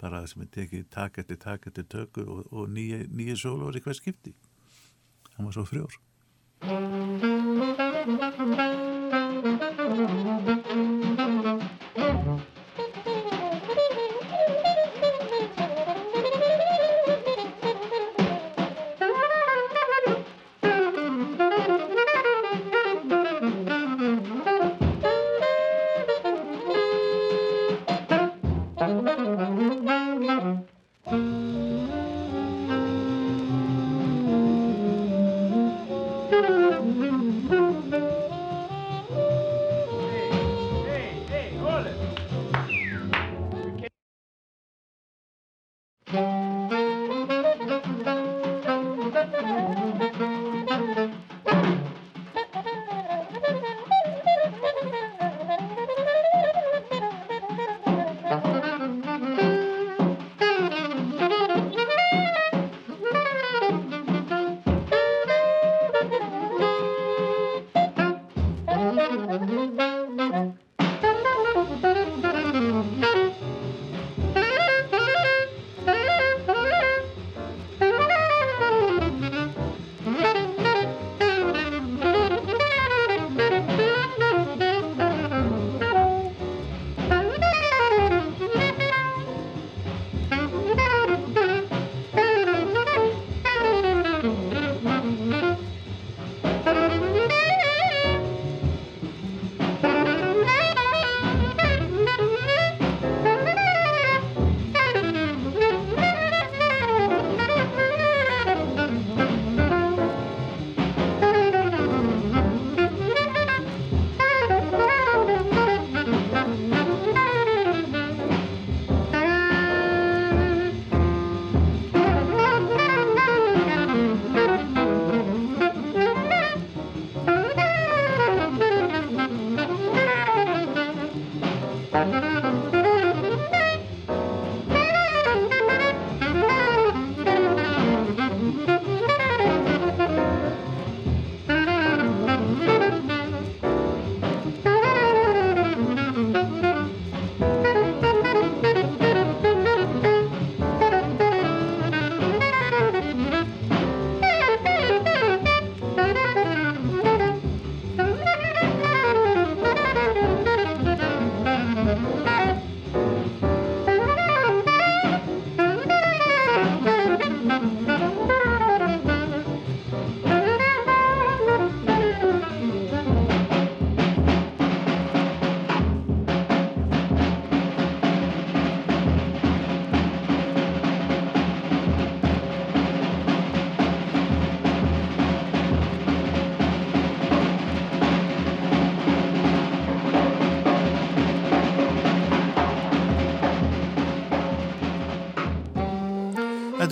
bara 0.00 0.26
sem 0.26 0.42
er 0.42 0.50
tekið 0.56 0.88
takk 0.90 1.18
eftir 1.22 1.38
takk 1.42 1.70
eftir 1.70 1.86
tökur 1.86 2.26
og, 2.26 2.40
og 2.50 2.68
nýju 2.74 3.36
sólu 3.38 3.64
var 3.68 3.78
í 3.78 3.82
hver 3.86 3.98
skipti. 3.98 4.34
Það 5.36 5.44
var 5.44 5.54
svo 5.54 5.64
frjór. 5.70 5.92
Música 9.88 11.37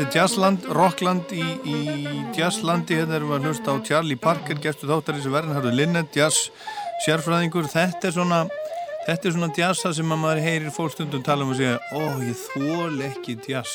Þetta 0.06 0.20
er 0.20 0.22
Jazzland, 0.22 0.66
Rockland 0.70 1.32
í, 1.34 1.44
í 1.66 1.78
Jazzlandi, 2.36 2.94
hérna 2.94 3.16
erum 3.16 3.32
við 3.32 3.36
að 3.40 3.46
hlusta 3.48 3.72
á 3.74 3.76
Charlie 3.88 4.16
Parker, 4.22 4.58
gestu 4.62 4.86
þáttar 4.86 5.16
þessu 5.16 5.32
verðin, 5.32 5.54
hættu 5.56 5.72
Linnet, 5.74 6.14
jazz, 6.14 6.44
sérfræðingur, 7.02 7.66
þetta 7.72 8.06
er 8.06 8.14
svona, 8.14 8.38
þetta 9.02 9.26
er 9.26 9.34
svona 9.34 9.48
jazza 9.58 9.90
sem 9.98 10.14
að 10.14 10.20
maður 10.22 10.40
heyrir 10.44 10.74
fólk 10.76 10.94
stundum 10.94 11.24
tala 11.26 11.42
um 11.42 11.50
og 11.50 11.58
segja, 11.58 11.80
ó, 11.90 12.22
ég 12.22 12.38
þól 12.38 13.02
ekki 13.08 13.34
jazz. 13.48 13.72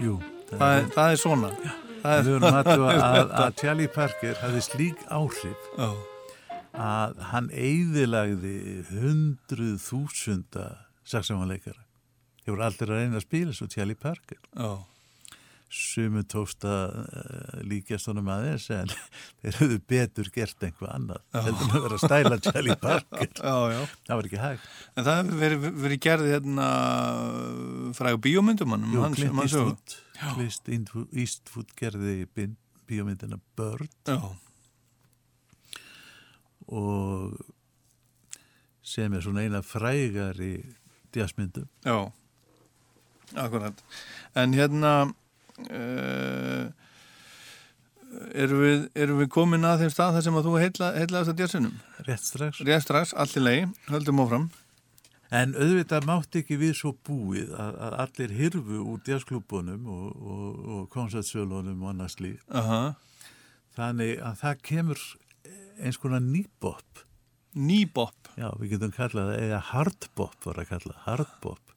Jú, 0.00 0.14
það, 0.54 0.64
er, 0.78 0.88
það 0.94 1.10
er 1.10 1.20
svona. 1.20 1.52
Það 2.06 2.30
Við 2.30 2.32
erum 2.38 2.48
að, 2.48 2.72
að, 3.10 3.36
að 3.42 3.60
Charlie 3.60 3.92
Parker 3.98 4.40
hafði 4.40 4.64
slík 4.70 5.04
áhrif 5.12 5.68
Já. 5.76 5.90
að 6.86 7.22
hann 7.34 7.52
eigðilagði 7.52 8.56
hundruð 8.88 9.76
þúsunda 9.84 10.66
saksamanleikara. 11.04 11.84
Hefur 12.48 12.66
aldrei 12.70 12.88
að 12.88 12.96
reyna 12.96 13.20
að 13.20 13.28
spila 13.28 13.60
svo 13.60 13.68
Charlie 13.76 14.00
Parker. 14.00 14.40
Já. 14.56 14.72
Sumu 15.74 16.22
tósta 16.30 16.70
uh, 16.94 17.62
líkjast 17.66 18.06
honum 18.06 18.28
aðeins 18.30 18.68
en 18.70 18.92
þeir 19.42 19.56
höfðu 19.58 19.78
betur 19.90 20.28
gert 20.34 20.62
einhvað 20.62 20.92
annað. 20.94 21.22
Heldur 21.34 21.72
að 21.72 21.86
vera 21.86 21.96
að 21.98 22.04
stæla 22.04 22.38
Charlie 22.46 22.76
Parker. 22.84 23.30
Já, 23.40 23.56
já. 23.74 23.80
Það 24.06 24.20
var 24.20 24.28
ekki 24.28 24.40
hægt. 24.44 24.68
En 24.94 25.08
það 25.08 25.32
verið, 25.40 25.66
verið 25.86 26.00
gerðið 26.06 26.34
hérna 26.36 26.68
frægu 27.98 28.20
bíómyndum 28.28 28.76
hann, 28.76 28.86
Jú, 28.94 29.08
Clint. 29.18 29.96
Eastwood, 30.44 31.08
Eastwood- 31.24 31.74
gerði 31.82 32.16
bíómyndina 32.86 33.40
Bird 33.58 33.90
Já. 34.06 34.18
og 36.70 37.34
sem 38.84 39.12
er 39.16 39.24
svona 39.24 39.42
eina 39.46 39.60
frægari 39.64 40.52
jazzmyndum. 41.14 41.66
Já, 41.86 41.98
akkurat. 43.40 43.82
En 44.36 44.52
hérna 44.54 44.94
erum, 48.34 48.60
við, 48.60 48.84
erum 49.04 49.22
við 49.22 49.30
komin 49.34 49.66
að 49.68 49.84
þeim 49.84 49.94
stað 49.94 50.18
þar 50.18 50.26
sem 50.26 50.38
að 50.38 50.48
þú 50.48 50.58
heilla, 50.62 50.90
heillaðast 50.98 51.32
að 51.32 51.40
djassinum? 51.40 51.80
Rétt 52.08 52.28
strax. 52.28 52.60
Rétt 52.66 52.86
strax, 52.86 53.14
allt 53.16 53.38
í 53.38 53.42
lei, 53.42 53.56
höldum 53.90 54.22
áfram. 54.24 54.46
En 55.34 55.54
auðvitað 55.58 56.06
mátti 56.06 56.44
ekki 56.44 56.58
við 56.60 56.76
svo 56.78 56.92
búið 57.06 57.54
að, 57.58 57.78
að 57.86 57.96
allir 58.04 58.34
hirfu 58.38 58.82
úr 58.84 59.00
jazzklúbunum 59.08 59.88
og, 59.90 60.06
og, 60.14 60.60
og 60.76 60.84
koncertsölunum 60.92 61.82
og 61.82 61.90
annars 61.94 62.18
líf. 62.22 62.44
Aha. 62.54 62.94
Þannig 63.74 64.20
að 64.22 64.40
það 64.44 64.62
kemur 64.68 65.02
eins 65.82 65.98
konar 65.98 66.22
nýbop. 66.22 67.02
Nýbop? 67.54 68.30
Já, 68.38 68.48
við 68.60 68.74
getum 68.74 68.94
kallað 68.94 69.30
það, 69.30 69.42
eða 69.46 69.60
hardbop 69.70 70.46
var 70.46 70.60
að 70.62 70.70
kalla, 70.70 70.96
hardbop. 71.06 71.73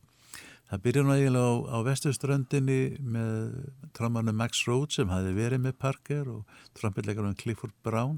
Það 0.68 0.82
byrja 0.84 1.04
nú 1.08 1.14
eiginlega 1.16 1.48
á, 1.48 1.54
á 1.72 1.78
vestuströndinni 1.88 2.80
með 3.00 3.38
trommarnu 3.96 4.34
Max 4.36 4.66
Rhodes 4.68 4.98
sem 5.00 5.08
hafi 5.14 5.32
verið 5.38 5.62
með 5.64 5.78
Parker 5.80 6.28
og 6.34 6.58
trompetleikarinn 6.76 7.38
Clifford 7.40 7.76
Brown 7.88 8.18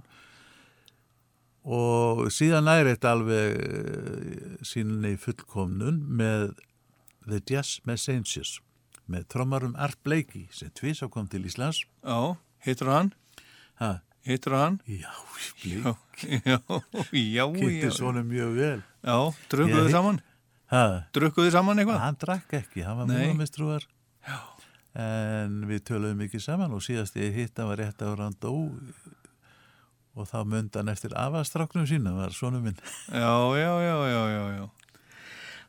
og 1.70 2.24
síðan 2.34 2.66
næri 2.66 2.96
þetta 2.96 3.12
alveg 3.14 3.60
eh, 3.60 4.58
sínni 4.66 5.14
fullkomnun 5.22 6.00
með 6.20 6.54
The 7.30 7.42
Jazz 7.46 7.84
Messengers 7.86 8.56
með 9.10 9.28
trommarum 9.34 9.76
Art 9.78 10.00
Blakey 10.06 10.48
sem 10.56 10.72
tvís 10.78 11.04
á 11.06 11.08
kom 11.12 11.28
til 11.30 11.46
Íslands. 11.50 11.84
Já, 12.06 12.38
hittur 12.66 12.90
hann? 12.94 13.12
Hæ? 13.82 14.00
Hittur 14.26 14.56
hann? 14.58 14.80
Já, 14.90 15.12
Já, 15.66 15.94
já, 16.24 16.60
já. 17.14 17.46
Já. 17.46 17.92
svona 17.96 18.24
mjög 18.26 18.56
vel. 18.58 18.82
Já, 19.04 19.18
drukkuðu 19.52 19.86
Ég- 19.86 19.94
saman? 19.94 20.20
Drukkuðu 20.70 21.52
saman 21.54 21.82
eitthvað? 21.82 22.02
Hann 22.04 22.18
drakk 22.22 22.56
ekki, 22.60 22.84
hann 22.86 23.00
var 23.02 23.08
Nei. 23.10 23.22
múlamistrúar. 23.24 23.86
Já. 24.28 24.40
En 25.00 25.64
við 25.70 25.84
töluðum 25.90 26.26
ekki 26.26 26.42
saman 26.44 26.74
og 26.76 26.84
síðast 26.86 27.18
ég 27.18 27.34
hitt 27.34 27.58
hann 27.58 27.70
var 27.72 27.82
rétt 27.82 28.02
ára 28.06 28.28
hann 28.28 28.38
dó 28.42 28.54
og 30.20 30.28
þá 30.28 30.40
myndi 30.50 30.78
hann 30.80 30.92
eftir 30.92 31.14
afastráknum 31.18 31.88
sína, 31.88 32.14
var 32.18 32.34
svona 32.36 32.60
minn. 32.62 32.78
Já, 33.08 33.34
já, 33.56 33.74
já, 33.86 33.98
já, 34.10 34.22
já, 34.34 34.44
já. 34.58 34.66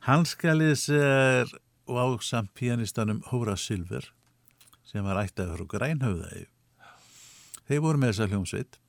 Hanskalis 0.09 0.87
er 0.89 1.51
og 1.87 2.19
ásamt 2.19 2.53
pianistanum 2.57 3.21
Hóra 3.29 3.55
Silver 3.57 4.09
sem 4.85 5.05
var 5.05 5.21
ættaður 5.23 5.61
frá 5.61 5.69
Grænhöfðaði. 5.77 6.45
Þeir 7.69 7.83
voru 7.85 8.01
með 8.01 8.13
þessa 8.13 8.29
hljómsveit 8.31 8.79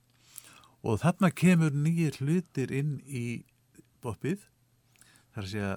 og 0.83 0.99
þarna 0.99 1.29
kemur 1.31 1.75
nýjir 1.77 2.17
hlutir 2.19 2.73
inn 2.75 2.97
í 3.07 3.43
boppið 4.03 4.41
þar 5.33 5.45
að 5.45 5.51
segja 5.53 5.73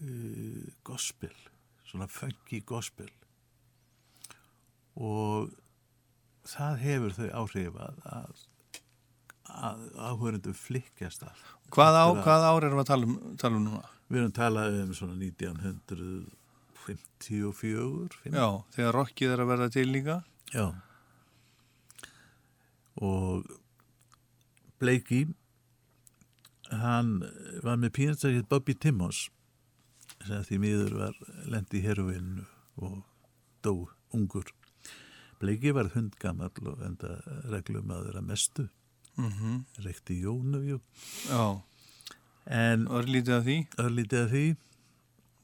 uh, 0.00 0.64
gospel, 0.86 1.34
svona 1.88 2.06
funky 2.10 2.60
gospel 2.66 3.10
og 5.00 5.50
það 6.50 6.74
hefur 6.82 7.12
þau 7.16 7.28
áhrif 7.42 7.74
að, 7.80 7.96
að, 8.10 8.34
að 9.54 9.78
áhverjum 10.10 10.56
flikkjast 10.58 11.20
allt. 11.28 11.44
Hvað, 11.70 11.94
á, 11.96 12.06
hvað 12.24 12.40
ár 12.50 12.62
erum 12.66 12.78
við 12.80 12.84
að 12.84 12.90
tala 12.90 13.04
um, 13.06 13.14
tala 13.40 13.54
um 13.60 13.64
núna? 13.68 13.84
Við 14.10 14.18
erum 14.24 14.34
talað 14.34 14.68
um 14.82 14.90
svona 14.98 15.14
1954. 15.14 18.14
fimm- 18.24 18.34
Já, 18.34 18.48
þegar 18.74 18.92
rockið 18.98 19.28
er 19.36 19.40
að 19.44 19.50
verða 19.52 19.68
til 19.76 19.88
líka. 19.94 20.16
Já. 20.52 20.66
Og 23.00 23.44
Blakey, 24.80 25.26
hann 26.70 27.20
var 27.62 27.76
með 27.80 27.90
pínastakið 28.00 28.48
Bobby 28.50 28.74
Timmons 28.74 29.28
sem 30.26 30.42
því 30.46 30.58
miður 30.62 30.96
var 31.00 31.16
lendi 31.50 31.80
í 31.80 31.84
heroinu 31.84 32.44
og 32.80 33.00
dó 33.64 33.74
ungur. 34.16 34.46
Blakey 35.40 35.72
var 35.72 35.88
hundgamall 35.94 36.68
og 36.68 36.82
enda 36.84 37.16
reglum 37.48 37.90
að 37.94 38.10
vera 38.10 38.22
mestu. 38.24 38.68
Mhm. 39.16 39.64
Rekti 39.84 40.20
Jónu, 40.22 40.60
jú. 40.68 40.80
Já. 41.28 41.62
En 42.46 42.86
örlítið 42.88 43.36
af 43.38 43.44
því. 43.44 43.56
Örlítið 43.78 44.24
af 44.24 44.30
því. 44.30 44.44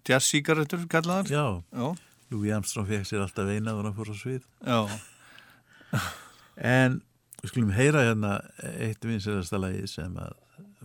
Jazz-sígarettur 0.07 0.87
kallaðar? 0.89 1.27
Já. 1.31 1.63
Já. 1.73 1.97
Louis 2.31 2.53
Armstrong 2.53 2.89
fekk 2.89 3.07
sér 3.07 3.23
alltaf 3.23 3.49
eina 3.49 3.75
og 3.75 3.85
hann 3.85 3.95
fór 3.95 4.11
á 4.11 4.17
svið. 4.19 4.43
Já. 4.65 4.81
En 6.57 7.01
við 7.43 7.53
skulum 7.53 7.73
heyra 7.77 8.03
hérna 8.07 8.33
eitt 8.63 9.05
vinsalasta 9.05 9.61
lagi 9.61 9.87
sem 9.91 10.15
að 10.19 10.35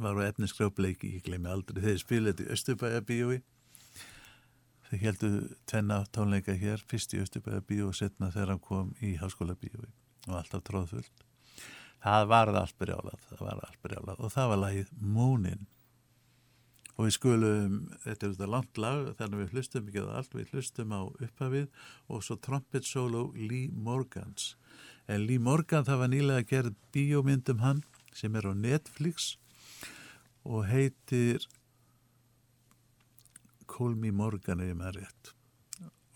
var 0.02 0.18
á 0.18 0.30
efniskrjópleiki, 0.32 1.16
ég 1.18 1.24
gleymi 1.26 1.50
aldrei, 1.52 1.82
þeir 1.84 2.00
spilaði 2.02 2.34
þetta 2.34 2.46
í 2.48 2.54
Östubæja 2.56 3.02
bíói. 3.06 3.42
Þeir 4.92 5.04
heldu 5.06 5.28
tvenna 5.72 6.02
tónleika 6.12 6.52
hér, 6.60 6.82
fyrst 6.84 7.14
í 7.16 7.22
Östubæja 7.24 7.62
bíó 7.64 7.86
og 7.88 7.96
setna 7.96 8.28
þegar 8.34 8.50
hann 8.52 8.64
kom 8.66 8.90
í 9.00 9.14
Háskóla 9.22 9.54
bíói 9.56 9.88
og 10.28 10.34
alltaf 10.36 10.66
tróðfullt. 10.68 11.22
Það 12.04 12.26
var 12.28 12.52
allt 12.60 12.76
brjálað, 12.82 13.22
það 13.30 13.44
var 13.46 13.62
allt 13.70 13.80
brjálað 13.86 14.20
og 14.20 14.34
það 14.34 14.50
var 14.52 14.60
lagið 14.66 14.90
Moonin. 15.00 15.62
Og 16.98 17.08
við 17.08 17.16
skulum, 17.16 17.78
þetta 18.04 18.28
er 18.28 18.34
þetta 18.34 18.50
langt 18.52 18.82
lag, 18.84 19.08
þannig 19.16 19.38
að 19.38 19.46
við 19.46 19.56
hlustum 19.56 19.88
ekki 19.88 20.04
á 20.04 20.08
allt, 20.20 20.36
við 20.36 20.52
hlustum 20.52 20.92
á 20.92 21.02
upphafið 21.08 21.88
og 22.12 22.28
svo 22.28 22.38
trumpet 22.44 22.90
solo 22.90 23.24
Lee 23.38 23.72
Morgans. 23.72 24.58
En 25.08 25.24
Lee 25.24 25.40
Morgan 25.40 25.88
það 25.88 26.04
var 26.04 26.12
nýlega 26.12 26.50
gerð 26.52 26.76
bíómyndum 26.92 27.64
hann 27.64 27.82
sem 28.12 28.36
er 28.36 28.44
á 28.44 28.52
Netflix 28.52 29.38
og 30.44 30.68
heitir 30.68 31.48
Call 33.72 33.96
Me 33.96 34.12
Morgan 34.12 34.62
er 34.62 34.74
ég 34.74 34.80
með 34.80 35.00
rétt. 35.00 35.34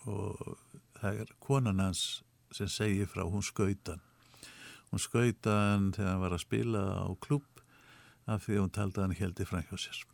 Og 0.06 0.58
það 1.00 1.22
er 1.24 1.32
konan 1.42 1.82
hans 1.82 2.04
sem 2.54 2.68
segir 2.70 3.08
frá 3.10 3.24
hún 3.26 3.44
skautan 3.44 4.04
hún 4.90 5.02
skautan 5.02 5.90
þegar 5.94 6.12
hann 6.12 6.22
var 6.22 6.34
að 6.36 6.44
spila 6.44 6.82
á 7.04 7.08
klubb 7.20 7.62
af 8.26 8.44
því 8.46 8.56
að 8.56 8.62
hún 8.62 8.74
taldi 8.76 9.00
að 9.00 9.06
hann 9.06 9.18
heldi 9.20 9.46
hjá 9.50 9.76
sér 9.82 10.04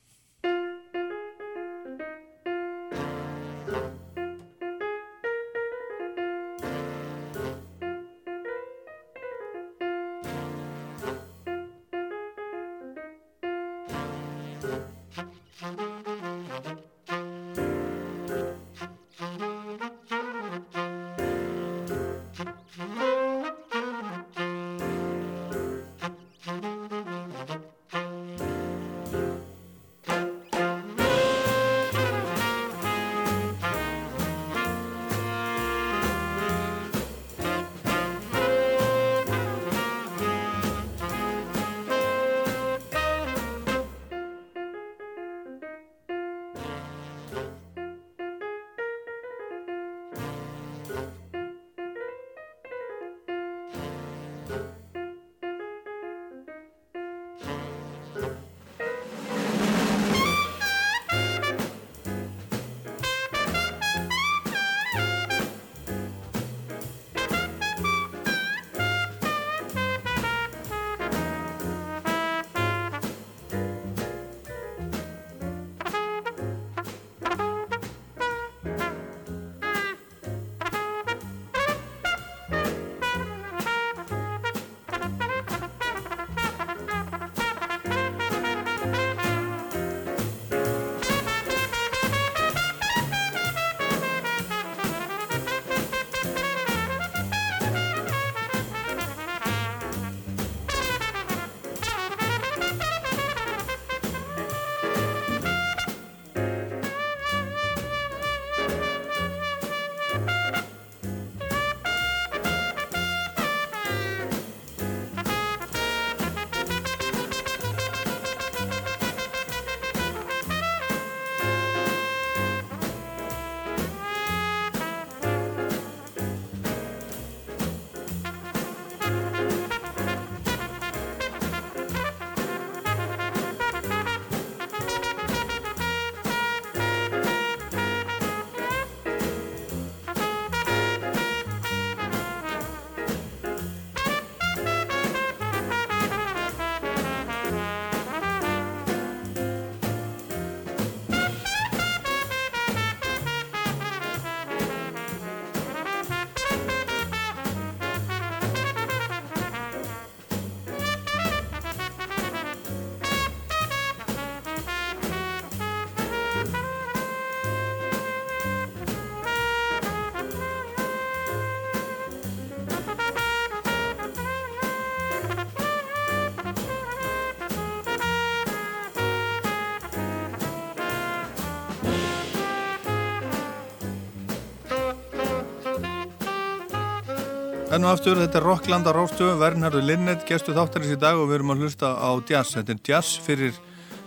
Enn 187.72 187.86
og 187.88 187.94
aftur, 187.94 188.18
þetta 188.20 188.36
er 188.36 188.44
Rockland 188.44 188.84
á 188.84 188.92
Rástöfu, 188.92 189.32
Vernhardur 189.40 189.80
Linnet, 189.80 190.26
gestu 190.28 190.52
þáttarins 190.52 190.92
í 190.92 190.96
dag 191.00 191.16
og 191.16 191.30
við 191.30 191.38
erum 191.38 191.54
að 191.54 191.62
hlusta 191.64 191.94
á 191.96 192.10
jazz. 192.28 192.50
Þetta 192.58 192.74
er 192.74 192.80
jazz 192.84 193.14
fyrir, 193.24 193.56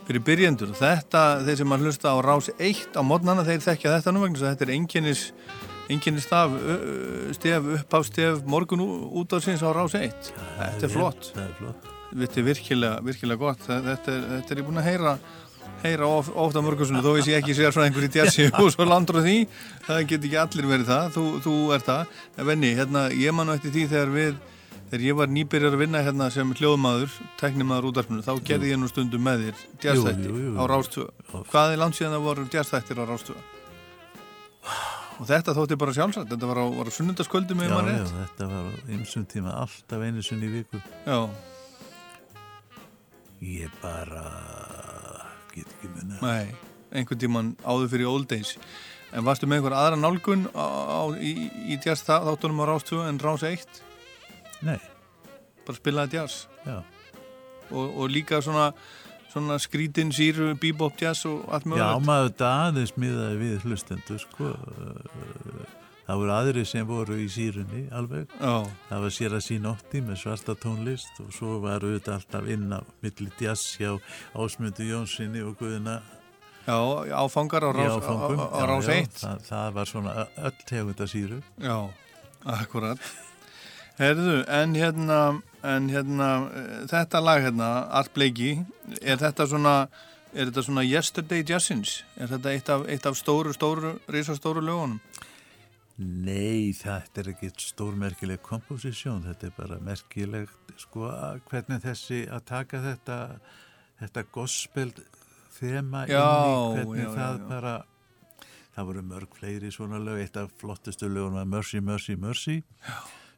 fyrir 0.05 0.21
byrjendur. 0.27 0.75
Þetta, 0.77 1.23
þeir 1.47 1.57
sem 1.63 1.73
að 1.73 1.87
hlusta 1.87 2.13
á 2.13 2.17
Rás 2.21 2.51
1 2.59 2.93
á 2.93 3.01
modnana, 3.01 3.45
þeir 3.47 3.63
þekkja 3.65 3.95
þetta 3.95 4.13
nú 4.13 4.21
vegna 4.21 4.43
þetta 4.43 4.67
er 4.67 4.73
einkennis, 4.75 5.23
einkennis 5.89 6.27
staf, 6.29 6.53
stef, 7.39 7.71
uppástef, 7.79 8.45
morgun 8.45 8.85
út 8.85 9.33
á 9.33 9.41
síns 9.41 9.65
á 9.65 9.73
Rás 9.73 9.97
1. 9.97 10.13
Þetta 10.59 10.85
er 10.85 10.85
er 10.85 11.57
flott. 11.57 11.89
Þetta 12.13 12.41
er 12.43 12.47
virkilega, 12.51 13.01
virkilega 13.09 13.45
gott. 13.47 13.65
Þetta 13.65 14.13
er, 14.13 14.29
þetta 14.35 14.53
er 14.53 14.61
ég 14.61 14.69
búin 14.69 14.83
að 14.83 14.91
heyra 14.91 15.17
heyra 15.85 16.07
of, 16.09 16.31
ofta 16.33 16.63
mörgursunni, 16.65 17.03
þó 17.05 17.13
ég 17.19 17.27
sé 17.27 17.37
ekki 17.37 17.55
sér 17.57 17.73
frá 17.75 17.85
einhverju 17.85 18.11
jazzi 18.17 18.49
og 18.51 18.71
svo 18.73 18.87
landur 18.89 19.21
því. 19.25 19.37
Það 19.85 20.01
get 20.11 20.27
ekki 20.27 20.39
allir 20.41 20.67
verið 20.71 20.91
það, 20.91 21.07
þú, 21.15 21.23
þú 21.45 21.55
er 21.77 21.85
það. 21.85 22.19
En 22.35 22.49
venni, 22.49 22.73
hérna, 22.77 23.05
ég 23.13 23.35
man 23.35 23.49
nú 23.49 23.55
eftir 23.55 23.73
því 23.75 23.85
þegar 23.93 24.13
við, 24.15 24.41
þegar 24.89 25.05
ég 25.07 25.19
var 25.21 25.31
nýbyrjar 25.37 25.77
að 25.77 25.83
vinna 25.85 26.03
hérna 26.05 26.29
sem 26.33 26.53
hljóðmaður, 26.59 27.15
teknimaður 27.41 27.89
útvarpinu 27.91 28.25
þá 28.25 28.33
gerði 28.49 28.73
ég 28.73 28.81
nú 28.81 28.91
stundum 28.91 29.25
með 29.25 29.47
þér 29.47 29.95
jú. 29.95 30.53
á 30.59 30.63
Rástvö. 30.73 31.07
Hvað 31.53 31.73
er 31.75 31.81
langt 31.81 31.97
síðan 31.99 32.17
það 32.17 32.27
voru 32.29 32.47
jazzþættir 32.53 33.01
á 33.01 33.05
Rástvö? 33.09 33.39
Og 35.15 35.27
þetta 35.29 35.53
þótti 35.55 35.77
bara 35.79 35.93
sjálfsagt. 35.95 36.27
Þetta 36.33 36.47
var 36.49 36.59
á, 36.59 36.65
á 36.67 36.81
sunnundaskvöldi 36.91 37.55
með 37.55 37.71
Já, 37.71 37.75
já, 37.87 38.07
þetta 38.19 38.47
var 38.51 38.65
á 38.67 38.71
ymsum 38.97 39.27
tíma 39.31 39.53
alltaf 39.61 40.01
einu 40.03 40.23
sinni 40.25 40.49
í 40.49 40.55
viku. 40.57 40.81
já, 41.07 41.19
Ég 43.45 43.69
bara 43.81 44.23
get 45.55 45.71
ekki 45.77 45.89
munna. 45.95 46.19
Nei, 46.21 46.55
einhvern 46.95 47.21
tíman 47.21 47.53
áður 47.63 47.89
fyrir 47.95 48.11
old 48.11 48.27
days 48.31 48.55
En 49.15 49.23
varstu 49.23 49.47
með 49.47 49.61
einhver 49.61 49.75
aðra 49.77 49.95
nálgun 50.01 50.47
á, 50.51 50.65
á, 50.65 51.01
í, 51.15 51.47
í 51.71 51.77
jazz 51.79 52.01
þá- 52.03 52.25
þáttunum 52.27 52.59
á 52.59 52.65
Rás 52.67 52.83
2 52.89 53.03
en 53.07 53.19
Rás 53.23 53.43
1? 53.47 53.81
Nei, 54.67 54.79
Bara 55.65 55.77
spilaði 55.77 56.17
jazz 56.19 56.47
já. 56.65 56.81
og, 57.71 57.85
og 57.95 58.09
líka 58.11 58.41
svona, 58.43 58.73
svona 59.31 59.55
skrítin, 59.61 60.11
síru, 60.11 60.51
bebop 60.59 60.99
jazz 60.99 61.23
og 61.29 61.45
allt 61.47 61.63
Já, 61.63 61.69
mögulegt 61.71 62.05
maður 62.09 62.27
þetta 62.33 62.51
aðeins 62.65 62.93
miðaði 62.99 63.39
við 63.45 63.65
hlustendur, 63.69 64.19
sko. 64.25 64.51
Það 66.05 66.19
voru 66.21 66.33
aðri 66.35 66.63
sem 66.69 66.85
voru 66.85 67.15
í 67.17 67.25
sírunni 67.33 67.87
alveg. 67.97 68.29
Já, 68.37 68.67
Það 68.89 69.05
var 69.05 69.13
sér 69.15 69.35
að 69.39 69.41
sín 69.47 69.65
ótti 69.65 70.01
með 70.05 70.19
svarta 70.21 70.53
tónlist 70.61 71.21
og 71.23 71.31
svo 71.33 71.55
var 71.63 71.81
auðvitað 71.81 72.19
alltaf 72.19 72.49
inn 72.53 72.67
á 72.69 72.79
milli 73.01 73.31
jazz 73.41 73.63
hjá 73.79 73.95
Ásmundu 74.37 74.85
Jónssoni 74.85 75.41
og 75.41 75.57
Guðina 75.57 76.01
já, 76.67 76.77
áfangar 77.17 77.65
á 77.65 77.69
Rás, 77.73 77.89
á, 77.89 77.97
áfangum. 77.97 78.37
á, 78.37 78.45
á 78.53 78.57
Já, 78.61 78.65
rás 78.69 78.85
já, 78.85 78.95
1 79.01 79.19
Það, 79.23 79.41
það 79.49 79.73
var 79.79 79.85
svona 79.89 80.13
öll 80.37 80.59
tegunda 80.69 81.07
síru. 81.09 81.41
Já, 81.57 81.77
akkurat 82.45 82.99
Herðu, 83.97 84.43
en 84.51 84.75
hérna 84.75 85.19
en 85.65 85.89
hérna, 85.89 86.29
eh, 86.53 86.85
þetta 86.91 87.21
lag 87.23 87.41
hérna 87.41 87.69
Art 87.89 88.13
Blakey, 88.13 88.59
er 89.01 89.17
þetta 89.17 89.47
svona 89.49 89.87
er 90.35 90.49
þetta 90.51 90.63
svona 90.67 90.83
Yesterday 90.85 91.41
Jazzins 91.47 92.03
er 92.19 92.27
þetta 92.27 92.51
eitt 92.53 92.69
af, 92.69 92.83
eitt 92.91 93.05
af 93.09 93.15
stóru, 93.17 93.53
stóru 93.55 93.95
risastóru 94.11 94.61
lögunum? 94.61 94.99
Nei, 95.97 96.73
þetta 96.75 97.21
er 97.21 97.29
ekki 97.31 97.49
stórmerkileg 97.63 98.41
komposisjón, 98.43 99.21
þetta 99.29 99.47
er 99.47 99.53
bara 99.55 99.77
merkilegt, 99.79 100.73
sko, 100.81 101.07
hvernig 101.47 101.79
þessi 101.85 102.25
að 102.27 102.41
taka 102.49 102.81
þetta, 102.83 103.19
þetta 104.01 104.23
gospel 104.35 104.89
þema 105.55 106.01
inn 106.09 106.11
Já, 106.17 106.25
í 106.25 106.81
hvernig 106.81 107.05
já, 107.05 107.11
það 107.15 107.37
já. 107.39 107.45
bara, 107.47 107.75
það 108.75 108.89
voru 108.89 109.03
mörg 109.13 109.37
fleiri 109.39 109.71
svona 109.71 110.01
lög, 110.03 110.19
eitt 110.25 110.39
af 110.41 110.51
flottustu 110.59 111.07
lögunum 111.07 111.39
var 111.39 111.47
Mercy, 111.53 111.79
Mercy, 111.79 112.17
Mercy, 112.19 112.57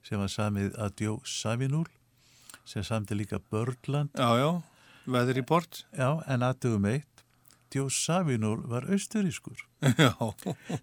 sem 0.07 0.17
var 0.23 0.33
samið 0.33 0.73
að 0.81 0.95
Djó 1.03 1.13
Savinúl, 1.29 1.85
sem 2.65 2.81
samti 2.83 3.19
líka 3.19 3.37
Börland, 3.53 4.17
Já, 4.17 4.31
já, 4.41 4.49
Weather 5.05 5.37
Report 5.37 5.83
já, 5.93 6.09
en 6.25 6.41
aðtugum 6.49 6.89
eitt, 6.89 7.23
Djó 7.69 7.85
Savinúl 7.93 8.65
var 8.65 8.89
austurískur. 8.89 9.61
Já, 10.01 10.15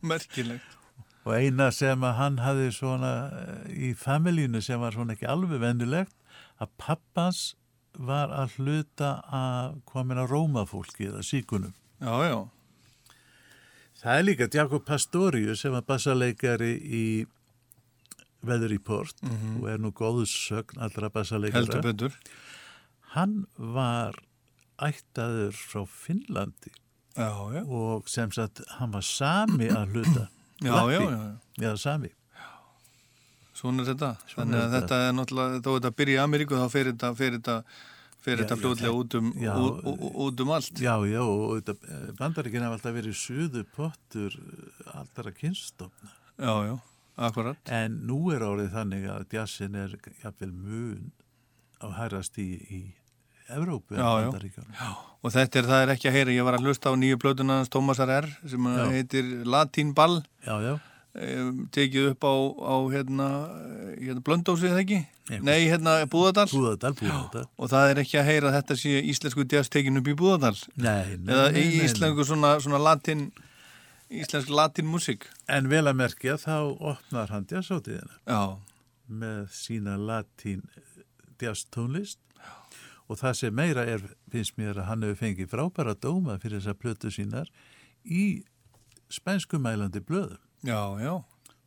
merkilegt 0.04 0.78
Og 1.24 1.32
eina 1.32 1.70
sem 1.72 2.02
að 2.04 2.16
hann 2.18 2.40
hafði 2.44 2.70
svona 2.76 3.12
eh, 3.40 3.68
í 3.88 3.92
familínu 3.96 4.60
sem 4.64 4.80
var 4.80 4.96
svona 4.96 5.16
ekki 5.16 5.28
alveg 5.30 5.62
vendilegt 5.62 6.16
að 6.60 6.74
pappans 6.80 7.54
var 7.94 8.32
að 8.34 8.58
hluta 8.58 9.14
að 9.30 9.78
komin 9.88 10.20
að 10.20 10.34
rómafólki 10.34 11.08
eða 11.08 11.22
síkunum. 11.24 11.72
Já, 12.02 12.14
já, 12.26 12.38
Það 14.04 14.18
er 14.18 14.24
líka 14.26 14.46
Jakob 14.52 14.82
Pastorius 14.84 15.62
sem 15.64 15.72
var 15.72 15.84
bassaleikari 15.88 16.74
í 16.76 17.04
Weather 18.44 18.68
Report 18.68 19.16
og 19.24 19.68
er 19.70 19.78
nú 19.80 19.94
góðsögn 19.96 20.82
allra 20.84 21.08
betur. 21.08 22.12
Hann 23.14 23.46
var 23.56 24.18
ættaður 24.76 25.56
frá 25.56 25.86
Finnlandi 25.88 26.74
Já, 27.16 27.30
já, 27.54 27.62
og 27.64 28.08
sem 28.10 28.30
sagt 28.34 28.60
hann 28.76 28.92
var 28.92 29.06
sami 29.06 29.70
að 29.70 29.94
hluta. 29.94 30.28
Lappi. 30.72 31.08
Já, 31.64 31.70
sami. 31.76 32.10
Svona 33.54 33.84
er 33.84 33.90
þetta 33.92 34.08
Svona 34.28 34.44
Þannig 34.44 34.60
að 34.60 34.64
er 34.64 34.72
þetta 34.80 34.96
er 35.00 35.12
náttúrulega, 35.18 35.58
þó 35.64 35.68
þetta 35.76 35.90
byrja 36.00 36.16
í 36.16 36.22
Ameríku 36.24 36.58
þá 36.58 36.64
fer 36.72 36.88
þetta, 36.90 37.10
fer 37.14 37.36
þetta 37.36 37.58
þetta 38.40 38.56
fljóðlega 38.60 38.94
út 38.98 39.16
um, 39.20 39.28
út, 39.34 39.84
út, 39.92 40.02
út 40.26 40.42
um 40.44 40.54
allt 40.56 40.82
Já, 40.82 40.94
já, 41.08 41.20
og 41.22 41.54
þetta, 41.60 42.00
bandaríkina 42.18 42.68
hafa 42.68 42.78
alltaf 42.80 42.96
verið 42.98 43.16
suðu 43.20 43.62
pottur 43.76 44.36
alltara 44.94 45.32
kynstofna. 45.38 46.10
Já, 46.34 46.54
já, 46.66 46.74
akkurat 47.28 47.72
En 47.78 48.00
nú 48.08 48.18
er 48.34 48.42
árið 48.42 48.74
þannig 48.74 49.06
að 49.14 49.38
jazzin 49.38 49.78
er 49.84 49.94
jafnvel 50.24 50.50
mun 50.50 51.12
á 51.78 51.86
hærast 52.00 52.40
í, 52.42 52.50
í 52.68 52.82
Evrópu 53.48 53.94
Já, 53.98 54.08
já. 54.24 54.88
Og 55.24 55.32
þetta 55.32 55.60
er, 55.60 55.68
er 55.82 55.92
ekki 55.94 56.08
að 56.10 56.16
heyra, 56.18 56.32
ég 56.36 56.44
var 56.44 56.56
að 56.58 56.66
hlusta 56.68 56.92
á 56.92 56.94
nýju 57.00 57.18
plötuna 57.20 57.60
hans 57.60 57.70
Tómasar 57.72 58.10
R 58.12 58.26
sem 58.48 58.66
Já. 58.68 58.84
heitir 58.92 59.30
Latín 59.48 59.94
Ball. 59.96 60.18
Já, 60.44 60.56
já. 60.60 60.74
um, 61.14 61.62
tekið 61.72 62.10
upp 62.12 62.26
á, 62.28 62.34
á 62.60 62.74
hérna, 62.92 63.28
hérna 64.00 64.24
Blöndósi 64.24 64.68
eða 64.68 64.82
ekki? 64.82 65.00
Nei, 65.30 65.38
Nei, 65.40 65.60
hérna 65.70 65.96
Búðardal. 66.12 66.48
Búðardal, 66.52 66.92
Búðardal. 66.98 67.46
og 67.56 67.70
það 67.72 67.92
er 67.92 68.00
ekki 68.02 68.18
að 68.20 68.28
heyra 68.28 68.50
að 68.50 68.56
þetta 68.58 68.76
sé 68.82 68.94
íslensku 69.12 69.46
jazz 69.48 69.72
tekin 69.72 70.00
upp 70.00 70.10
í 70.12 70.16
Búðardal. 70.20 70.56
Nei, 70.76 71.16
nei, 71.16 71.32
eða 71.32 71.46
nei, 71.54 71.64
íslensku 71.86 72.28
svona, 72.28 72.58
svona 72.60 72.82
latin 72.82 73.30
íslensk 74.12 74.52
latin 74.52 74.88
músík. 74.88 75.24
En 75.48 75.68
vel 75.72 75.86
að 75.88 75.96
merkja 76.00 76.36
þá 76.40 76.56
opnar 76.92 77.32
hann 77.32 77.46
Já, 77.48 78.42
með 79.08 79.48
sína 79.52 79.96
latín 79.96 80.64
jazz 81.40 81.64
tónlist 81.72 82.20
og 83.08 83.20
það 83.20 83.36
sem 83.40 83.54
meira 83.54 83.84
er, 83.88 84.02
finnst 84.32 84.56
mér 84.60 84.80
að 84.80 84.88
hann 84.90 85.04
hefur 85.06 85.20
fengið 85.20 85.52
frábæra 85.52 85.94
dóma 85.94 86.38
fyrir 86.42 86.60
þessar 86.60 86.78
plötu 86.80 87.12
sínar 87.12 87.50
í 88.04 88.44
spænskumælandi 89.12 90.00
blöðum. 90.04 90.40
já, 90.64 90.80
já 91.00 91.14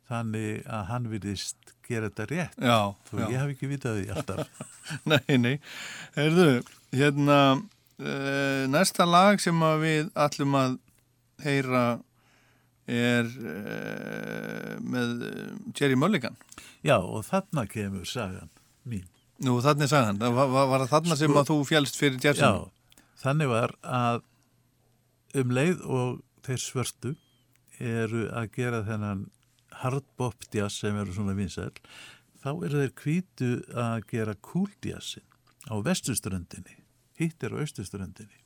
Þannig 0.08 0.62
að 0.72 0.84
hann 0.88 1.06
virðist 1.12 1.74
gera 1.84 2.08
þetta 2.08 2.24
rétt. 2.30 2.54
Já, 2.64 2.76
Þó 3.10 3.14
já. 3.18 3.24
ég 3.28 3.34
hef 3.42 3.50
ekki 3.52 3.68
vitað 3.68 3.98
því 3.98 4.06
alltaf. 4.14 4.62
Nei, 5.12 5.36
nei, 5.36 5.56
heyrðu, 6.14 6.62
hérna, 6.96 7.36
uh, 8.00 8.62
næsta 8.72 9.04
lag 9.04 9.36
sem 9.44 9.60
við 9.82 10.08
ætlum 10.16 10.56
að 10.56 10.78
heyra 11.44 11.82
er 12.88 13.28
uh, 13.28 14.78
með 14.80 15.26
uh, 15.28 15.52
Jerry 15.76 15.98
Mulligan. 16.00 16.40
Já, 16.80 16.96
og 16.96 17.26
þarna 17.28 17.66
kemur 17.68 18.08
sagan 18.08 18.48
mín. 18.88 19.04
Nú, 19.46 19.54
þannig 19.62 19.90
sagði 19.90 20.08
hann, 20.10 20.34
var, 20.34 20.48
var, 20.50 20.82
það 20.82 20.92
þarna 20.96 21.16
sem 21.20 21.30
Sko- 21.30 21.40
að 21.42 21.50
þú 21.52 21.56
fjálst 21.68 21.98
fyrir 22.00 22.18
Já, 22.18 22.32
jazzinu? 22.32 22.70
þannig 23.22 23.50
var 23.52 23.74
að 23.86 24.22
um 25.38 25.52
leið 25.54 25.82
og 25.86 26.16
þeir 26.46 26.62
svörtu 26.64 27.12
eru 27.78 28.24
að 28.34 28.48
gera 28.56 28.80
þennan 28.88 29.26
hardbop 29.78 30.48
jazz 30.54 30.80
sem 30.82 30.96
eru 30.98 31.14
svona 31.14 31.36
vinsæl, 31.38 31.70
þá 32.42 32.48
eru 32.66 32.80
þeir 32.82 32.94
kvítu 32.98 33.50
að 33.78 34.08
gera 34.10 34.34
cool 34.42 34.70
jazzin 34.82 35.22
á 35.70 35.74
vestuströndinni, 35.86 36.74
hitt 37.20 37.42
er 37.46 37.54
á 37.54 37.62
austuströndinni. 37.62 38.40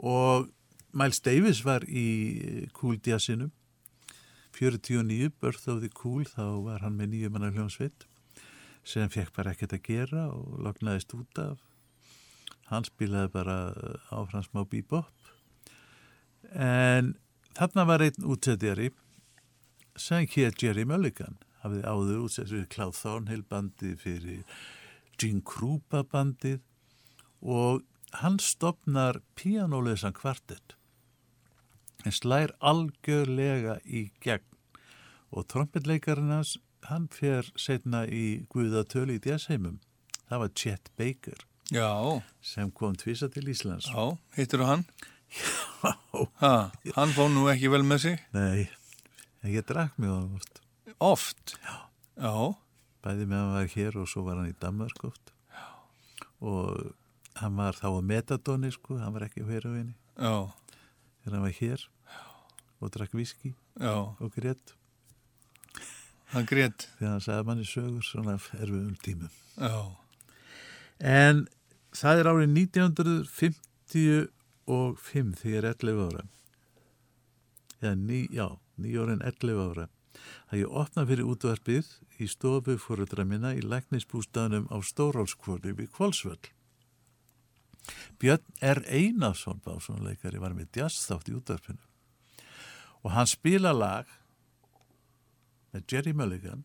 Og 0.00 0.48
Miles 0.96 1.20
Davis 1.20 1.60
var 1.66 1.84
í 1.84 2.68
cool 2.72 2.96
jazzinu, 3.04 3.50
49, 4.54 5.32
Birth 5.42 5.68
of 5.68 5.80
the 5.82 5.90
Cool, 5.90 6.22
þá 6.24 6.62
var 6.62 6.84
hann 6.86 6.94
með 6.96 7.10
nýjumanna 7.16 7.50
hljómsveit 7.52 8.06
sem 8.84 9.08
fekk 9.10 9.32
bara 9.36 9.54
ekkert 9.54 9.76
að 9.78 9.86
gera 9.88 10.26
og 10.32 10.58
lagnaðist 10.64 11.14
út 11.16 11.40
af. 11.40 11.62
Hann 12.70 12.86
spilaði 12.86 13.32
bara 13.32 13.56
áfram 14.14 14.44
smá 14.44 14.64
bebop. 14.68 15.32
En 16.52 17.14
þarna 17.56 17.86
var 17.88 18.04
einn 18.04 18.28
útsettjari 18.28 18.90
sem 19.96 20.28
hér 20.34 20.54
Jerry 20.60 20.84
Mulligan. 20.88 21.38
Hafði 21.64 21.82
áður 21.88 22.24
útsett 22.26 22.50
fyrir 22.50 22.70
Cloud 22.72 22.96
Thornhill 22.98 23.44
bandið 23.48 23.98
fyrir 24.02 24.56
Gene 25.20 25.44
Krupa 25.46 26.04
bandið. 26.04 26.60
Og 27.40 27.84
hann 28.20 28.40
stopnar 28.40 29.20
píanólesan 29.36 30.16
kvartett. 30.16 30.76
En 32.04 32.12
slær 32.12 32.52
algjörlega 32.60 33.78
í 33.84 34.08
gegn. 34.24 34.44
Og 35.34 35.48
trompetleikarinn 35.50 36.32
hans 36.34 36.58
hann 36.90 37.08
fer 37.12 37.48
setna 37.56 38.04
í 38.06 38.44
Guðatölu 38.52 39.16
í 39.18 39.22
Djasheimum. 39.24 39.78
Það 40.28 40.40
var 40.44 40.52
Chet 40.58 40.90
Baker 40.98 41.44
Já, 41.72 41.88
sem 42.44 42.70
kom 42.76 42.94
tvisa 43.00 43.28
til 43.32 43.46
Íslands. 43.48 43.86
já, 43.88 44.04
hittir 44.36 44.60
þú 44.60 44.66
hann? 44.68 44.84
Já. 45.84 45.92
Ha, 46.40 46.50
hann 46.96 47.12
fóð 47.16 47.30
nú 47.34 47.46
ekki 47.50 47.70
vel 47.72 47.82
með 47.84 47.98
sig? 48.04 48.20
Nei, 48.36 48.68
ég 49.48 49.64
drakk 49.66 49.96
hann 49.98 50.36
oft. 50.36 50.60
Oft? 51.00 51.56
Já. 51.64 51.78
Já, 52.20 52.34
Bæði 53.04 53.26
með 53.28 53.40
hann 53.42 53.54
var 53.56 53.72
hér 53.74 53.96
og 54.00 54.06
svo 54.08 54.22
var 54.28 54.38
hann 54.40 54.52
í 54.52 54.56
Danmark 54.60 55.02
oft. 55.08 55.32
Já. 55.52 55.64
Og 56.40 56.92
hann 57.40 57.56
var 57.58 57.74
þá 57.76 57.88
á 57.90 58.00
metadóni, 58.04 58.70
sko, 58.72 58.96
hann 59.00 59.12
var 59.16 59.26
ekki 59.26 59.42
á 59.44 59.48
heroinni. 59.50 59.96
já, 60.16 60.52
Þegar 61.24 61.34
hann 61.38 61.44
var 61.48 61.56
hér 61.58 61.84
og 62.80 62.90
drakk 62.94 63.14
viski 63.16 63.54
já, 63.80 63.94
og 64.20 64.32
grétt. 64.36 64.74
Hann 66.34 66.48
grét. 66.50 66.88
Þegar 66.98 67.14
hann 67.14 67.24
sagði 67.24 67.48
manni 67.48 67.66
sögur 67.68 68.04
svona 68.04 68.34
erfiðum 68.58 68.96
tímum. 69.04 69.32
Já, 69.54 69.76
En 70.98 71.46
það 71.94 72.18
er 72.20 72.26
árið 72.30 72.48
1955 72.54 75.34
því 75.40 75.50
ég 75.50 75.58
er 75.58 75.64
11 75.74 76.00
ára. 76.06 76.22
Já, 77.82 77.90
ný, 77.94 78.28
já, 78.32 78.48
nýjórin 78.80 79.22
11 79.22 79.60
ára. 79.60 79.88
Það 80.48 80.60
ég 80.60 80.68
opna 80.82 81.06
fyrir 81.08 81.28
útvarpið 81.28 81.86
í 82.22 82.24
stofu 82.30 82.74
fóröldra 82.78 83.24
minna 83.26 83.54
í 83.54 83.60
læknisbústaðnum 83.60 84.66
á 84.70 84.76
Stórálskvölu 84.80 85.74
við 85.74 85.88
Kvolsvöll. 85.92 86.44
Björn 88.22 88.46
R. 88.62 88.80
Einarsson 88.88 89.60
básónleikari 89.64 90.38
var 90.40 90.54
með 90.56 90.66
jazzþátt 90.78 91.28
í 91.28 91.36
útvarpinu 91.36 91.84
og 93.04 93.12
hann 93.12 93.28
spila 93.28 93.72
lag 93.76 94.08
með 95.74 95.90
Jerry 95.90 96.14
Mulligan 96.14 96.62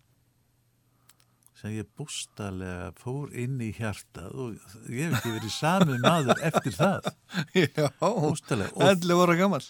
sem 1.60 1.74
ég 1.76 1.88
bústalega 2.00 2.94
fór 2.96 3.34
inn 3.36 3.58
í 3.60 3.74
hjartað 3.76 4.36
og 4.46 4.76
ég 4.88 5.10
hef 5.10 5.18
ekki 5.18 5.34
verið 5.34 5.52
sami 5.52 5.98
maður 6.00 6.40
eftir 6.48 6.76
það. 6.78 7.10
já, 7.60 7.90
11 8.00 9.24
ára 9.26 9.36
gammal. 9.42 9.64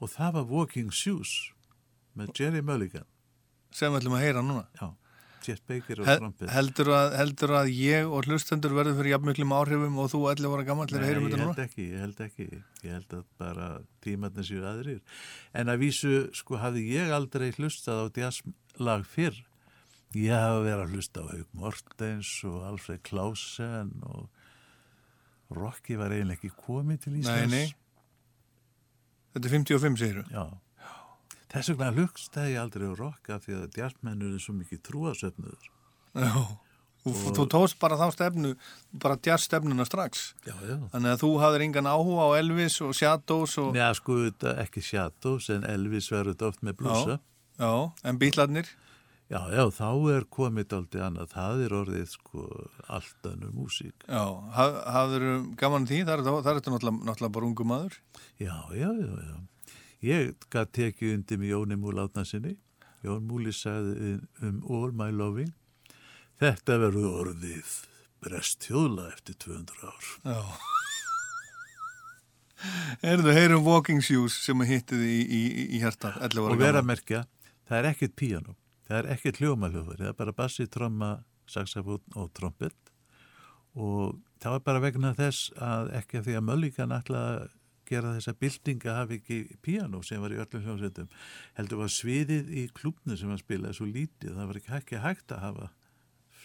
og 0.00 0.12
það 0.14 0.38
var 0.38 0.46
Walking 0.54 0.94
Shoes 0.94 1.34
með 2.16 2.32
Jerry 2.38 2.62
Mulligan. 2.64 3.04
Sem 3.76 3.92
við 3.92 4.00
ætlum 4.00 4.16
að 4.16 4.24
heyra 4.24 4.44
núna. 4.46 4.64
Já, 4.80 4.88
Chet 5.44 5.60
Baker 5.68 6.00
og 6.02 6.06
Hel, 6.08 6.18
Trumpet. 6.20 6.50
heldur, 6.52 6.90
heldur 7.16 7.52
að 7.60 7.70
ég 7.74 8.08
og 8.10 8.26
hlustendur 8.28 8.74
verður 8.76 8.98
fyrir 9.00 9.14
jafnmiklum 9.14 9.54
áhrifum 9.56 9.98
og 10.02 10.10
þú 10.12 10.20
11 10.32 10.56
ára 10.56 10.66
gammal 10.68 10.90
Nei, 10.92 11.04
heyrum 11.06 11.28
ég 11.30 11.36
held 11.40 11.62
ekki, 11.64 11.86
ég 11.92 12.00
held 12.04 12.22
ekki. 12.26 12.48
Ég 12.84 12.96
held 12.98 13.14
að 13.18 13.24
bara 13.40 13.68
tímatni 14.04 14.44
séu 14.46 14.64
aðrir. 14.68 15.00
En 15.54 15.72
að 15.72 15.80
vísu, 15.86 16.12
sko, 16.36 16.58
hafði 16.60 16.84
ég 16.94 17.12
aldrei 17.16 17.50
hlustað 17.56 18.04
á 18.04 18.06
jazzlag 18.24 19.06
fyrr. 19.08 19.38
Ég 20.18 20.34
hafa 20.34 20.62
verið 20.66 20.84
að 20.84 20.94
hlusta 20.96 21.22
á 21.22 21.30
Haug 21.30 21.50
Mortens 21.54 22.30
og 22.48 22.62
Alfred 22.66 23.02
Klausen 23.06 23.92
og 24.02 24.26
Rocky 25.54 25.96
var 25.98 26.10
eiginlega 26.14 26.38
ekki 26.38 26.50
komið 26.66 27.04
til 27.04 27.12
Nei, 27.14 27.20
Íslands. 27.22 27.54
nei. 27.54 27.74
Þetta 29.34 29.46
er 29.46 29.54
55 29.54 29.98
segir 30.02 30.24
Já. 30.34 30.44
Þess 31.50 31.72
vegna 31.72 31.92
hlugstaði 31.94 32.54
ég 32.54 32.62
aldrei 32.62 32.86
á 32.86 32.94
rock 32.94 33.30
af 33.34 33.46
því 33.46 33.56
að 33.58 33.78
jazzmennur 33.80 34.34
er 34.36 34.42
svo 34.42 34.54
mikið 34.54 34.82
trúasöfnuður. 34.86 35.70
Já. 36.14 36.34
Þú, 37.00 37.12
þú 37.32 37.44
tóðst 37.48 37.78
bara 37.80 37.96
þá 37.96 38.10
stefnu, 38.12 38.50
bara 39.00 39.16
jazz 39.24 39.46
stefnuna 39.48 39.86
strax. 39.88 40.34
Já, 40.44 40.52
já. 40.68 40.76
Þannig 40.92 41.14
að 41.14 41.22
þú 41.22 41.30
hafðir 41.40 41.64
engan 41.64 41.88
áhuga 41.88 42.26
á 42.28 42.30
Elvis 42.36 42.76
og 42.84 42.92
Shadows 42.98 43.56
og... 43.62 43.78
Já, 43.78 43.86
sko, 43.96 44.18
ekki 44.52 44.82
Shadows 44.84 45.48
en 45.54 45.64
Elvis 45.64 46.10
verður 46.12 46.34
þetta 46.36 46.50
oft 46.52 46.66
með 46.66 46.76
blúsa. 46.82 47.16
Já, 47.56 47.72
en 48.04 48.20
bítlarnir? 48.20 48.68
Já, 49.30 49.40
já, 49.54 49.62
þá 49.72 49.88
er 50.12 50.26
komið 50.36 50.76
aldrei 50.76 51.02
annað. 51.06 51.32
Það 51.32 51.64
er 51.64 51.74
orðið, 51.80 52.06
sko, 52.18 52.46
allt 52.90 53.28
önnur 53.30 53.56
músík. 53.56 54.04
Já, 54.04 54.24
haf, 54.58 54.78
hafður 54.98 55.26
gaman 55.60 55.88
því? 55.88 56.02
Það 56.04 56.14
er, 56.18 56.24
það 56.28 56.50
er 56.52 56.60
þetta 56.60 56.74
náttúrulega 56.76 57.34
bara 57.38 57.48
ungu 57.48 57.66
maður. 57.72 57.96
Já, 58.42 58.56
já, 58.76 58.90
já, 58.90 59.12
já. 59.24 59.36
Ég 60.00 60.32
gæti 60.48 60.72
tekið 60.78 61.14
undir 61.14 61.40
með 61.40 61.52
Jóni 61.52 61.76
Múl 61.76 62.00
átnarsinni. 62.00 62.54
Jón 63.04 63.26
Múli 63.28 63.52
sagði 63.52 64.18
um 64.44 64.60
All 64.68 64.92
My 64.96 65.10
Loving. 65.12 65.52
Þetta 66.40 66.78
verður 66.80 67.18
orðið 67.24 67.74
brest 68.24 68.64
þjóðla 68.64 69.10
eftir 69.12 69.36
200 69.44 69.84
ár. 69.84 70.10
Já. 70.24 70.40
Erðu, 73.12 73.32
heyrum 73.32 73.64
Walking 73.64 74.02
Shoes 74.04 74.36
sem 74.44 74.64
hittið 74.68 75.04
í, 75.04 75.20
í, 75.24 75.42
í 75.76 75.80
hjartað, 75.80 76.18
11 76.26 76.44
ára 76.44 76.56
Og 76.56 76.60
vera 76.60 76.82
að 76.82 76.90
merkja, 76.90 77.22
það 77.68 77.78
er 77.78 77.88
ekkert 77.94 78.16
píanó. 78.20 78.56
Það 78.88 78.98
er 78.98 79.08
ekkert 79.14 79.40
hljómaljófari, 79.40 80.02
það 80.02 80.10
er 80.10 80.18
bara 80.18 80.36
bassi, 80.36 80.66
tromma, 80.68 81.10
saxafón 81.48 82.02
og 82.20 82.28
trompet 82.36 82.76
og 83.78 84.18
það 84.42 84.56
var 84.56 84.62
bara 84.66 84.82
vegna 84.82 85.12
þess 85.14 85.50
að 85.62 85.92
ekki 86.00 86.20
að 86.20 86.26
því 86.26 86.36
að 86.38 86.46
Möllikan 86.48 86.94
ætla 86.94 87.20
að 87.28 87.42
gera 87.90 88.14
þessa 88.16 88.34
bildinga 88.38 88.96
hafi 89.00 89.18
ekki 89.20 89.38
piano 89.64 89.98
sem 90.06 90.22
var 90.22 90.32
í 90.34 90.40
öllum 90.40 90.64
hljómsveitum 90.66 91.08
heldur 91.58 91.82
var 91.82 91.90
sviðið 91.94 92.46
í 92.62 92.62
klubnu 92.76 93.14
sem 93.18 93.30
hann 93.32 93.42
spilaði 93.42 93.74
svo 93.78 93.86
lítið, 93.90 94.36
það 94.38 94.48
var 94.52 94.60
ekki 94.62 95.04
hægt 95.04 95.28
að 95.34 95.44
hafa 95.48 95.66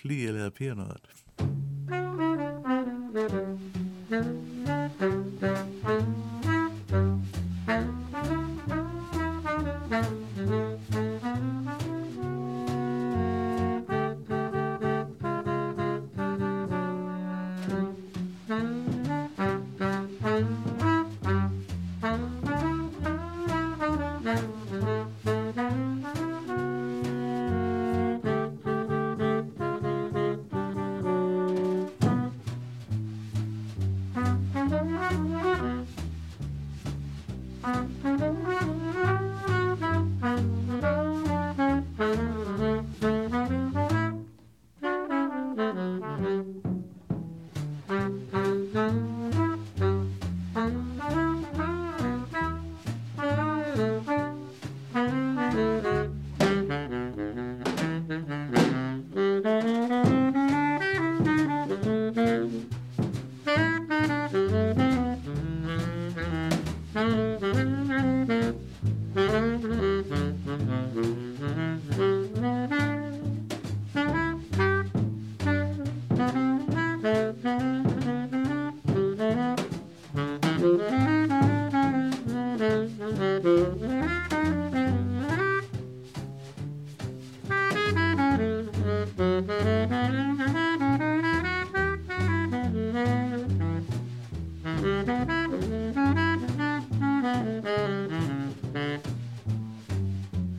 flíilega 0.02 0.52
piano 0.56 0.84
þar 0.90 1.02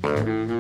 Mm-hmm. 0.07 0.56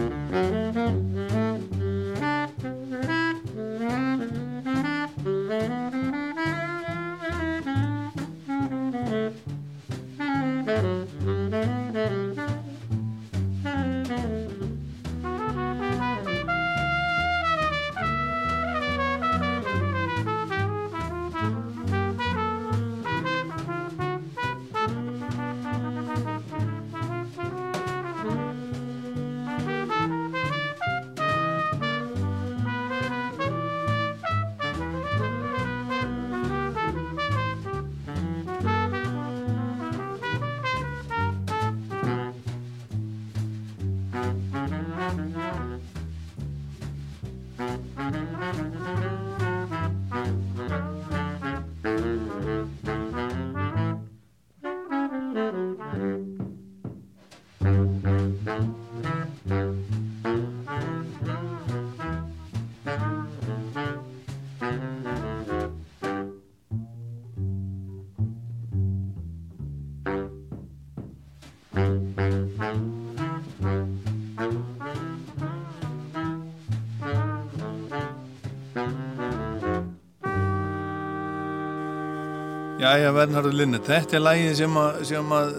Jæja, 82.87 83.11
Vernhardur 83.17 83.55
Linnet, 83.57 83.87
þetta 83.89 84.19
er 84.19 84.23
lægið 84.23 84.53
sem 84.61 84.77
að 84.79 84.99
sem 85.09 85.33
að, 85.35 85.55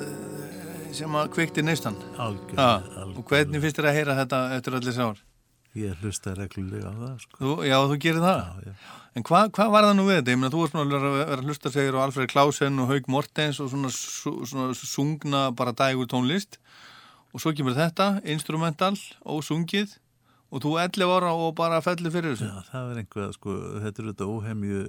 sem 0.96 1.16
að 1.20 1.32
kveikti 1.34 1.64
neistan 1.66 1.98
Og 2.18 3.24
hvernig 3.28 3.64
finnst 3.64 3.80
þér 3.82 3.88
að 3.90 3.98
heyra 3.98 4.16
þetta 4.22 4.40
eftir 4.58 4.78
allir 4.78 4.96
sár? 4.96 5.18
Ég 5.78 5.98
hlusta 6.02 6.32
reglulega 6.38 6.90
á 6.90 6.94
það, 6.98 7.18
sko. 7.26 7.38
Þú, 7.42 7.52
já, 7.68 7.76
þú 7.92 7.98
gerir 8.02 8.24
það? 8.24 8.38
Já, 8.40 8.70
já. 8.72 8.94
En 9.18 9.26
hvað 9.28 9.50
hva 9.58 9.66
var 9.74 9.86
það 9.88 9.96
nú 9.98 10.06
við 10.08 10.16
þetta? 10.20 10.32
Ég 10.34 10.40
meina, 10.40 10.52
þú 10.54 10.62
varst 10.64 10.78
alveg 10.80 11.04
að 11.10 11.18
vera 11.18 11.36
að 11.42 11.50
hlusta 11.50 11.72
segir 11.74 11.98
og 11.98 12.04
Alfred 12.06 12.32
Klausen 12.32 12.80
og 12.82 12.90
Haug 12.94 13.10
Mortens 13.14 13.60
og 13.62 13.70
svona, 13.74 13.92
su- 13.94 14.36
svona 14.50 14.78
sungna 14.78 15.42
bara 15.58 15.74
dægur 15.78 16.10
tónlist 16.10 16.58
og 17.34 17.44
svo 17.44 17.54
kemur 17.58 17.76
þetta, 17.78 18.08
instrumental 18.30 18.94
og 19.26 19.44
sungið 19.46 19.98
og 20.54 20.64
þú 20.64 20.78
11 20.86 21.14
ára 21.18 21.34
og 21.36 21.52
bara 21.60 21.82
fellir 21.86 22.14
fyrir 22.14 22.38
þessu. 22.38 22.48
Já, 22.50 22.72
það 22.72 22.92
er 22.96 23.02
einhvað, 23.04 23.34
sko, 23.38 23.58
þetta 23.84 24.02
er 24.06 24.10
þetta 24.14 24.30
óhemju 24.34 24.82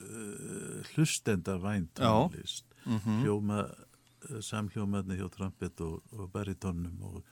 uh, 0.00 0.82
hlustenda 0.94 1.58
vænt 1.62 1.98
Já. 1.98 2.10
tónlist. 2.10 2.64
Mhm. 2.86 3.22
Hljóma, 3.24 3.60
uh, 4.30 4.40
samhljómaðni 4.40 5.18
hjá 5.20 5.28
trompet 5.30 5.80
og, 5.80 6.02
og 6.12 6.30
baritónum 6.32 7.02
og 7.02 7.22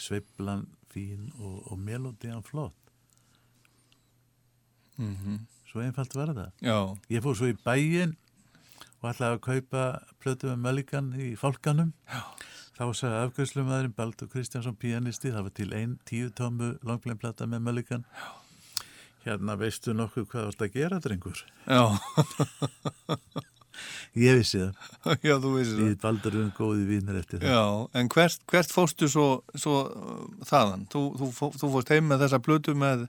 sveiflan 0.00 0.66
fín 0.92 1.30
og, 1.38 1.72
og 1.72 1.78
melodían 1.78 2.42
flott. 2.42 2.74
Mhm. 4.98 5.46
Svo 5.70 5.80
einfalt 5.80 6.14
var 6.18 6.32
það. 6.34 6.50
Já, 6.66 6.78
Ég 7.10 7.22
fór 7.22 7.36
svo 7.38 7.46
í 7.48 7.54
bæinn 7.64 8.16
og 9.00 9.12
ætlaði 9.12 9.36
að 9.36 9.44
kaupa 9.46 9.82
plötu 10.20 10.50
með 10.50 10.58
Mulligan 10.64 11.12
í 11.14 11.28
fólkanum. 11.38 11.92
Já. 12.10 12.24
Þá 12.80 12.84
sagði 12.96 13.20
afgjöðslumæðurinn 13.26 13.94
Baldur 13.96 14.28
Kristjánsson 14.32 14.76
pianisti, 14.80 15.30
það 15.30 15.42
var 15.46 15.54
til 15.56 15.72
einn 15.76 15.98
tíu 16.08 16.30
tómu 16.32 16.72
langbleinplata 16.82 17.46
með 17.46 17.60
Mulligan. 17.68 18.04
Já. 18.16 18.39
Hérna 19.26 19.56
veistu 19.60 19.92
nokkuð 19.96 20.26
hvað 20.30 20.46
þú 20.46 20.52
ert 20.54 20.62
að 20.66 20.76
gera, 20.78 21.00
drengur? 21.04 21.42
já, 21.66 21.82
Ég 24.18 24.40
vissi 24.40 24.58
það. 24.58 24.88
já, 25.28 25.34
þú 25.40 25.50
veist 25.54 25.70
það. 25.72 25.82
Við 25.84 25.92
Baldur 26.02 26.34
erum 26.36 26.48
góði 26.56 26.86
vínir 26.88 27.18
eftir 27.20 27.40
það. 27.42 27.52
Já, 27.54 27.60
en 28.00 28.10
hvert, 28.12 28.42
hvert 28.50 28.74
fórstu 28.74 29.08
svo, 29.12 29.26
svo 29.54 29.76
uh, 29.86 30.24
þaðan? 30.48 30.82
Þú, 30.92 31.02
þú, 31.20 31.28
þú 31.60 31.70
fórst 31.76 31.92
heim 31.94 32.08
með 32.10 32.24
þessa 32.26 32.40
plötu 32.44 32.74
með 32.78 33.06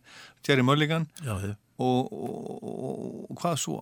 Jerry 0.47 0.65
Mulligan 0.67 1.07
Já, 1.25 1.33
já. 1.43 1.55
og, 1.81 2.11
og, 2.13 2.61
og, 2.61 3.17
og 3.33 3.41
hvað 3.41 3.57
svo? 3.65 3.79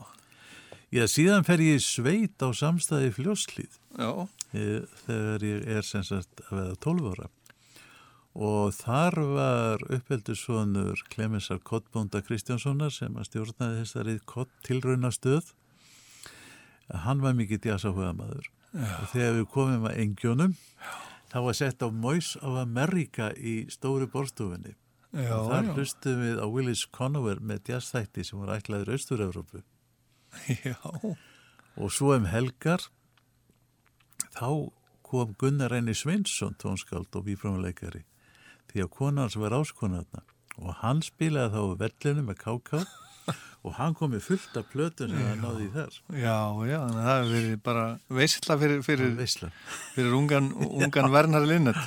Já, 0.95 1.03
síðan 1.11 1.45
fer 1.45 1.61
ég 1.61 1.83
sveit 1.85 2.41
á 2.41 2.49
samstæði 2.55 3.11
fljóslíð. 3.19 3.75
Já, 3.99 4.09
ég, 4.57 4.87
þegar 5.05 5.45
ég 5.51 5.67
er 5.75 5.85
sem 5.85 6.05
sagt 6.07 6.45
að 6.47 6.55
veða 6.61 6.79
12 6.87 7.11
ára 7.13 7.29
og 8.37 8.75
þar 8.77 9.15
var 9.33 9.83
uppeldisvonur 9.89 11.01
Klemensar 11.09 11.59
Kottbónda 11.65 12.21
Kristjánssonar 12.21 12.93
sem 12.93 13.15
að 13.17 13.29
stjórnaði 13.31 13.81
þessari 13.81 14.19
kott 14.29 14.51
tilrauna 14.67 15.09
stöð 15.11 15.53
hann 16.89 17.21
var 17.21 17.33
mikið 17.37 17.63
djasahuga 17.65 18.13
maður 18.17 18.51
og 18.73 19.07
þegar 19.13 19.39
við 19.39 19.47
komum 19.53 19.87
að 19.89 20.01
engjónum 20.03 20.53
þá 21.29 21.39
var 21.45 21.57
sett 21.57 21.81
á 21.81 21.89
Mois 21.89 22.35
of 22.41 22.57
America 22.61 23.31
í 23.33 23.63
stóru 23.73 24.07
borstofunni 24.09 24.75
já, 25.13 25.33
og 25.33 25.49
þar 25.49 25.71
hlustum 25.73 26.21
við 26.21 26.41
á 26.41 26.45
Willis 26.45 26.85
Conover 26.85 27.41
með 27.41 27.73
jazzþætti 27.73 28.25
sem 28.25 28.39
voru 28.41 28.57
ætlaður 28.57 28.93
Austur-Európu 28.93 29.63
og 31.81 31.93
svo 31.93 32.13
um 32.13 32.29
helgar 32.29 32.85
þá 34.37 34.69
kom 35.09 35.33
Gunnar 35.41 35.73
Reini 35.73 35.95
Svinsson 35.97 36.53
tónskáld 36.61 37.09
og 37.17 37.25
víframleikari 37.25 38.05
því 38.71 38.85
að 38.85 38.91
konan 38.95 39.23
hans 39.25 39.37
var 39.39 39.55
áskonarna 39.57 40.25
og 40.59 40.73
hann 40.81 41.03
spilaði 41.05 41.55
þá 41.55 41.79
vellinu 41.83 42.25
með 42.27 42.41
káká 42.41 42.81
og 43.65 43.75
hann 43.77 43.95
kom 43.97 44.13
með 44.13 44.25
fullt 44.27 44.59
af 44.59 44.67
plötun 44.73 45.13
sem 45.13 45.29
hann 45.29 45.41
náði 45.43 45.67
í 45.67 45.71
þar. 45.75 45.97
Já, 46.13 46.37
já, 46.69 46.77
þannig 46.83 46.99
að 46.99 47.07
það 47.07 47.21
hefur 47.21 47.33
verið 47.37 47.63
bara 47.69 47.85
veistla 48.19 48.59
fyrir, 48.63 48.83
fyrir, 48.85 49.17
fyrir 49.95 50.19
ungan, 50.19 50.51
ungan 50.83 51.11
Vernar 51.15 51.47
Linnet. 51.47 51.81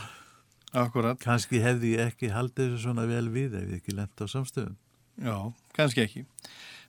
Akkurat, 0.72 1.18
kannski 1.20 1.60
hefði 1.60 1.96
ég 1.98 2.12
ekki 2.14 2.32
haldið 2.32 2.70
þessu 2.70 2.86
svona 2.86 3.04
vel 3.08 3.26
við 3.32 3.58
ef 3.58 3.66
ég 3.68 3.82
ekki 3.82 3.96
lent 3.96 4.24
á 4.24 4.26
samstöðum. 4.30 4.76
Já, 5.20 5.36
kannski 5.76 6.06
ekki. 6.06 6.22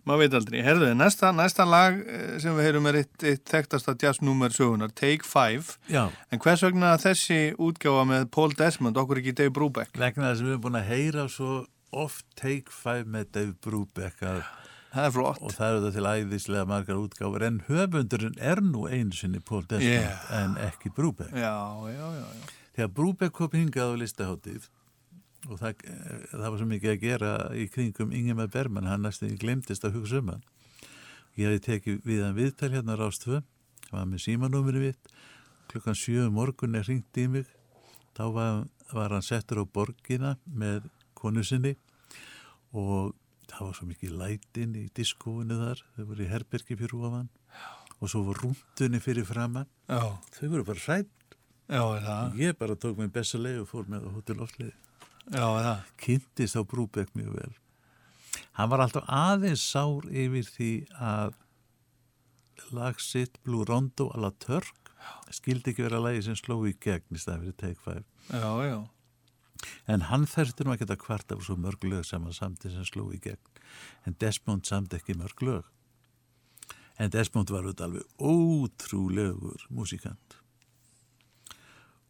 Maður 0.03 0.19
veit 0.25 0.33
aldrei. 0.35 0.57
Herðu, 0.65 0.87
næsta, 0.99 1.29
næsta 1.31 1.63
lag 1.69 1.99
eh, 2.03 2.33
sem 2.43 2.55
við 2.57 2.65
heyrum 2.67 2.87
er 2.91 2.97
eitt, 3.03 3.23
eitt 3.23 3.45
þekktasta 3.47 3.93
jazznúmer 4.03 4.51
sögunar, 4.51 4.91
Take 4.99 5.23
Five. 5.23 5.77
Já, 5.87 6.09
En 6.31 6.39
hvers 6.43 6.63
vegna 6.65 6.95
þessi 6.99 7.37
útgáfa 7.55 8.03
með 8.09 8.25
Paul 8.35 8.51
Desmond, 8.59 8.97
okkur 8.99 9.21
ekki 9.21 9.35
Dave 9.39 9.53
Brubeck? 9.55 9.95
vegna 9.95 10.33
þess 10.33 10.41
að 10.43 10.49
við 10.49 10.55
erum 10.57 10.65
búin 10.65 10.79
að 10.81 10.89
heyra 10.91 11.27
svo 11.31 11.53
oft 11.93 12.25
Take 12.35 12.73
Five 12.73 13.05
með 13.07 13.31
Dave 13.31 13.55
Brubeck 13.63 14.19
að, 14.27 14.43
Það 14.93 15.05
er 15.07 15.13
flott. 15.15 15.39
og 15.41 15.53
það 15.55 15.67
eru 15.71 15.79
þetta 15.81 15.93
til 15.95 16.09
æðislega 16.11 16.65
margar 16.69 16.99
útgáfur 17.01 17.43
en 17.47 17.61
höfundurinn 17.69 18.35
er 18.37 18.59
nú 18.61 18.83
einu 18.91 19.15
sinni 19.17 19.39
Paul 19.41 19.63
Desmond 19.65 19.89
Yeah. 19.89 20.27
en 20.43 20.57
ekki 20.67 20.91
Brubeck 20.93 21.31
Já, 21.33 21.55
já, 21.89 22.05
já, 22.13 22.27
já. 22.27 22.51
þegar 22.75 22.91
Brúbek 22.99 23.31
kom 23.33 23.49
hingað 23.55 23.95
á 23.95 24.01
listaháttíð 24.03 24.67
og 25.49 25.59
það, 25.59 25.83
eh, 25.89 26.25
það 26.31 26.49
var 26.49 26.59
svo 26.59 26.67
mikið 26.69 26.91
að 26.93 27.01
gera 27.01 27.31
í 27.57 27.67
kringum 27.71 28.13
Ingemar 28.15 28.51
Berman, 28.51 28.87
hann 28.87 29.03
næstu 29.03 29.29
glemtist 29.39 29.83
að 29.83 29.97
hugsa 29.97 30.21
um 30.21 30.33
hann. 30.33 30.43
Ég 31.37 31.49
hefði 31.49 31.63
tekið 31.67 32.03
við 32.07 32.23
hann 32.23 32.37
viðtal 32.37 32.71
hérna 32.73 32.97
Rástvö, 32.99 33.41
hann 33.89 33.99
var 33.99 34.05
með 34.05 34.23
símanúminu 34.27 34.83
vitt, 34.83 35.11
klukkan 35.71 35.97
sjö 35.97 36.27
um 36.27 36.37
morgun 36.37 36.75
er 36.75 36.85
hringt 36.87 37.17
í 37.17 37.27
mig, 37.27 37.49
þá 38.15 38.23
var, 38.35 38.63
var 38.93 39.15
hann 39.17 39.25
settur 39.25 39.63
á 39.63 39.65
borgina 39.65 40.37
með 40.45 40.87
konu 41.17 41.43
sinni 41.43 41.75
og 42.73 43.15
það 43.49 43.65
var 43.67 43.73
svo 43.77 43.87
mikið 43.89 44.13
lætin 44.19 44.75
í 44.77 44.85
diskóinu 44.95 45.57
þar, 45.59 45.81
þau 45.95 46.05
voru 46.11 46.23
í 46.25 46.29
herbergi 46.29 46.77
fyrir 46.77 46.95
ofan 47.09 47.29
og 47.99 48.09
svo 48.11 48.23
var 48.27 48.39
rúndunni 48.43 48.99
fyrir 49.01 49.25
framann, 49.25 49.67
þau 50.35 50.47
voru 50.51 50.63
bara 50.67 50.85
hrætt. 50.85 51.11
Ég 52.35 52.57
bara 52.59 52.75
tók 52.75 52.97
mig 52.99 53.11
besta 53.15 53.39
leið 53.39 53.61
og 53.63 53.69
fór 53.69 53.85
með 53.89 54.05
á 54.05 54.09
hótel 54.13 54.35
Lofliði. 54.41 54.73
Já. 55.31 55.83
Kynntist 55.97 56.57
á 56.59 56.61
Brúbek 56.67 57.13
mjög 57.15 57.37
vel. 57.37 57.53
Hann 58.57 58.69
var 58.69 58.83
alltaf 58.83 59.05
aðeins 59.07 59.63
sár 59.63 60.05
yfir 60.09 60.45
því 60.49 60.71
að 60.99 61.37
lag 62.73 62.99
sitt 63.01 63.39
Blue 63.45 63.65
Rondo 63.65 64.09
a 64.13 64.19
la 64.19 64.33
Turk 64.43 64.83
skildi 65.33 65.73
ekki 65.73 65.85
vera 65.85 66.01
lagi 66.01 66.23
sem 66.25 66.37
sló 66.37 66.59
í 66.67 66.73
gegn 66.79 67.15
í 67.17 67.21
staði 67.21 67.47
fyrir 67.47 67.57
Take 67.59 67.81
Five. 67.83 68.03
Já, 68.29 68.51
já. 68.67 68.77
En 69.87 70.05
hann 70.09 70.27
þurfti 70.27 70.65
nú 70.65 70.75
að 70.75 70.95
kvarta 71.01 71.37
af 71.37 71.45
svo 71.45 71.55
mörg 71.59 71.85
lög 71.87 72.05
sem 72.07 72.23
hann 72.23 72.35
samti 72.35 72.71
sem 72.71 72.85
sló 72.87 73.07
í 73.15 73.19
gegn. 73.23 73.41
En 74.05 74.17
Desmond 74.19 74.67
samti 74.67 74.99
ekki 74.99 75.15
mörg 75.19 75.43
lög. 75.45 75.69
En 77.01 77.11
Desmond 77.13 77.49
var 77.49 77.65
auðvitað 77.65 77.87
alveg 77.87 78.03
ótrúlegur 78.21 79.65
músikant. 79.73 80.37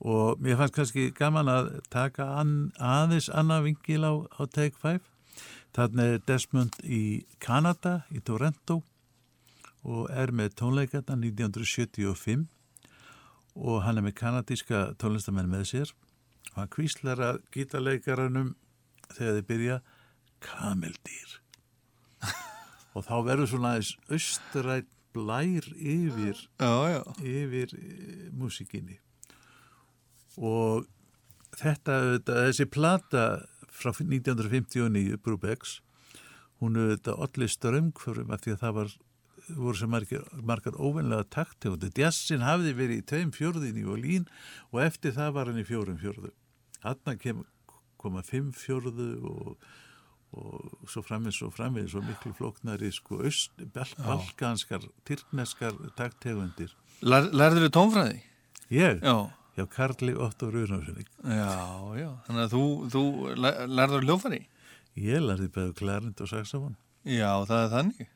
Og 0.04 0.40
mér 0.44 0.58
fannst 0.60 0.76
kannski 0.76 1.10
gaman 1.16 1.48
að 1.48 1.70
taka 1.94 2.26
an, 2.42 2.74
aðeins 2.76 3.30
annað 3.32 3.70
vingil 3.70 4.04
á, 4.04 4.14
á 4.36 4.42
Take 4.52 4.76
5. 4.82 5.00
Þannig 5.74 6.16
er 6.18 6.26
Desmond 6.28 6.76
í 6.84 7.04
Kanada, 7.42 8.04
í 8.12 8.20
Toronto 8.20 8.82
og 9.84 10.08
er 10.16 10.32
með 10.36 10.54
tónleikarna 10.60 11.18
1975 11.20 12.46
og 13.54 13.84
hann 13.86 14.00
er 14.00 14.06
með 14.06 14.16
kanadíska 14.22 14.84
tónlistamenn 15.02 15.52
með 15.52 15.66
sér 15.74 15.92
og 16.54 16.60
hann 16.62 16.72
kvíslar 16.74 17.22
að 17.22 17.42
gítarleikaranum 17.54 18.54
þegar 19.14 19.38
þið 19.38 19.48
byrja 19.52 19.78
kameldýr 20.44 21.36
og 22.96 23.06
þá 23.06 23.16
verður 23.28 23.52
svona 23.52 23.74
aðeins 23.76 23.94
austrætt 24.08 24.90
blær 25.14 25.68
yfir, 25.78 26.40
Já, 26.58 26.74
já. 26.90 27.02
yfir 27.22 27.76
e, 27.78 28.30
músikinni 28.34 28.98
og 30.38 30.85
þetta, 31.57 31.97
þetta 32.18 32.38
þessi 32.47 32.69
plata 32.72 33.23
frá 33.73 33.91
1959 33.93 35.18
Brúbeks 35.23 35.80
hún 36.61 36.77
auðvitað 36.80 37.26
allir 37.26 37.51
strömmkvörum 37.51 38.31
af 38.34 38.43
því 38.43 38.55
að 38.55 38.61
það 38.64 38.77
var 38.77 38.93
voru 39.49 39.76
sem 39.76 39.91
margar, 39.91 40.23
margar 40.39 40.77
óvenlega 40.80 41.26
taktegundir. 41.34 41.91
Jazzin 41.97 42.45
hafði 42.45 42.73
verið 42.77 43.01
í 43.01 43.05
tveim 43.11 43.34
fjörðin 43.35 43.80
í 43.81 43.85
Volín 43.88 44.27
og 44.72 44.84
eftir 44.85 45.15
það 45.18 45.34
var 45.38 45.51
hann 45.51 45.60
í 45.60 45.68
fjórum 45.68 45.99
fjörðu. 45.99 46.31
Hanna 46.84 47.18
koma 47.99 48.23
fimm 48.27 48.51
fjörðu 48.55 49.10
og, 49.27 49.68
og 50.35 50.89
svo 50.91 51.03
framins 51.05 51.41
og 51.43 51.53
framins 51.55 51.95
og 51.95 52.07
miklu 52.07 52.34
flóknari 52.38 52.91
sko 52.95 53.22
balkanskar, 53.76 54.88
tyrkneskar 55.07 55.76
taktegundir. 55.99 56.73
Lær, 57.03 57.30
lærður 57.35 57.68
þið 57.68 57.76
tónfræði? 57.77 58.19
Ég? 58.72 59.03
Já. 59.03 59.18
Já, 59.58 59.66
Karli 59.70 60.16
Otto 60.18 60.50
Rúnarsson. 60.50 61.04
Já, 61.24 61.54
já. 62.00 62.10
Þannig 62.26 62.44
að 62.48 62.54
þú, 62.56 62.64
þú 62.94 63.04
lær- 63.38 63.62
lærður 63.70 64.08
hljófari? 64.08 64.42
Ég 64.98 65.22
lærði 65.22 65.50
bæðu 65.54 65.76
klarind 65.78 66.22
og 66.26 66.30
saxofón. 66.32 66.76
Já, 67.06 67.30
það 67.46 67.60
er 67.66 67.72
þannig. 67.76 68.08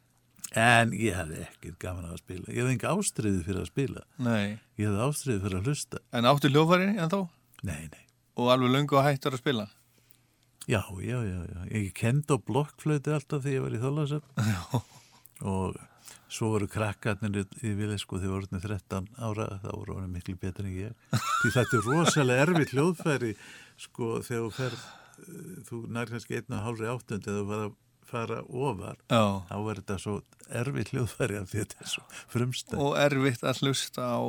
En 0.58 0.94
ég 0.96 1.14
hefði 1.18 1.42
ekkert 1.44 1.78
gaman 1.84 2.08
að 2.10 2.22
spila. 2.24 2.46
Ég 2.50 2.62
hefði 2.64 2.74
enga 2.78 2.94
ástriði 2.96 3.42
fyrir 3.46 3.62
að 3.62 3.70
spila. 3.70 4.04
Nei. 4.24 4.60
Ég 4.80 4.88
hefði 4.88 5.02
ástriði 5.08 5.42
fyrir 5.44 5.60
að 5.60 5.68
hlusta. 5.70 6.02
En 6.16 6.30
áttu 6.32 6.50
hljófari 6.54 6.88
en 6.94 7.12
þá? 7.12 7.20
Nei, 7.68 7.82
nei. 7.92 8.04
Og 8.38 8.52
alveg 8.54 8.72
löngu 8.74 8.98
að 8.98 9.08
hættur 9.12 9.36
að 9.38 9.42
spila? 9.44 9.68
Já, 10.68 10.82
já, 11.04 11.18
já, 11.24 11.40
já. 11.48 11.60
Ég 11.74 11.94
kendi 11.98 12.34
á 12.34 12.38
blokkflöti 12.48 13.14
alltaf 13.14 13.44
þegar 13.46 13.58
ég 13.58 13.66
var 13.68 13.76
í 13.78 13.84
þólasöfn. 13.84 14.82
og 15.54 15.78
Svo 16.30 16.50
voru 16.52 16.68
krakkarnir 16.68 17.46
í- 17.64 18.00
sko 18.02 18.18
þegar 18.20 18.34
voru 18.34 18.42
orðnir 18.44 18.62
13 18.68 19.08
ára, 19.18 19.46
þá 19.64 19.70
voru 19.72 19.96
orðnir 19.96 20.12
miklu 20.18 20.36
betur 20.42 20.66
en 20.68 20.74
ég. 20.76 20.94
Því 21.42 21.52
þetta 21.56 21.78
er 21.80 21.86
rosalega 21.88 22.46
erfitt 22.48 22.74
hljóðfæri 22.76 23.34
sko 23.78 24.10
þegar 24.28 24.44
þú 24.44 24.52
ferð, 24.58 24.82
eh, 25.24 25.62
þú 25.70 25.82
nær 25.96 26.12
kannski 26.12 26.36
einn 26.42 26.58
og 26.58 26.64
hálfri 26.66 26.90
áttund 26.92 27.24
eða 27.28 27.40
þú 27.42 27.46
var 27.48 27.64
að 27.68 27.76
fara 28.08 28.42
ofar, 28.48 28.96
Já. 29.12 29.24
þá 29.50 29.56
er 29.72 29.80
þetta 29.82 29.98
svo 30.00 30.22
erfitt 30.62 30.92
hljóðfæri 30.94 31.40
af 31.42 31.50
því 31.52 31.64
þetta 31.64 31.82
er 31.82 31.92
svo 31.96 32.04
frumstæð. 32.36 32.80
Og 32.80 32.94
erfitt 32.98 33.42
að 33.44 33.60
hlusta 33.64 34.04
á 34.08 34.20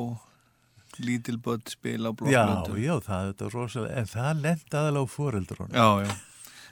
lítilböld 0.98 1.68
spil 1.70 2.06
á 2.06 2.10
Já, 2.10 2.16
blokkblöndum. 2.18 2.78
já, 2.82 2.94
það 3.06 3.28
er 3.46 3.50
rosalega, 3.54 3.96
en 4.00 4.06
það 4.10 4.40
lent 4.42 4.70
aðalega 4.74 5.06
á 5.06 5.14
foreldrunum. 5.14 5.74
Já, 5.74 5.88
já. 6.06 6.14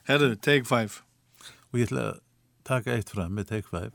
Herðu, 0.09 0.40
take 0.40 0.65
five. 0.66 1.03
Og 1.73 1.78
ég 1.81 1.89
ætla 1.90 2.03
að 2.12 2.20
taka 2.66 2.97
eitt 2.97 3.10
fram 3.14 3.32
með 3.36 3.44
Take 3.52 3.68
5 3.70 3.94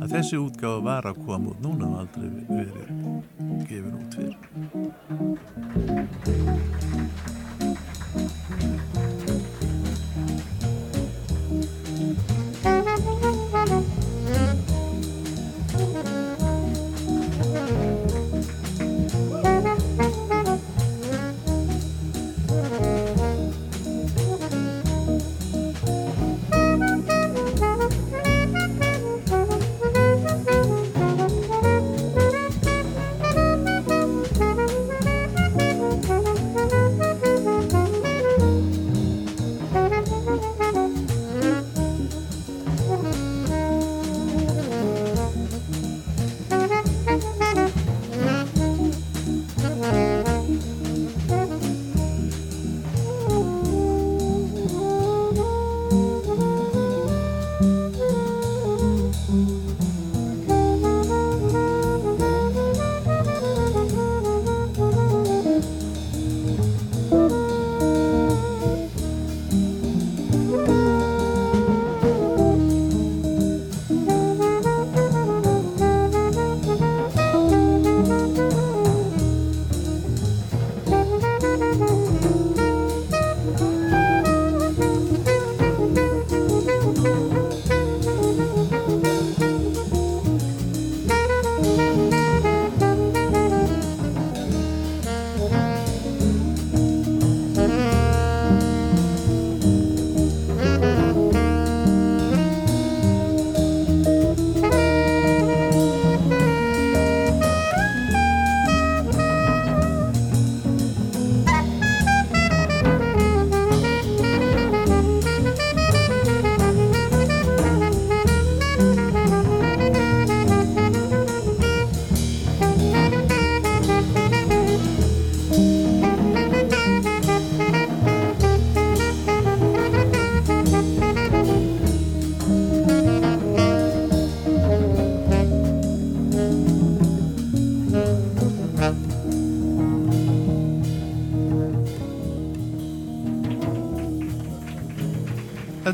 að 0.00 0.08
þessi 0.14 0.36
útgáfa 0.40 0.80
var 0.86 1.04
að 1.10 1.16
koma 1.26 1.46
út 1.52 1.60
núna 1.64 1.84
og 1.90 1.96
aldrei 2.04 2.28
verið 2.48 2.88
gefin 3.68 3.96
út 4.00 4.10
fyrir. 4.16 4.40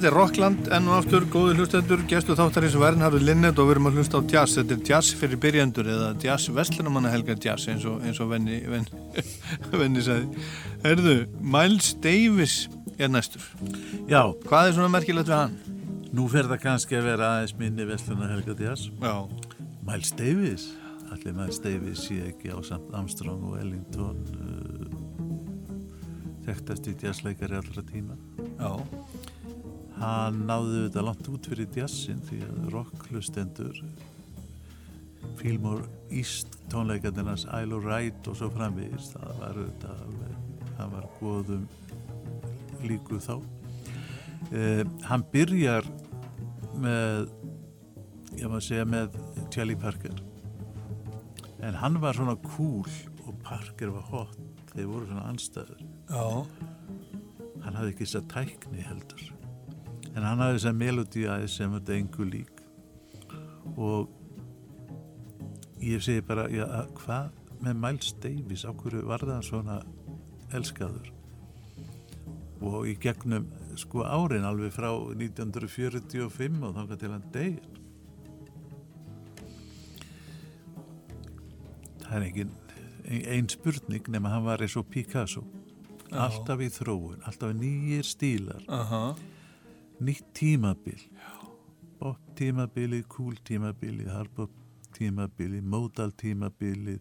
Þetta 0.02 0.16
er 0.16 0.18
Rockland, 0.18 0.68
enn 0.74 0.88
og 0.90 0.96
aftur, 0.96 1.22
góði 1.30 1.52
hlustendur, 1.60 2.00
gestu 2.10 2.34
þáttarins 2.34 2.74
Vernharður 2.74 3.22
Linnet 3.22 3.60
og 3.62 3.68
við 3.68 3.76
erum 3.76 3.84
að 3.86 4.00
hlusta 4.00 4.18
á 4.18 4.26
jazz. 4.32 4.56
Þetta 4.56 4.74
er 4.74 4.88
jazz 4.88 5.12
fyrir 5.14 5.38
byrjandur 5.44 5.90
eða 5.92 6.08
jazz 6.24 6.50
vestlunumanna 6.50 7.12
helga 7.12 7.36
jazz 7.38 7.68
eins 7.70 7.86
og, 7.86 8.00
eins 8.02 8.18
og 8.18 8.32
venni, 8.32 8.56
venni, 8.66 9.22
venni 9.84 10.02
sagði. 10.02 10.42
Herðu, 10.82 11.14
Miles 11.54 11.92
Davis 12.02 12.56
er 12.98 13.14
næstur. 13.14 13.46
Já. 14.10 14.34
Hvað 14.42 14.72
er 14.72 14.74
svona 14.80 14.90
merkilegt 14.90 15.30
við 15.30 15.38
hann? 15.38 15.54
Nú 16.10 16.26
fer 16.34 16.50
það 16.50 16.64
kannski 16.66 16.98
að 16.98 17.06
vera 17.12 17.30
aðeins 17.36 17.54
minni 17.62 17.86
Vestluna 17.92 18.32
Helga 18.34 18.58
Díaz. 18.58 18.88
Já. 18.98 19.14
Miles 19.86 20.10
Davis. 20.18 20.66
Allir 21.14 21.38
Miles 21.38 21.62
Davis 21.62 22.08
sé 22.08 22.18
ekki 22.26 22.50
á 22.50 22.58
samt 22.66 22.90
Armstrong 22.90 23.52
og 23.52 23.62
Ellington 23.62 24.18
uh, 24.34 24.90
þekktast 26.42 26.90
í 26.90 26.98
jazzleikari 27.06 27.62
allra 27.62 27.86
tíma. 27.94 28.18
Já. 28.58 28.74
Hann 30.02 30.40
náði 30.48 30.86
þetta 30.88 31.02
langt 31.06 31.28
út 31.30 31.46
fyrir 31.46 31.68
jazzin 31.78 32.22
því 32.26 32.40
að 32.42 32.62
rockhlustendur 32.74 33.76
Fillmore 35.38 35.86
East 36.10 36.56
tónleikarnirnas 36.72 37.44
Isle 37.46 37.76
of 37.76 37.86
Right 37.86 38.26
og 38.30 38.38
svo 38.38 38.48
framvegist 38.50 39.14
það 39.14 39.38
var 39.38 39.60
alveg 39.92 40.32
það 40.76 40.94
var 40.96 41.06
góðum 41.20 41.66
líku 42.82 43.20
þá. 43.22 43.36
Eh, 44.50 44.82
hann 45.06 45.22
byrjar 45.30 45.86
með 46.82 47.30
ég 48.40 48.48
maður 48.50 48.66
segja 48.66 48.86
með 48.88 49.14
Charlie 49.54 49.78
Parker. 49.78 50.18
En 51.62 51.78
hann 51.78 52.00
var 52.02 52.18
svona 52.18 52.34
cool 52.56 52.90
og 53.22 53.36
Parker 53.46 53.94
var 53.94 54.08
hot. 54.10 54.40
Þeir 54.72 54.88
voru 54.88 55.06
svona 55.06 55.28
anstæður 55.28 55.82
Já. 56.08 56.26
hann 57.60 57.74
hafði 57.76 57.90
ekki 57.92 58.06
þess 58.06 58.18
að 58.22 58.28
tækni 58.32 58.86
heldur 58.86 59.24
en 60.12 60.26
hann 60.26 60.42
hafði 60.42 60.58
þess 60.58 60.68
að 60.70 60.80
melodíaði 60.82 61.48
sem 61.52 61.76
þetta 61.76 61.96
engu 61.96 62.28
lík. 62.28 62.62
Og 63.76 64.10
ég 65.82 66.04
segi 66.04 66.24
bara 66.26 66.48
já, 66.52 66.64
að 66.66 66.92
hvað 67.00 67.40
með 67.62 67.82
Miles 67.84 68.14
Davis 68.22 68.66
á 68.66 68.70
hverju 68.70 69.04
var 69.08 69.24
það 69.26 69.44
svona 69.48 69.80
elskaður? 70.52 71.12
Og 72.62 72.86
í 72.90 72.96
gegnum 73.02 73.48
sko 73.78 74.04
árin 74.06 74.46
alveg 74.46 74.74
frá 74.74 74.90
1945 74.92 76.60
og 76.62 76.74
þangað 76.76 77.00
til 77.00 77.14
hann 77.14 77.30
degir 77.34 77.72
það 82.12 82.20
er 82.20 82.28
engin 82.28 82.50
einn 83.32 83.48
spurning 83.50 84.08
nema 84.12 84.32
hann 84.32 84.44
var 84.44 84.62
eins 84.62 84.76
og 84.76 84.88
Picasso. 84.92 85.42
Alltaf 86.12 86.60
í 86.60 86.68
þróun, 86.68 87.22
alltaf 87.24 87.54
nýjir 87.56 88.04
stílar. 88.04 88.60
Aha. 88.68 89.14
Nýtt 90.00 90.32
tímabil 90.34 91.02
bop 92.02 92.18
tímabilið, 92.38 93.06
cool 93.12 93.36
tímabilið 93.46 94.10
hardbop 94.10 94.50
tímabilið 94.96 95.62
modal 95.62 96.12
tímabilið 96.18 96.98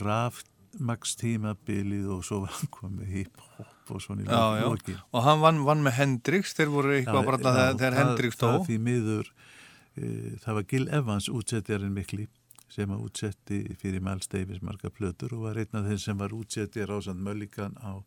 rafmax 0.00 1.16
tímabilið 1.20 2.08
og 2.14 2.24
svo 2.26 2.42
hann 2.46 2.72
komið 2.72 3.12
hip-hop 3.16 3.94
og 3.94 4.02
svona 4.02 4.24
í 4.24 4.28
Já, 4.30 4.62
já. 4.62 4.66
lokin 4.68 4.98
Og 5.12 5.24
hann 5.26 5.40
vann, 5.44 5.62
vann 5.66 5.84
með 5.84 5.96
Hendrix, 5.98 6.54
þeir 6.56 6.72
voru 6.72 6.96
eitthvað 6.96 7.28
bara 7.28 7.42
þegar, 7.42 7.78
þegar 7.78 7.98
Hendrix 8.00 8.40
dó. 8.40 8.46
það 8.46 8.66
því 8.68 8.78
miður 8.88 9.32
e, 9.96 10.10
það 10.44 10.58
var 10.60 10.68
Gil 10.72 10.88
Evans 11.00 11.30
útsettjarinn 11.32 11.96
mikli 11.96 12.28
sem 12.70 12.90
að 12.94 13.06
útsetti 13.08 13.62
fyrir 13.80 14.02
Miles 14.06 14.30
Davis 14.30 14.62
marga 14.62 14.92
plötur 14.94 15.34
og 15.34 15.48
var 15.48 15.58
einn 15.58 15.80
af 15.80 15.88
þeim 15.90 15.98
sem 15.98 16.20
var 16.20 16.34
útsetti 16.36 16.86
Rásand 16.86 17.20
Möllikan 17.26 17.74
á 17.82 17.98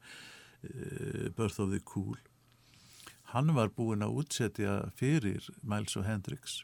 e, 0.64 1.30
Birth 1.36 1.60
of 1.60 1.74
the 1.76 1.84
Cool 1.84 2.16
hann 3.34 3.53
var 3.55 3.72
búinn 3.73 4.03
að 4.05 4.15
útsetja 4.22 4.77
fyrir 4.99 5.47
Miles 5.64 5.95
og 5.99 6.05
Hendrix 6.07 6.61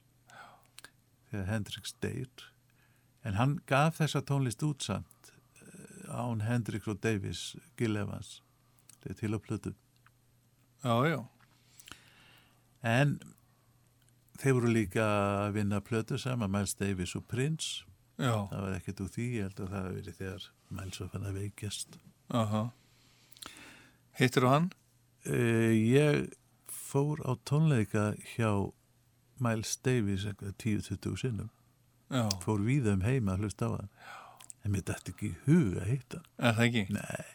þegar 1.29 1.47
Hendrix 1.49 1.93
deyr 2.03 2.45
en 3.27 3.35
hann 3.37 3.57
gaf 3.69 3.99
þessa 3.99 4.21
tónlist 4.25 4.63
út 4.65 4.85
samt 4.85 5.33
eh, 5.61 6.07
án 6.13 6.41
Hendrix 6.47 6.87
og 6.89 7.01
Davis 7.03 7.55
Gil 7.77 7.97
Evans 7.99 8.39
þetta 8.95 9.11
er 9.15 9.19
til 9.23 9.35
á 9.35 9.39
plötu 9.43 9.73
Já, 10.79 10.95
já. 11.11 11.19
en 12.87 13.17
þeir 14.39 14.55
voru 14.55 14.69
líka 14.71 15.03
að 15.43 15.57
vinna 15.57 15.81
plötu 15.83 16.17
saman 16.21 16.51
Miles 16.53 16.73
Davis 16.79 17.15
og 17.19 17.25
Prince 17.27 17.83
Já. 18.19 18.47
það 18.51 18.61
var 18.65 18.73
ekkert 18.77 19.01
úr 19.03 19.09
því, 19.13 19.25
ég 19.39 19.45
held 19.47 19.59
að 19.63 19.69
það 19.73 19.83
hafi 19.83 19.97
verið 19.99 20.17
þegar 20.19 20.47
Miles 20.79 20.99
var 21.01 21.09
fann 21.13 21.27
að 21.29 21.37
veikjast 21.39 21.99
Aha. 22.39 22.61
Hittir 24.19 24.43
þú 24.45 24.49
hann? 24.53 24.69
uh, 25.27 25.73
ég 25.75 26.25
fór 26.89 27.21
á 27.25 27.31
tónleika 27.49 28.09
hjá 28.35 28.49
Miles 29.39 29.75
Davis 29.85 30.25
eitthvað 30.27 30.55
10-20 30.63 31.19
sinnum 31.21 31.49
Já. 32.09 32.25
fór 32.43 32.63
víða 32.65 32.95
um 32.97 33.03
heima 33.05 33.35
að 33.37 33.45
hlusta 33.45 33.69
á 33.69 33.71
hann 33.77 33.91
en 34.65 34.73
mér 34.73 34.83
dætti 34.89 35.13
ekki 35.13 35.29
hug 35.45 35.77
að 35.79 35.91
hitta 35.93 36.21
Er 36.37 36.57
það 36.57 36.65
ekki? 36.67 36.83
Nei. 36.97 37.27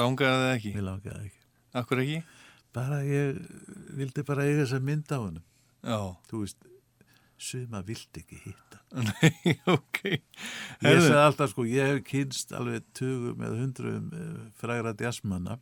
Langaði 0.00 0.40
það 0.44 0.54
ekki? 0.54 0.72
Mér 0.78 0.86
langaði 0.86 1.26
ekki. 1.28 1.40
Akkur 1.80 2.00
ekki? 2.04 2.18
Bara 2.74 3.00
ég 3.02 3.38
vildi 3.98 4.22
bara 4.28 4.44
eiga 4.46 4.60
þess 4.62 4.76
að 4.78 4.84
mynda 4.86 5.16
á 5.18 5.20
hann. 5.24 5.40
Já. 5.82 5.98
Þú 6.30 6.40
veist, 6.44 6.66
suma 7.40 7.80
vildi 7.88 8.22
ekki 8.22 8.38
hitta. 8.44 8.78
Nei, 9.08 9.56
ok. 9.74 9.98
Ég 10.06 10.22
Heyrðu. 10.86 11.08
sagði 11.08 11.24
alltaf 11.24 11.50
sko, 11.52 11.66
ég 11.66 11.90
hef 11.90 12.00
kynst 12.06 12.54
alveg 12.54 12.86
tugum 12.96 13.42
eða 13.42 13.58
hundruðum 13.64 14.08
uh, 14.14 14.44
frægra 14.62 14.94
djasmanna. 15.02 15.58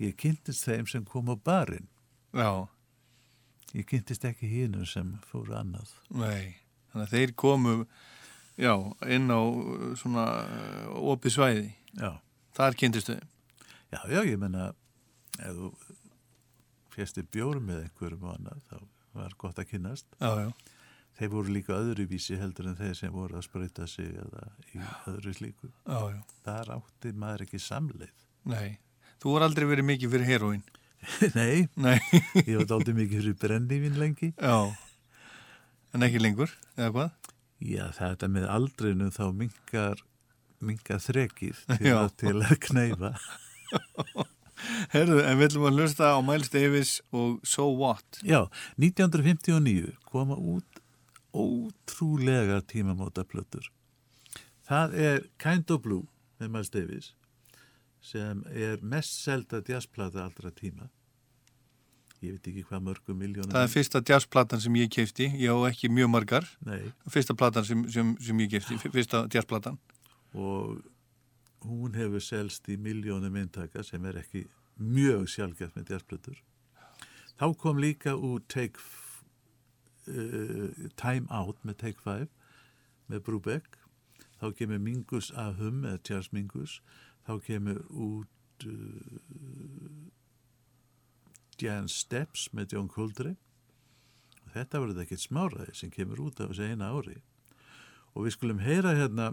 Ég 0.00 0.16
kynntist 0.24 0.64
þeim 0.66 0.88
sem 0.90 1.04
kom 1.06 1.28
á 1.28 1.36
barinn. 1.36 1.86
Já. 2.34 2.68
Ég 3.74 3.86
kynntist 3.90 4.24
ekki 4.26 4.48
hínum 4.50 4.86
sem 4.86 5.14
fóru 5.30 5.54
annað. 5.58 5.90
Nei, 6.14 6.54
þannig 6.92 7.06
að 7.06 7.14
þeir 7.14 7.32
komu 7.38 7.74
já, 8.60 8.74
inn 9.10 9.30
á 9.30 9.40
uh, 9.42 9.88
svona 9.98 10.26
uh, 10.42 10.90
opið 11.14 11.36
svæði. 11.36 11.66
Já. 11.98 12.10
Þar 12.54 12.78
kynntistu 12.78 13.16
þeim. 13.16 13.30
Já, 13.94 14.00
já, 14.10 14.20
ég 14.26 14.38
menna, 14.42 14.68
ef 15.38 15.58
þú 15.58 15.72
fjastir 16.94 17.26
bjórum 17.34 17.66
með 17.70 17.84
einhverjum 17.84 18.28
og 18.28 18.36
annað, 18.36 18.62
þá 18.70 18.78
var 19.18 19.34
gott 19.38 19.58
að 19.62 19.70
kynnast. 19.72 20.06
Já, 20.18 20.46
já. 20.46 20.72
Þeir 21.14 21.30
voru 21.30 21.52
líka 21.54 21.76
öðruvísi 21.78 22.38
heldur 22.40 22.72
en 22.72 22.78
þeir 22.78 22.96
sem 22.98 23.12
voru 23.14 23.38
að 23.38 23.44
sprauta 23.46 23.86
sig 23.86 24.08
eða 24.18 24.48
í 24.74 24.80
öðru 25.12 25.34
slíku. 25.34 25.70
Já, 25.86 26.00
já. 26.10 26.22
Þar 26.46 26.72
átti 26.80 27.12
maður 27.14 27.44
ekki 27.46 27.60
samleið. 27.62 28.24
Nei, 28.50 28.78
þú 29.22 29.36
voru 29.36 29.46
aldrei 29.46 29.68
verið 29.70 29.88
mikið 29.92 30.14
fyrir 30.16 30.30
heroin. 30.32 30.64
Nei, 31.38 31.66
Nei. 31.80 31.98
ég 32.44 32.58
var 32.60 32.74
aldrei 32.78 32.96
mikið 32.96 33.20
fyrir 33.20 33.36
brennivinn 33.40 33.98
lengi. 34.00 34.32
Já, 34.38 34.74
en 35.94 36.06
ekki 36.06 36.22
lengur, 36.22 36.52
eða 36.78 36.90
hvað? 36.94 37.32
Já, 37.64 37.86
þetta 37.96 38.28
með 38.32 38.46
aldrinu 38.52 39.10
þá 39.14 39.24
mingar, 39.32 40.04
mingar 40.64 41.02
þrekið 41.04 41.64
til, 41.78 41.96
til 42.20 42.36
að 42.42 42.56
kneifa. 42.68 43.14
Herðu, 44.94 45.18
en 45.26 45.38
við 45.40 45.48
ætlum 45.48 45.66
að 45.68 45.80
hlusta 45.80 46.14
á 46.14 46.18
Miles 46.24 46.52
Davis 46.52 46.94
og 47.14 47.40
So 47.46 47.66
What. 47.74 48.20
Já, 48.24 48.46
1959 48.80 49.94
koma 50.08 50.38
út 50.38 50.80
ótrúlega 51.34 52.60
tímamóta 52.70 53.24
plötur. 53.26 53.66
Það 54.64 54.94
er 54.94 55.24
Kind 55.42 55.70
of 55.74 55.82
Blue 55.84 56.06
með 56.40 56.52
Miles 56.54 56.70
Davis 56.72 57.10
sem 58.04 58.44
er 58.52 58.82
mest 58.84 59.16
selda 59.24 59.62
jazzplata 59.64 60.26
allra 60.26 60.52
tíma. 60.52 60.90
Ég 62.24 62.36
veit 62.36 62.48
ekki 62.48 62.64
hvað 62.68 62.84
mörgum 62.86 63.18
miljónum. 63.20 63.52
Það 63.52 63.66
er 63.66 63.72
fyrsta 63.72 64.00
jazzplatan 64.08 64.62
sem 64.64 64.76
ég 64.80 64.90
kefti, 64.92 65.28
ég 65.40 65.52
á 65.52 65.58
ekki 65.68 65.90
mjög 65.92 66.10
margar. 66.12 66.48
Nei. 66.64 66.80
Fyrsta 67.12 67.36
platan 67.36 67.66
sem, 67.68 67.84
sem, 67.92 68.14
sem 68.24 68.42
ég 68.44 68.52
kefti, 68.54 68.78
fyrsta 68.92 69.24
jazzplatan. 69.32 69.76
Og 70.32 70.80
hún 71.64 71.96
hefur 71.96 72.24
selst 72.24 72.68
í 72.72 72.78
miljónum 72.80 73.36
eintaka 73.40 73.84
sem 73.84 74.04
er 74.08 74.20
ekki 74.22 74.46
mjög 74.80 75.28
sjálfgæft 75.32 75.76
með 75.78 75.94
jazzplötur. 75.94 76.40
Þá 77.40 77.46
kom 77.60 77.80
líka 77.82 78.14
úr 78.14 78.42
Take 78.48 78.80
uh, 80.08 80.70
Time 81.00 81.26
Out 81.30 81.60
með 81.64 81.80
Take 81.82 82.04
Five 82.04 82.30
með 83.10 83.24
Brubeck. 83.26 83.80
Þá 84.40 84.50
kemur 84.58 84.80
Mingus 84.82 85.30
Ahum 85.38 85.84
eða 85.84 86.02
Charles 86.06 86.32
Mingus. 86.32 86.78
Þá 87.24 87.32
kemur 87.46 87.78
út 87.90 88.66
uh, 88.68 90.08
Jan 91.62 91.88
Steps 91.88 92.48
með 92.52 92.74
John 92.76 92.88
Coltrane. 92.92 93.38
Og 94.44 94.52
þetta 94.56 94.80
verður 94.82 95.04
ekkert 95.06 95.22
smáraði 95.24 95.74
sem 95.78 95.92
kemur 95.94 96.20
út 96.26 96.42
á 96.42 96.46
þessu 96.50 96.66
eina 96.68 96.90
ári. 96.94 97.16
Og 98.14 98.26
við 98.26 98.36
skulum 98.36 98.60
heyra 98.62 98.92
hérna 98.98 99.32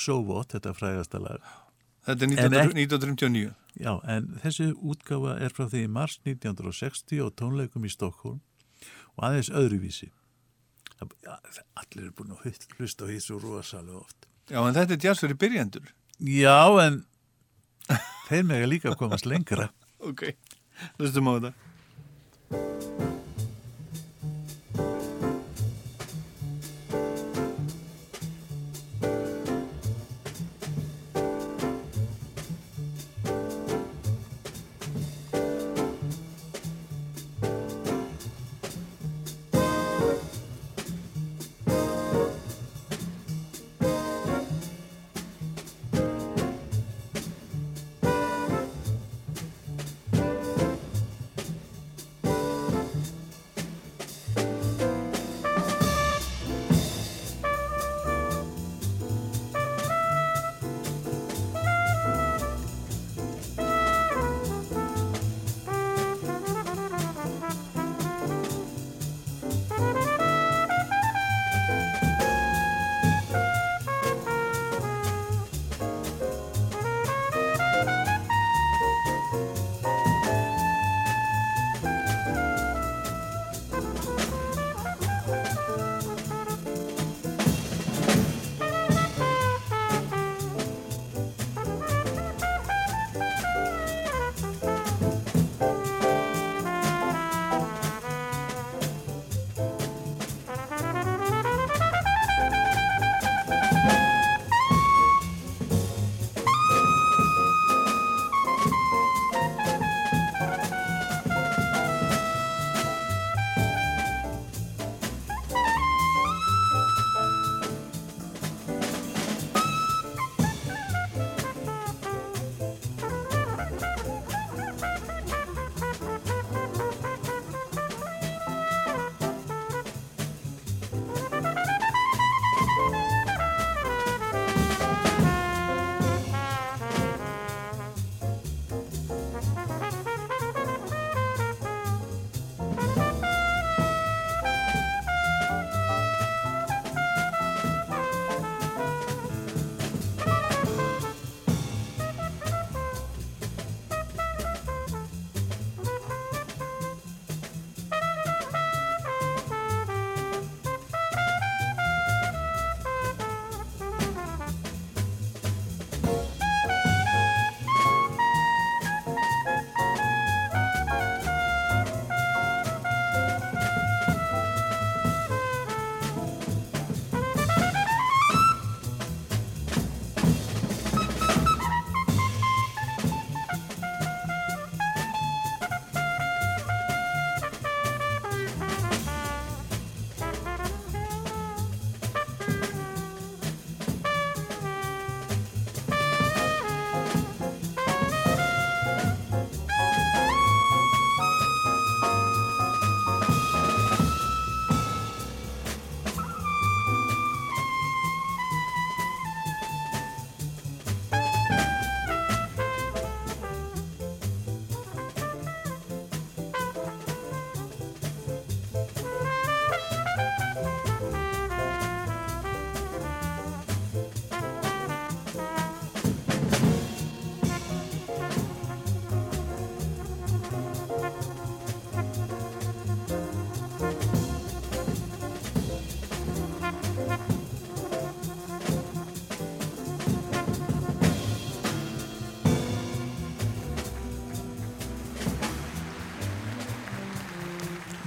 So 0.00 0.16
What, 0.26 0.54
þetta 0.56 0.72
frægasta 0.74 1.20
lag. 1.22 1.42
Þetta 2.06 2.24
er 2.24 2.24
En 2.24 2.34
19, 2.34 2.58
ekki- 2.60 2.86
1939. 2.88 3.52
Já, 3.80 3.92
en 4.06 4.26
þessi 4.42 4.66
útgáfa 4.74 5.36
er 5.42 5.50
frá 5.54 5.66
því 5.70 5.84
í 5.86 5.90
mars 5.90 6.18
1960 6.24 7.20
og 7.24 7.32
tónleikum 7.38 7.84
í 7.86 7.90
Stokkólm 7.90 8.40
og 9.16 9.24
aðeins 9.28 9.50
öðruvísi. 9.50 10.10
Allir 11.02 12.04
eru 12.04 12.12
búin 12.16 12.34
að 12.36 12.58
hlusta 12.78 13.04
á 13.04 13.08
því 13.10 13.18
svo 13.20 13.38
rosalega 13.42 13.98
oft. 14.00 14.26
Já, 14.50 14.60
en 14.62 14.74
þetta 14.76 14.94
er 14.94 15.02
jazz 15.08 15.20
fyrir 15.24 15.38
byrjandur. 15.40 15.90
Já, 16.22 16.60
en 16.84 17.02
þeir 18.28 18.46
mega 18.46 18.68
líka 18.70 18.92
að 18.92 19.00
komast 19.02 19.26
lengra. 19.26 19.70
Ok, 19.98 20.28
hlustum 20.98 21.30
á 21.30 21.32
þetta. 21.38 23.13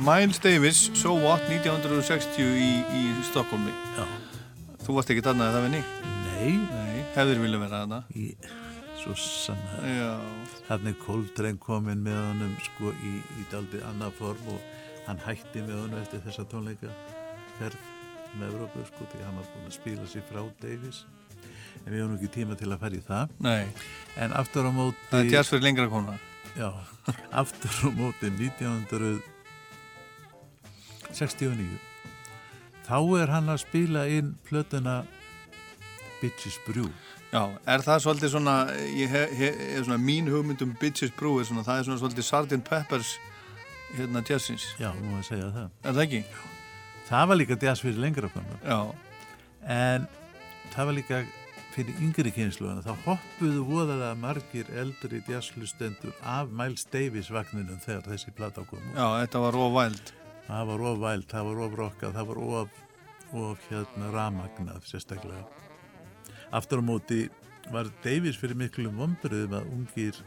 Miles 0.08 0.40
Davis, 0.40 0.90
So 0.96 1.18
What 1.20 1.42
1960 1.52 2.40
í, 2.40 2.68
í 2.96 3.02
Stokkólmi. 3.28 3.74
Þú 4.86 4.96
varst 4.96 5.12
ekki 5.12 5.24
þarna 5.26 5.50
eða 5.50 5.58
það 5.58 5.66
vinni? 5.66 5.82
Nei, 6.30 6.54
Nei, 6.62 7.02
hefðir 7.18 7.42
vilja 7.44 7.60
vera 7.60 7.82
þarna? 7.82 8.00
Í, 8.16 8.24
svo 9.02 9.18
sanna. 9.20 9.82
Já, 9.84 10.14
Þannig 10.70 10.96
Coltrane 11.04 11.60
kominn 11.60 12.08
með 12.08 12.22
honum 12.22 12.56
sko 12.70 12.96
í, 13.04 13.14
í 13.20 13.50
daldi 13.52 13.84
annað 13.84 14.16
form 14.22 14.50
og 14.56 14.64
hann 15.10 15.20
hætti 15.28 15.68
með 15.68 15.76
honum 15.82 16.00
eftir 16.00 16.24
þessa 16.24 16.48
tónleika 16.56 16.96
ferð 17.60 17.94
með 18.40 18.48
Evrópu 18.54 18.88
sko 18.88 19.12
því 19.12 19.24
hann 19.28 19.40
var 19.44 19.54
búin 19.60 19.70
að 19.74 19.80
spila 19.82 20.10
sér 20.16 20.28
frá 20.32 20.44
Davis. 20.64 21.04
En 21.84 21.92
við 21.92 22.06
höfum 22.06 22.20
ekki 22.22 22.36
tíma 22.40 22.56
til 22.56 22.72
að 22.72 22.86
fara 22.86 22.96
í 22.96 23.08
það. 23.12 23.40
Nei, 23.44 23.90
en 24.24 24.40
aftur 24.40 24.64
á 24.64 24.72
móti 24.72 25.10
það 25.12 25.42
er 25.44 25.52
fyrir 25.52 25.68
lengra 25.68 25.92
kona 25.92 26.16
Já, 26.56 26.72
aftur 27.44 27.82
á 27.84 27.90
móti 27.92 28.32
1969 31.12 31.80
þá 32.88 32.98
er 33.22 33.32
hann 33.34 33.52
að 33.52 33.64
spila 33.66 34.06
inn 34.12 34.36
plötuna 34.48 35.02
Bitches 36.22 36.58
Brew. 36.66 36.88
Já, 37.30 37.44
er 37.68 37.84
það 37.86 38.04
svolítið 38.06 38.32
svona, 38.34 38.54
ég 38.96 39.12
hef, 39.12 39.34
hef, 39.38 39.58
svona 39.86 40.00
mín 40.02 40.30
hugmynd 40.32 40.64
um 40.66 40.72
Bitches 40.80 41.12
Brew 41.18 41.42
er 41.42 41.50
svona, 41.50 41.66
það 41.68 41.82
er 41.82 41.90
svona 41.90 42.02
svolítið 42.02 42.28
Sgt. 42.30 42.62
Peppers 42.70 43.18
hérna 43.98 44.24
jazzins, 44.26 44.70
Já, 44.80 44.90
nú 44.96 45.18
að 45.20 45.28
segja 45.28 45.50
það. 45.56 45.68
Er 45.84 45.98
það 45.98 46.06
ekki? 46.06 46.22
Það 47.08 47.28
var 47.30 47.40
líka 47.40 47.60
jazz 47.62 47.84
fyrir 47.84 48.02
lengra 48.04 48.32
Já, 48.64 48.80
en 49.64 50.08
það 50.74 50.90
var 50.90 50.98
líka 50.98 51.22
fyrir 51.78 52.00
yngri 52.02 52.32
kynsluðana 52.34 52.82
þá 52.82 53.04
hoppuðu 53.06 53.64
voðalega 53.68 54.16
margir 54.18 54.70
eldri 54.82 55.22
jazzlustendur 55.28 56.16
af 56.26 56.50
Miles 56.50 56.88
Davis 56.90 57.30
vagninum 57.30 57.78
þegar 57.84 58.08
þessi 58.10 58.34
plata 58.34 58.64
kom 58.66 58.82
já, 58.96 59.06
þetta 59.22 59.44
var 59.44 59.54
róvæld 59.54 60.14
það 60.48 60.72
var 60.72 60.86
of 60.92 61.02
væld, 61.04 61.28
það 61.32 61.50
var 61.50 61.62
of 61.66 61.78
rokkað 61.82 62.18
það 62.18 62.32
var 62.32 62.42
of, 62.62 62.82
of 63.44 63.68
hérna 63.70 64.12
ramagnað 64.16 64.88
sérstaklega. 64.88 65.46
Aftur 66.56 66.82
á 66.82 66.84
móti 66.88 67.22
var 67.72 67.92
Davis 68.04 68.40
fyrir 68.40 68.58
miklum 68.60 68.98
vombriðum 69.00 69.58
að 69.60 69.72
ungir 69.76 70.24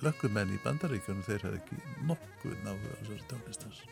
blökkumenn 0.00 0.54
í 0.54 0.62
bandaríkjunum 0.64 1.24
þeir 1.26 1.46
hefði 1.48 1.62
ekki 1.62 2.06
nokkuð 2.06 2.58
náðu 2.64 2.92
á 2.92 2.94
þessari 3.00 3.30
tónlistans 3.30 3.86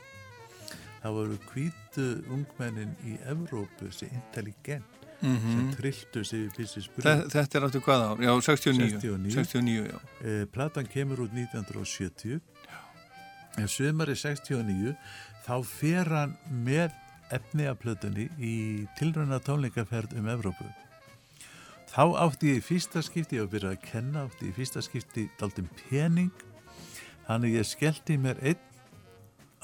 það 1.04 1.16
voru 1.18 1.38
hvítu 1.50 2.04
ungmennin 2.32 2.92
í 3.04 3.16
Evrópu 3.28 3.90
sem 3.92 4.12
intelligent 4.16 5.02
sem 5.20 5.68
trilltu 5.76 6.22
sig 6.24 6.42
við 6.46 6.56
Pissis 6.58 6.88
Þe, 6.96 7.12
Þetta 7.32 7.58
er 7.58 7.66
áttu 7.68 7.80
hvað 7.84 8.04
ár? 8.04 8.22
Já, 8.24 8.32
69 8.48 8.96
69. 8.98 9.34
69, 9.36 9.84
já. 9.88 9.98
Eh, 10.24 10.42
platan 10.52 10.88
kemur 10.90 11.24
út 11.24 11.32
1970 11.36 12.40
en 13.60 13.68
sömari 13.70 14.16
69 14.18 14.94
þá 15.44 15.54
fer 15.68 16.08
hann 16.10 16.32
með 16.64 16.90
efni 17.34 17.66
af 17.68 17.80
plötunni 17.82 18.26
í 18.38 18.54
tilröna 18.98 19.38
tónleikaferð 19.44 20.10
um 20.18 20.28
Evrópu 20.32 20.66
þá 21.94 22.04
átti 22.24 22.46
ég 22.52 22.58
í 22.60 22.64
fyrsta 22.64 23.00
skipti 23.04 23.36
ég 23.38 23.44
var 23.44 23.48
að 23.48 23.54
byrja 23.54 23.70
að 23.74 23.84
kenna, 23.86 24.18
átti 24.26 24.42
ég 24.48 24.52
í 24.52 24.58
fyrsta 24.58 24.80
skipti 24.84 25.22
daldum 25.40 25.68
pening 25.84 26.34
þannig 27.28 27.50
ég 27.60 27.66
skellti 27.68 28.14
mér 28.20 28.38
einn 28.42 28.62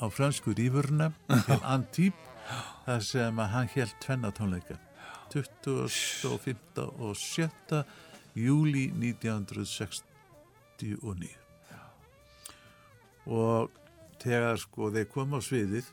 á 0.01 0.05
fransku 0.09 0.51
rífurna 0.57 1.07
til 1.47 1.61
Antip 1.63 2.17
þar 2.87 3.03
sem 3.07 3.43
að 3.43 3.53
hann 3.55 3.69
held 3.75 3.95
tvenna 4.03 4.31
tónleika 4.35 4.77
25. 5.31 6.57
og 6.99 7.15
7. 7.15 7.85
júli 8.35 8.91
1969 8.97 11.31
og 13.31 13.80
þegar 14.21 14.61
sko 14.61 14.91
þeir 14.95 15.11
kom 15.13 15.35
á 15.37 15.41
sviðið 15.45 15.91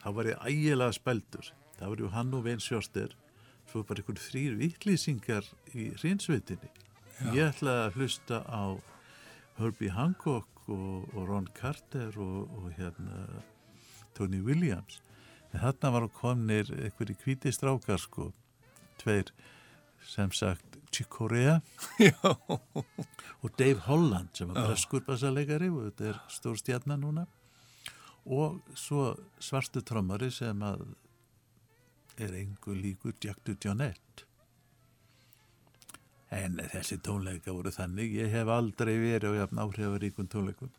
þá 0.00 0.08
var 0.16 0.30
ég 0.30 0.46
ægilega 0.46 0.96
spældur 0.96 1.52
það 1.78 1.88
var 1.88 2.04
ju 2.04 2.14
hann 2.14 2.36
og 2.36 2.46
Vein 2.46 2.62
Sjóster 2.62 3.16
svo 3.70 3.84
bara 3.86 4.02
einhvern 4.02 4.18
þrýr 4.18 4.56
vittlýsingar 4.58 5.46
í 5.78 5.90
hrinsveitinni. 6.00 6.70
Ég 7.36 7.52
ætlaði 7.52 7.84
að 7.84 7.98
hlusta 7.98 8.40
á 8.48 8.62
Herbie 9.60 9.92
Hancock 9.94 10.70
og, 10.70 11.06
og 11.14 11.28
Ron 11.28 11.46
Carter 11.54 12.16
og, 12.18 12.50
og 12.56 12.70
hérna 12.78 13.42
Tony 14.16 14.40
Williams. 14.42 14.98
En 15.52 15.62
þarna 15.62 15.92
var 15.94 16.08
komnir 16.16 16.70
einhverji 16.74 17.18
hvíti 17.22 17.54
strákar 17.54 18.00
sko 18.02 18.30
tveir 19.00 19.30
sem 20.06 20.32
sagt 20.34 20.79
Chick 20.90 21.08
Corea 21.12 21.58
og 23.42 23.50
Dave 23.58 23.80
Holland 23.86 24.28
sem 24.36 24.48
var 24.50 24.68
breskur 24.70 25.04
bassalegari 25.06 25.68
og 25.70 25.84
þetta 25.90 26.08
er 26.12 26.18
stór 26.32 26.58
stjarnar 26.60 26.98
núna. 27.00 27.26
Og 28.30 28.58
svo 28.76 29.14
svartu 29.42 29.80
trommari 29.86 30.28
sem 30.34 30.60
að 30.66 30.82
er 32.20 32.34
engu 32.42 32.74
líkur 32.76 33.14
Jack 33.24 33.40
Dujonette 33.46 34.26
en 36.30 36.60
þessi 36.70 36.98
tónleika 37.02 37.50
voru 37.56 37.72
þannig 37.74 38.12
ég 38.20 38.28
hef 38.30 38.50
aldrei 38.54 38.92
verið 39.02 39.32
á 39.34 39.38
jafn 39.40 39.58
áhrifaríkun 39.64 40.28
tónleikum 40.30 40.70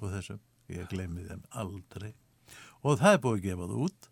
og 0.00 0.08
þessum. 0.10 0.40
Ég 0.72 0.88
glemði 0.90 1.28
þeim 1.28 1.42
aldrei. 1.60 2.14
Og 2.82 2.96
það 2.98 3.12
er 3.14 3.20
búið 3.22 3.36
að 3.36 3.44
gefa 3.44 3.68
það 3.68 3.82
út. 3.84 4.08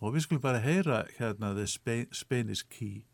Og 0.00 0.14
við 0.16 0.24
skulum 0.24 0.42
bara 0.42 0.62
heyra 0.64 0.96
hérna 1.20 1.52
The 1.58 1.66
Spa- 1.70 2.08
Spanish 2.16 2.64
Key 2.72 3.04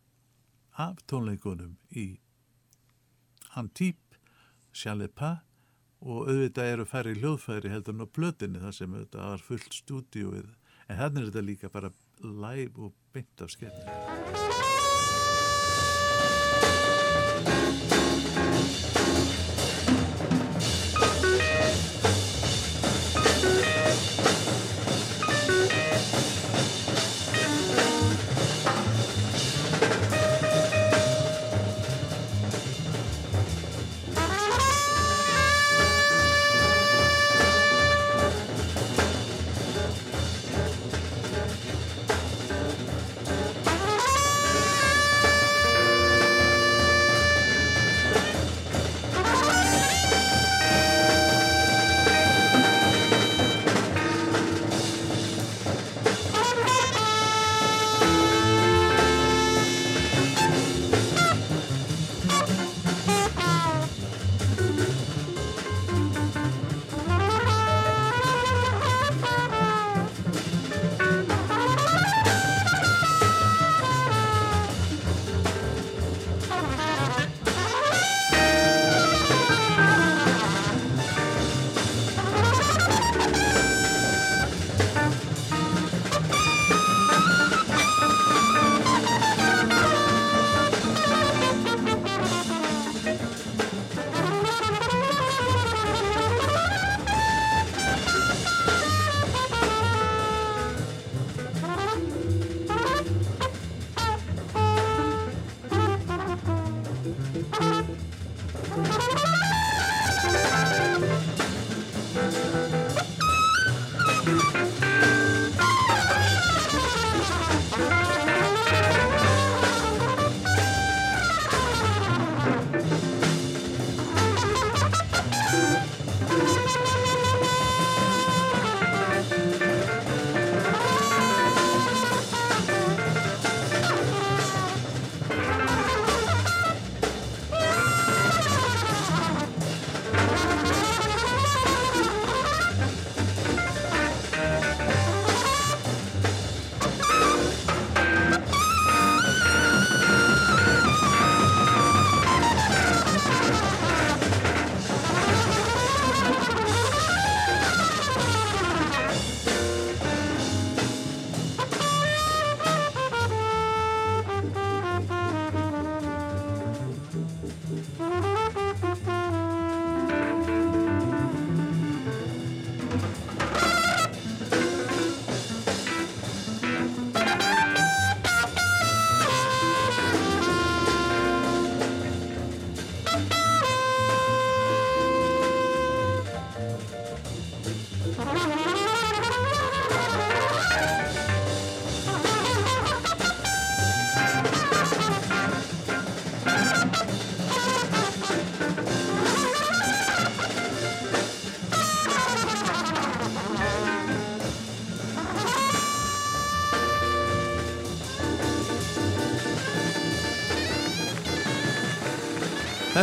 af 0.81 1.01
tónleikunum 1.11 1.77
í 1.95 2.07
Antip, 3.55 4.19
Chalepá 4.75 5.45
og 6.03 6.29
auðvitað 6.29 6.73
eru 6.73 6.87
færri 6.91 7.15
hljóðfæri 7.21 7.73
heldur 7.73 8.03
á 8.03 8.07
blötinni 8.19 8.63
þar 8.63 8.77
sem 8.77 8.97
auðvitað 8.97 9.31
var 9.31 9.47
fullt 9.49 9.79
stúdíóið. 9.79 10.53
En 10.89 11.01
þannig 11.01 11.23
er 11.23 11.31
þetta 11.31 11.47
líka 11.49 11.73
bara 11.73 11.95
live 12.21 12.89
og 12.89 12.95
beint 13.15 13.47
af 13.47 13.55
skemmt 13.55 14.74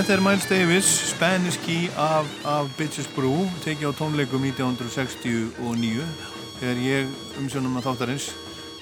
Þetta 0.01 0.15
er 0.15 0.21
Miles 0.25 0.45
Davis, 0.49 0.87
Spanish 1.11 1.59
Key 1.61 1.83
af, 1.93 2.25
af 2.49 2.69
Bitches 2.73 3.05
Brew, 3.13 3.43
tekið 3.61 3.91
á 3.93 3.99
tónleikum 3.99 4.41
1969 4.49 6.07
þegar 6.57 6.79
ég 6.81 7.11
umsjónum 7.37 7.75
að 7.77 7.85
þáttarins 7.85 8.31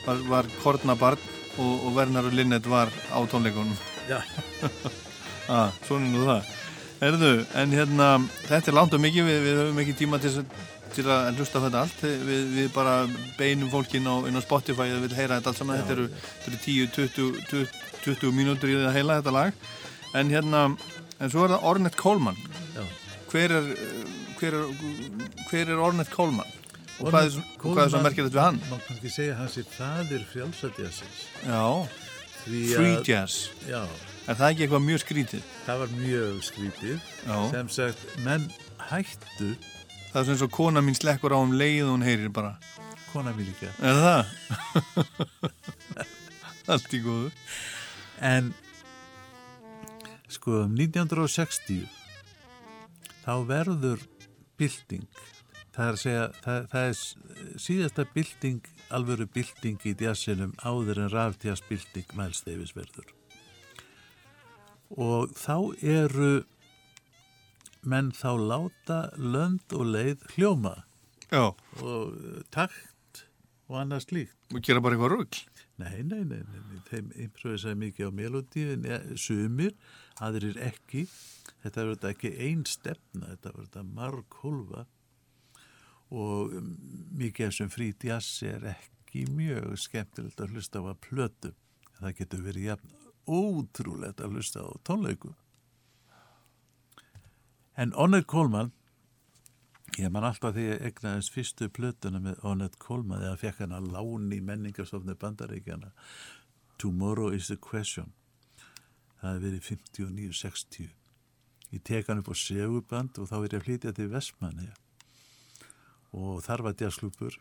var, 0.06 0.22
var 0.30 0.48
Kornabarn 0.62 1.20
og, 1.60 1.74
og 1.74 1.98
Werner 1.98 2.30
og 2.30 2.38
Linnet 2.40 2.70
var 2.72 2.88
á 3.12 3.20
tónleikunum. 3.28 3.76
Já. 4.08 4.22
ah, 5.52 5.76
svona 5.90 6.08
nú 6.08 6.24
það. 6.24 6.54
Erðu, 7.10 7.34
en 7.66 7.76
hérna, 7.76 8.08
þetta 8.46 8.72
er 8.72 8.78
langt 8.80 8.96
og 8.96 9.04
mikið, 9.04 9.28
við, 9.28 9.42
við 9.44 9.60
höfum 9.60 9.82
ekki 9.84 9.98
tíma 10.00 10.22
til, 10.24 10.32
til 10.96 11.04
að 11.04 11.42
hlusta 11.42 11.64
þetta 11.66 11.82
allt, 11.84 12.06
við, 12.30 12.48
við 12.54 12.72
bara 12.78 12.94
beinum 13.36 13.74
fólkin 13.74 14.08
á, 14.08 14.24
inn 14.24 14.40
á 14.40 14.48
Spotify 14.48 14.88
að 14.88 15.04
við 15.10 15.20
heyra 15.20 15.42
þetta 15.42 15.52
allt 15.52 15.60
saman, 15.60 15.84
þetta 15.84 15.98
eru, 15.98 16.08
eru 16.48 16.64
10, 16.64 16.96
20, 16.96 17.44
20, 17.52 17.84
20 18.08 18.40
mínútur 18.40 18.72
í 18.72 18.80
að 18.80 18.96
heila 19.02 19.20
þetta 19.20 19.36
lag, 19.36 19.68
en 20.16 20.32
hérna, 20.34 20.64
en 21.20 21.30
svo 21.34 21.44
er 21.46 21.54
það 21.56 21.66
Ornette 21.72 21.98
Coleman, 22.00 22.38
Já. 22.76 22.84
hver 23.32 23.56
er, 23.60 23.70
hver 24.40 24.58
er, 24.60 24.86
hver 25.50 25.74
er 25.74 25.82
Ornette 25.84 26.12
Coleman? 26.16 26.50
Og 27.00 27.08
er, 27.08 27.16
Ornette 27.16 27.64
hvað 27.64 27.82
er 27.86 27.92
svo 27.94 28.02
merkilegt 28.04 28.36
við 28.36 28.44
hann? 28.44 28.62
Má 28.72 28.78
kannski 28.88 29.12
segja 29.14 29.36
hann 29.40 29.52
sé 29.52 29.64
fadir 29.72 30.24
frjálsadjassins. 30.32 31.26
Já, 31.46 31.64
jazz, 33.08 33.50
Já, 33.68 33.84
er 34.28 34.36
það 34.40 34.48
ekki 34.54 34.66
eitthvað 34.66 34.86
mjög 34.88 35.04
skrítið? 35.04 35.44
það 35.68 35.82
var 35.84 35.94
mjög 36.00 36.40
skrítið. 36.48 36.98
Já. 37.28 37.38
Sem 37.54 37.70
sagt, 37.80 38.08
menn 38.26 38.48
hættu, 38.90 39.54
Það 40.10 40.22
er 40.24 40.26
sem 40.26 40.38
svo 40.42 40.48
kona 40.50 40.82
mín 40.82 40.96
slekkur 40.98 41.36
á 41.36 41.38
um 41.38 41.52
leið 41.54 41.84
og 41.86 41.92
hún 42.00 42.02
heyrir 42.08 42.32
bara. 42.34 42.56
kona 43.14 43.30
mín 43.38 43.46
líka, 43.52 43.70
Er 43.86 44.00
það? 44.02 44.26
Allt 46.74 46.94
í 46.94 47.00
góðu. 47.04 47.30
En 48.22 48.52
sko 50.40 50.64
um 50.64 50.76
1960 50.80 51.84
þá 53.26 53.34
verður 53.50 54.04
bylting. 54.60 55.08
Það 55.76 55.86
er 55.86 55.96
að 55.96 56.02
segja 56.02 56.26
það, 56.44 56.68
það 56.72 56.88
er 56.88 57.60
síðasta 57.64 58.06
bylting 58.16 58.70
alvöru 58.96 59.28
bylting 59.36 59.86
í 59.86 59.96
djassinum 60.00 60.56
áður 60.66 61.04
en 61.06 61.12
raftjast 61.14 61.68
bylting 61.70 62.16
mælstefis 62.18 62.74
verður. 62.76 63.12
Og 64.90 65.36
þá 65.38 65.56
eru 65.86 66.32
menn 67.86 68.10
þá 68.16 68.32
láta 68.42 69.00
lönd 69.20 69.78
og 69.78 69.92
leið 69.94 70.26
hljóma. 70.34 70.76
Já, 71.30 71.52
og 71.84 72.16
uh, 72.18 72.42
takt 72.52 73.24
og 73.70 73.78
annað 73.84 74.08
slíkt. 74.08 74.38
Og 74.50 74.66
gera 74.66 74.82
bara 74.82 74.98
eitthvað 74.98 75.14
rugg. 75.14 75.44
Nei, 75.80 76.02
nei, 76.04 76.26
nei, 76.28 76.42
nei, 76.44 76.80
þeim 76.90 77.14
improvisaði 77.24 77.78
mikið 77.86 78.10
á 78.10 78.12
melodíu 78.12 78.74
en 78.74 78.88
ja, 78.90 78.98
sumir, 79.16 79.78
aðrir 80.24 80.60
ekki. 80.64 81.06
Þetta 81.64 81.82
verður 81.82 81.98
þetta 81.98 82.14
ekki 82.14 82.32
ein 82.48 82.64
stefna, 82.70 83.34
þetta 83.34 83.52
verður 83.52 83.68
þetta 83.68 83.84
marg 83.98 84.40
hólfa 84.44 84.86
og 86.10 86.56
um, 86.58 86.70
mikið 87.20 87.46
af 87.46 87.52
þessum 87.54 87.74
frí 87.74 87.90
jazz 88.02 88.44
er 88.48 88.66
ekki 88.72 89.28
mjög 89.30 89.76
skemmtilegt 89.78 90.42
að 90.42 90.56
hlusta 90.56 90.82
á 90.82 90.90
að 90.90 91.02
plötu. 91.06 91.54
Það 92.00 92.16
getur 92.22 92.44
verið 92.46 92.68
jafn 92.72 92.98
ótrúlegt 93.30 94.24
að 94.24 94.36
hlusta 94.36 94.66
á 94.66 94.70
tónleiku. 94.88 95.36
En 97.80 97.94
Onnet 97.96 98.26
Coleman, 98.28 98.72
ég 100.00 100.12
man 100.12 100.26
alltaf 100.28 100.56
því 100.56 100.66
að 100.74 100.88
egnaðist 100.90 101.36
fyrstu 101.36 101.70
plötuna 101.72 102.20
með 102.24 102.42
Onnet 102.48 102.80
Coleman 102.82 103.22
þegar 103.24 103.44
fekk 103.44 103.62
hann 103.64 103.78
að 103.78 103.92
láni 103.94 104.42
menningarstofni 104.44 105.16
bandaríkjana 105.20 105.94
Tomorrow 106.80 107.28
is 107.28 107.48
the 107.48 107.58
question. 107.58 108.14
Það 109.20 109.34
hefði 109.34 109.46
verið 109.46 109.66
59-60. 109.68 110.90
Ég 111.70 111.84
tek 111.86 112.08
hann 112.10 112.22
upp 112.22 112.32
á 112.32 112.36
seguband 112.40 113.20
og 113.22 113.30
þá 113.30 113.36
er 113.40 113.50
ég 113.50 113.60
að 113.60 113.66
flytja 113.68 113.92
til 113.98 114.08
Vestmanni 114.14 114.70
og 116.18 116.40
þar 116.42 116.64
var 116.66 116.78
jazzklúpur 116.80 117.36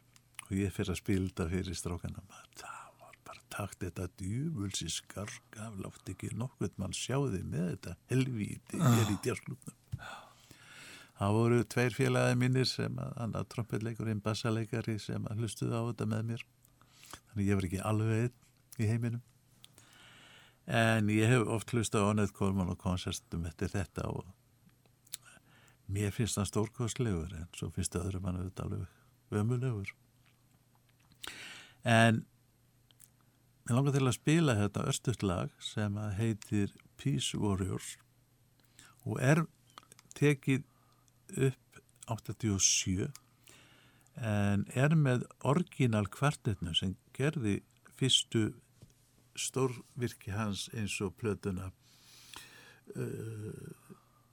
og 0.49 0.53
ég 0.57 0.75
fyrir 0.75 0.93
að 0.93 1.01
spila 1.01 1.31
þetta 1.31 1.49
fyrir 1.53 1.79
strákana 1.79 2.25
maður. 2.27 2.51
Það 2.61 2.91
var 3.01 3.19
bara 3.31 3.45
takt 3.55 3.85
þetta 3.85 4.09
djúvulsi 4.21 4.91
skarka 4.93 5.71
látt 5.79 6.13
ekki 6.13 6.35
nokkuð 6.37 6.77
mann 6.83 6.97
sjáði 6.97 7.45
með 7.47 7.71
þetta 7.73 7.97
helvíti 8.13 8.83
hér 8.83 9.15
í 9.15 9.19
jazzklúpnum. 9.25 9.79
Það 11.19 11.35
voru 11.35 11.63
tveir 11.67 11.95
félagið 11.97 12.37
mínir 12.39 12.69
sem 12.71 13.01
að 13.03 13.17
annar 13.25 13.47
trompetleikurinn, 13.51 14.21
bassaleikari 14.23 15.01
sem 15.03 15.25
að 15.27 15.41
hlustuðu 15.43 15.75
á 15.75 15.83
þetta 15.89 16.07
með 16.13 16.29
mér. 16.29 16.45
Þannig 17.31 17.49
ég 17.49 17.59
var 17.59 17.67
ekki 17.67 17.81
alveg 17.91 18.21
einn 18.29 18.37
í 18.79 18.91
heiminum. 18.93 19.25
En 20.69 21.09
ég 21.09 21.31
hef 21.31 21.49
oft 21.49 21.73
hlustað 21.73 22.05
á 22.05 22.11
Onett 22.13 22.35
Korman 22.37 22.69
og 22.69 22.77
konsertum 22.81 23.47
eftir 23.49 23.71
þetta 23.73 24.05
og 24.13 24.27
mér 25.89 26.13
finnst 26.13 26.37
það 26.37 26.51
stórkostlegur 26.51 27.33
en 27.39 27.47
svo 27.57 27.71
finnst 27.73 27.95
það 27.95 28.11
öðrum 28.11 28.27
hann 28.29 28.41
auðvitað 28.43 28.67
alveg 28.67 29.39
ömulegur. 29.41 29.95
En 31.89 32.21
ég 33.69 33.73
langar 33.73 33.97
til 33.97 34.05
að 34.05 34.19
spila 34.19 34.59
þetta 34.59 34.85
östuðt 34.93 35.25
lag 35.25 35.57
sem 35.65 35.97
að 35.97 36.13
heitir 36.21 36.77
Peace 37.01 37.41
Warriors 37.41 37.95
og 39.09 39.17
er 39.25 39.45
tekið 40.19 40.69
upp 41.49 41.81
87 42.13 43.09
en 44.29 44.65
er 44.75 44.95
með 44.99 45.25
orginal 45.47 46.09
kvartetnu 46.13 46.75
sem 46.77 46.97
gerði 47.17 47.61
fyrstu 47.97 48.51
stórvirki 49.39 50.33
hans 50.35 50.69
eins 50.75 50.99
og 51.05 51.17
plötuna 51.21 51.71
uh, 52.97 53.53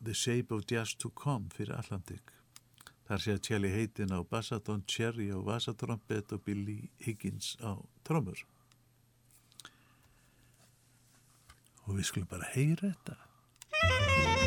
The 0.06 0.14
Shape 0.14 0.56
of 0.56 0.66
Jazz 0.72 0.96
to 0.96 1.10
Come 1.10 1.50
fyrir 1.56 1.78
Atlantic. 1.78 2.34
Þar 3.06 3.22
sé 3.22 3.36
að 3.36 3.44
Tjali 3.46 3.70
heitin 3.70 4.14
á 4.18 4.20
bassaton, 4.26 4.82
Cherry 4.90 5.30
á 5.30 5.38
vassatrompet 5.38 6.34
og 6.34 6.42
Billy 6.46 6.90
Higgins 7.06 7.54
á 7.62 7.78
trommur. 8.04 8.42
Og 11.86 12.00
við 12.00 12.10
skulum 12.10 12.32
bara 12.32 12.50
heyra 12.56 12.90
þetta 12.96 14.45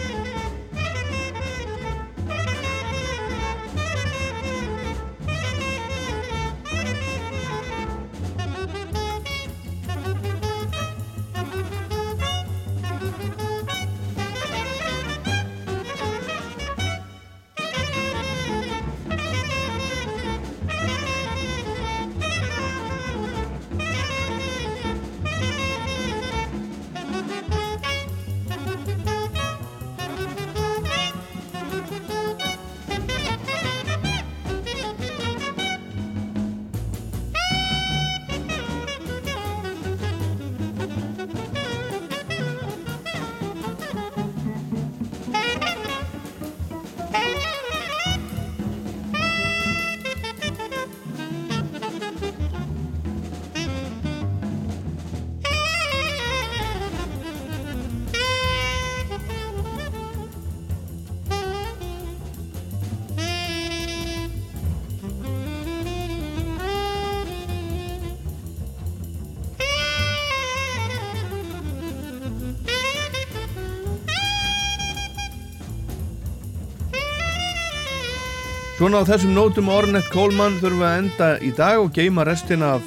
Svona 78.79 79.01
á 79.03 79.11
þessum 79.11 79.33
nótum 79.35 79.67
Ornette 79.75 80.07
Coleman 80.13 80.61
þurfum 80.61 80.79
við 80.79 80.87
að 80.87 80.99
enda 81.01 81.29
í 81.43 81.49
dag 81.51 81.81
og 81.83 81.89
geima 81.97 82.23
restina 82.23 82.77
af 82.77 82.85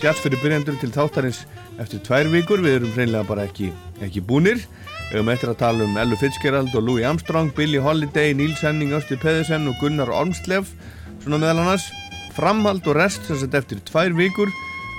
jazz 0.00 0.22
fyrir 0.24 0.40
byrjandur 0.40 0.78
til 0.80 0.88
þáttarins 0.94 1.42
eftir 1.82 2.00
tvær 2.06 2.30
vikur. 2.32 2.62
Við 2.64 2.78
erum 2.78 2.94
hreinlega 2.94 3.28
bara 3.28 3.42
ekki, 3.44 3.66
ekki 4.00 4.22
búnir. 4.24 4.62
Við 5.10 5.18
höfum 5.18 5.32
eftir 5.34 5.50
að 5.52 5.58
tala 5.60 5.84
um 5.84 5.98
Ellu 6.00 6.16
Fitzgerald 6.16 6.72
og 6.72 6.86
Louis 6.86 7.04
Armstrong, 7.04 7.50
Billie 7.52 7.82
Holiday, 7.84 8.32
Níls 8.32 8.62
Henning, 8.64 8.94
Östi 8.96 9.18
Pedersen 9.20 9.68
og 9.68 9.76
Gunnar 9.82 10.08
Ormslev. 10.16 10.70
Svona 11.26 11.42
meðal 11.42 11.60
annars 11.66 11.90
framhald 12.32 12.88
og 12.88 12.96
rest 12.96 13.28
sem 13.28 13.36
sett 13.42 13.58
eftir 13.60 13.82
tvær 13.84 14.16
vikur. 14.16 14.48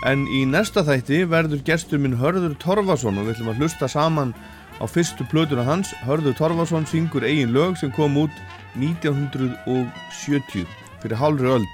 En 0.05 0.27
í 0.29 0.43
næsta 0.45 0.83
þætti 0.85 1.23
verður 1.31 1.65
gestur 1.65 1.97
minn 2.03 2.19
Hörður 2.21 2.53
Torfason 2.61 3.17
og 3.17 3.25
við 3.25 3.39
ætlum 3.39 3.49
að 3.55 3.63
hlusta 3.63 3.89
saman 3.89 4.37
á 4.77 4.85
fyrstu 4.85 5.25
plötuna 5.33 5.65
hans 5.65 5.95
Hörður 6.05 6.37
Torfarsson 6.37 6.85
syngur 6.85 7.25
eigin 7.25 7.57
lög 7.57 7.81
sem 7.81 7.89
kom 7.97 8.21
út 8.27 8.45
1970 8.79 10.67
fyrir 11.03 11.17
hálfri 11.21 11.47
öld 11.57 11.71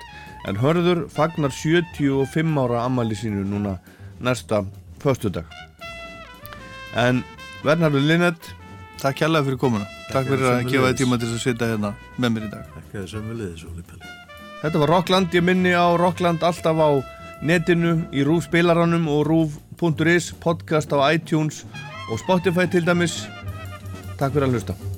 en 0.47 0.57
Hörður 0.57 1.07
fagnar 1.09 1.51
75 1.53 2.57
ára 2.63 2.85
ammali 2.85 3.15
sínu 3.15 3.43
núna 3.45 3.77
næsta 4.19 4.65
föstudag. 5.01 5.45
En 6.95 7.23
Vernhardur 7.63 8.01
Linnet 8.01 8.55
Takk 9.01 9.17
kærlega 9.17 9.47
fyrir 9.47 9.57
komuna. 9.57 9.85
Takk 10.11 10.27
fyrir 10.29 10.45
að 10.45 10.67
gefa 10.69 10.91
þið 10.91 10.99
tíma 10.99 11.17
til 11.17 11.29
að 11.31 11.39
sitja 11.41 11.69
hérna 11.71 11.93
með 12.21 12.35
mér 12.35 12.45
í 12.45 12.49
dag. 12.51 12.67
Takk 12.75 12.99
að 12.99 13.31
viljið 13.31 13.63
Óli 13.71 13.85
Palli 13.87 14.11
Þetta 14.61 14.81
var 14.83 14.93
Rockland, 14.93 15.33
ég 15.33 15.45
minni 15.47 15.73
á 15.73 15.89
Rockland 15.97 16.45
alltaf 16.45 16.77
á 16.77 16.89
netinu, 17.41 17.95
í 18.13 18.21
RÚF 18.27 18.45
spilaranum 18.45 19.09
og 19.09 19.25
RÚF.is, 19.31 20.29
podcast 20.37 20.93
á 20.93 21.01
iTunes 21.09 21.63
og 22.11 22.21
Spotify 22.21 22.69
til 22.69 22.85
dæmis. 22.85 23.23
Takk 24.21 24.37
fyrir 24.37 24.51
að 24.51 24.59
hlusta. 24.59 24.90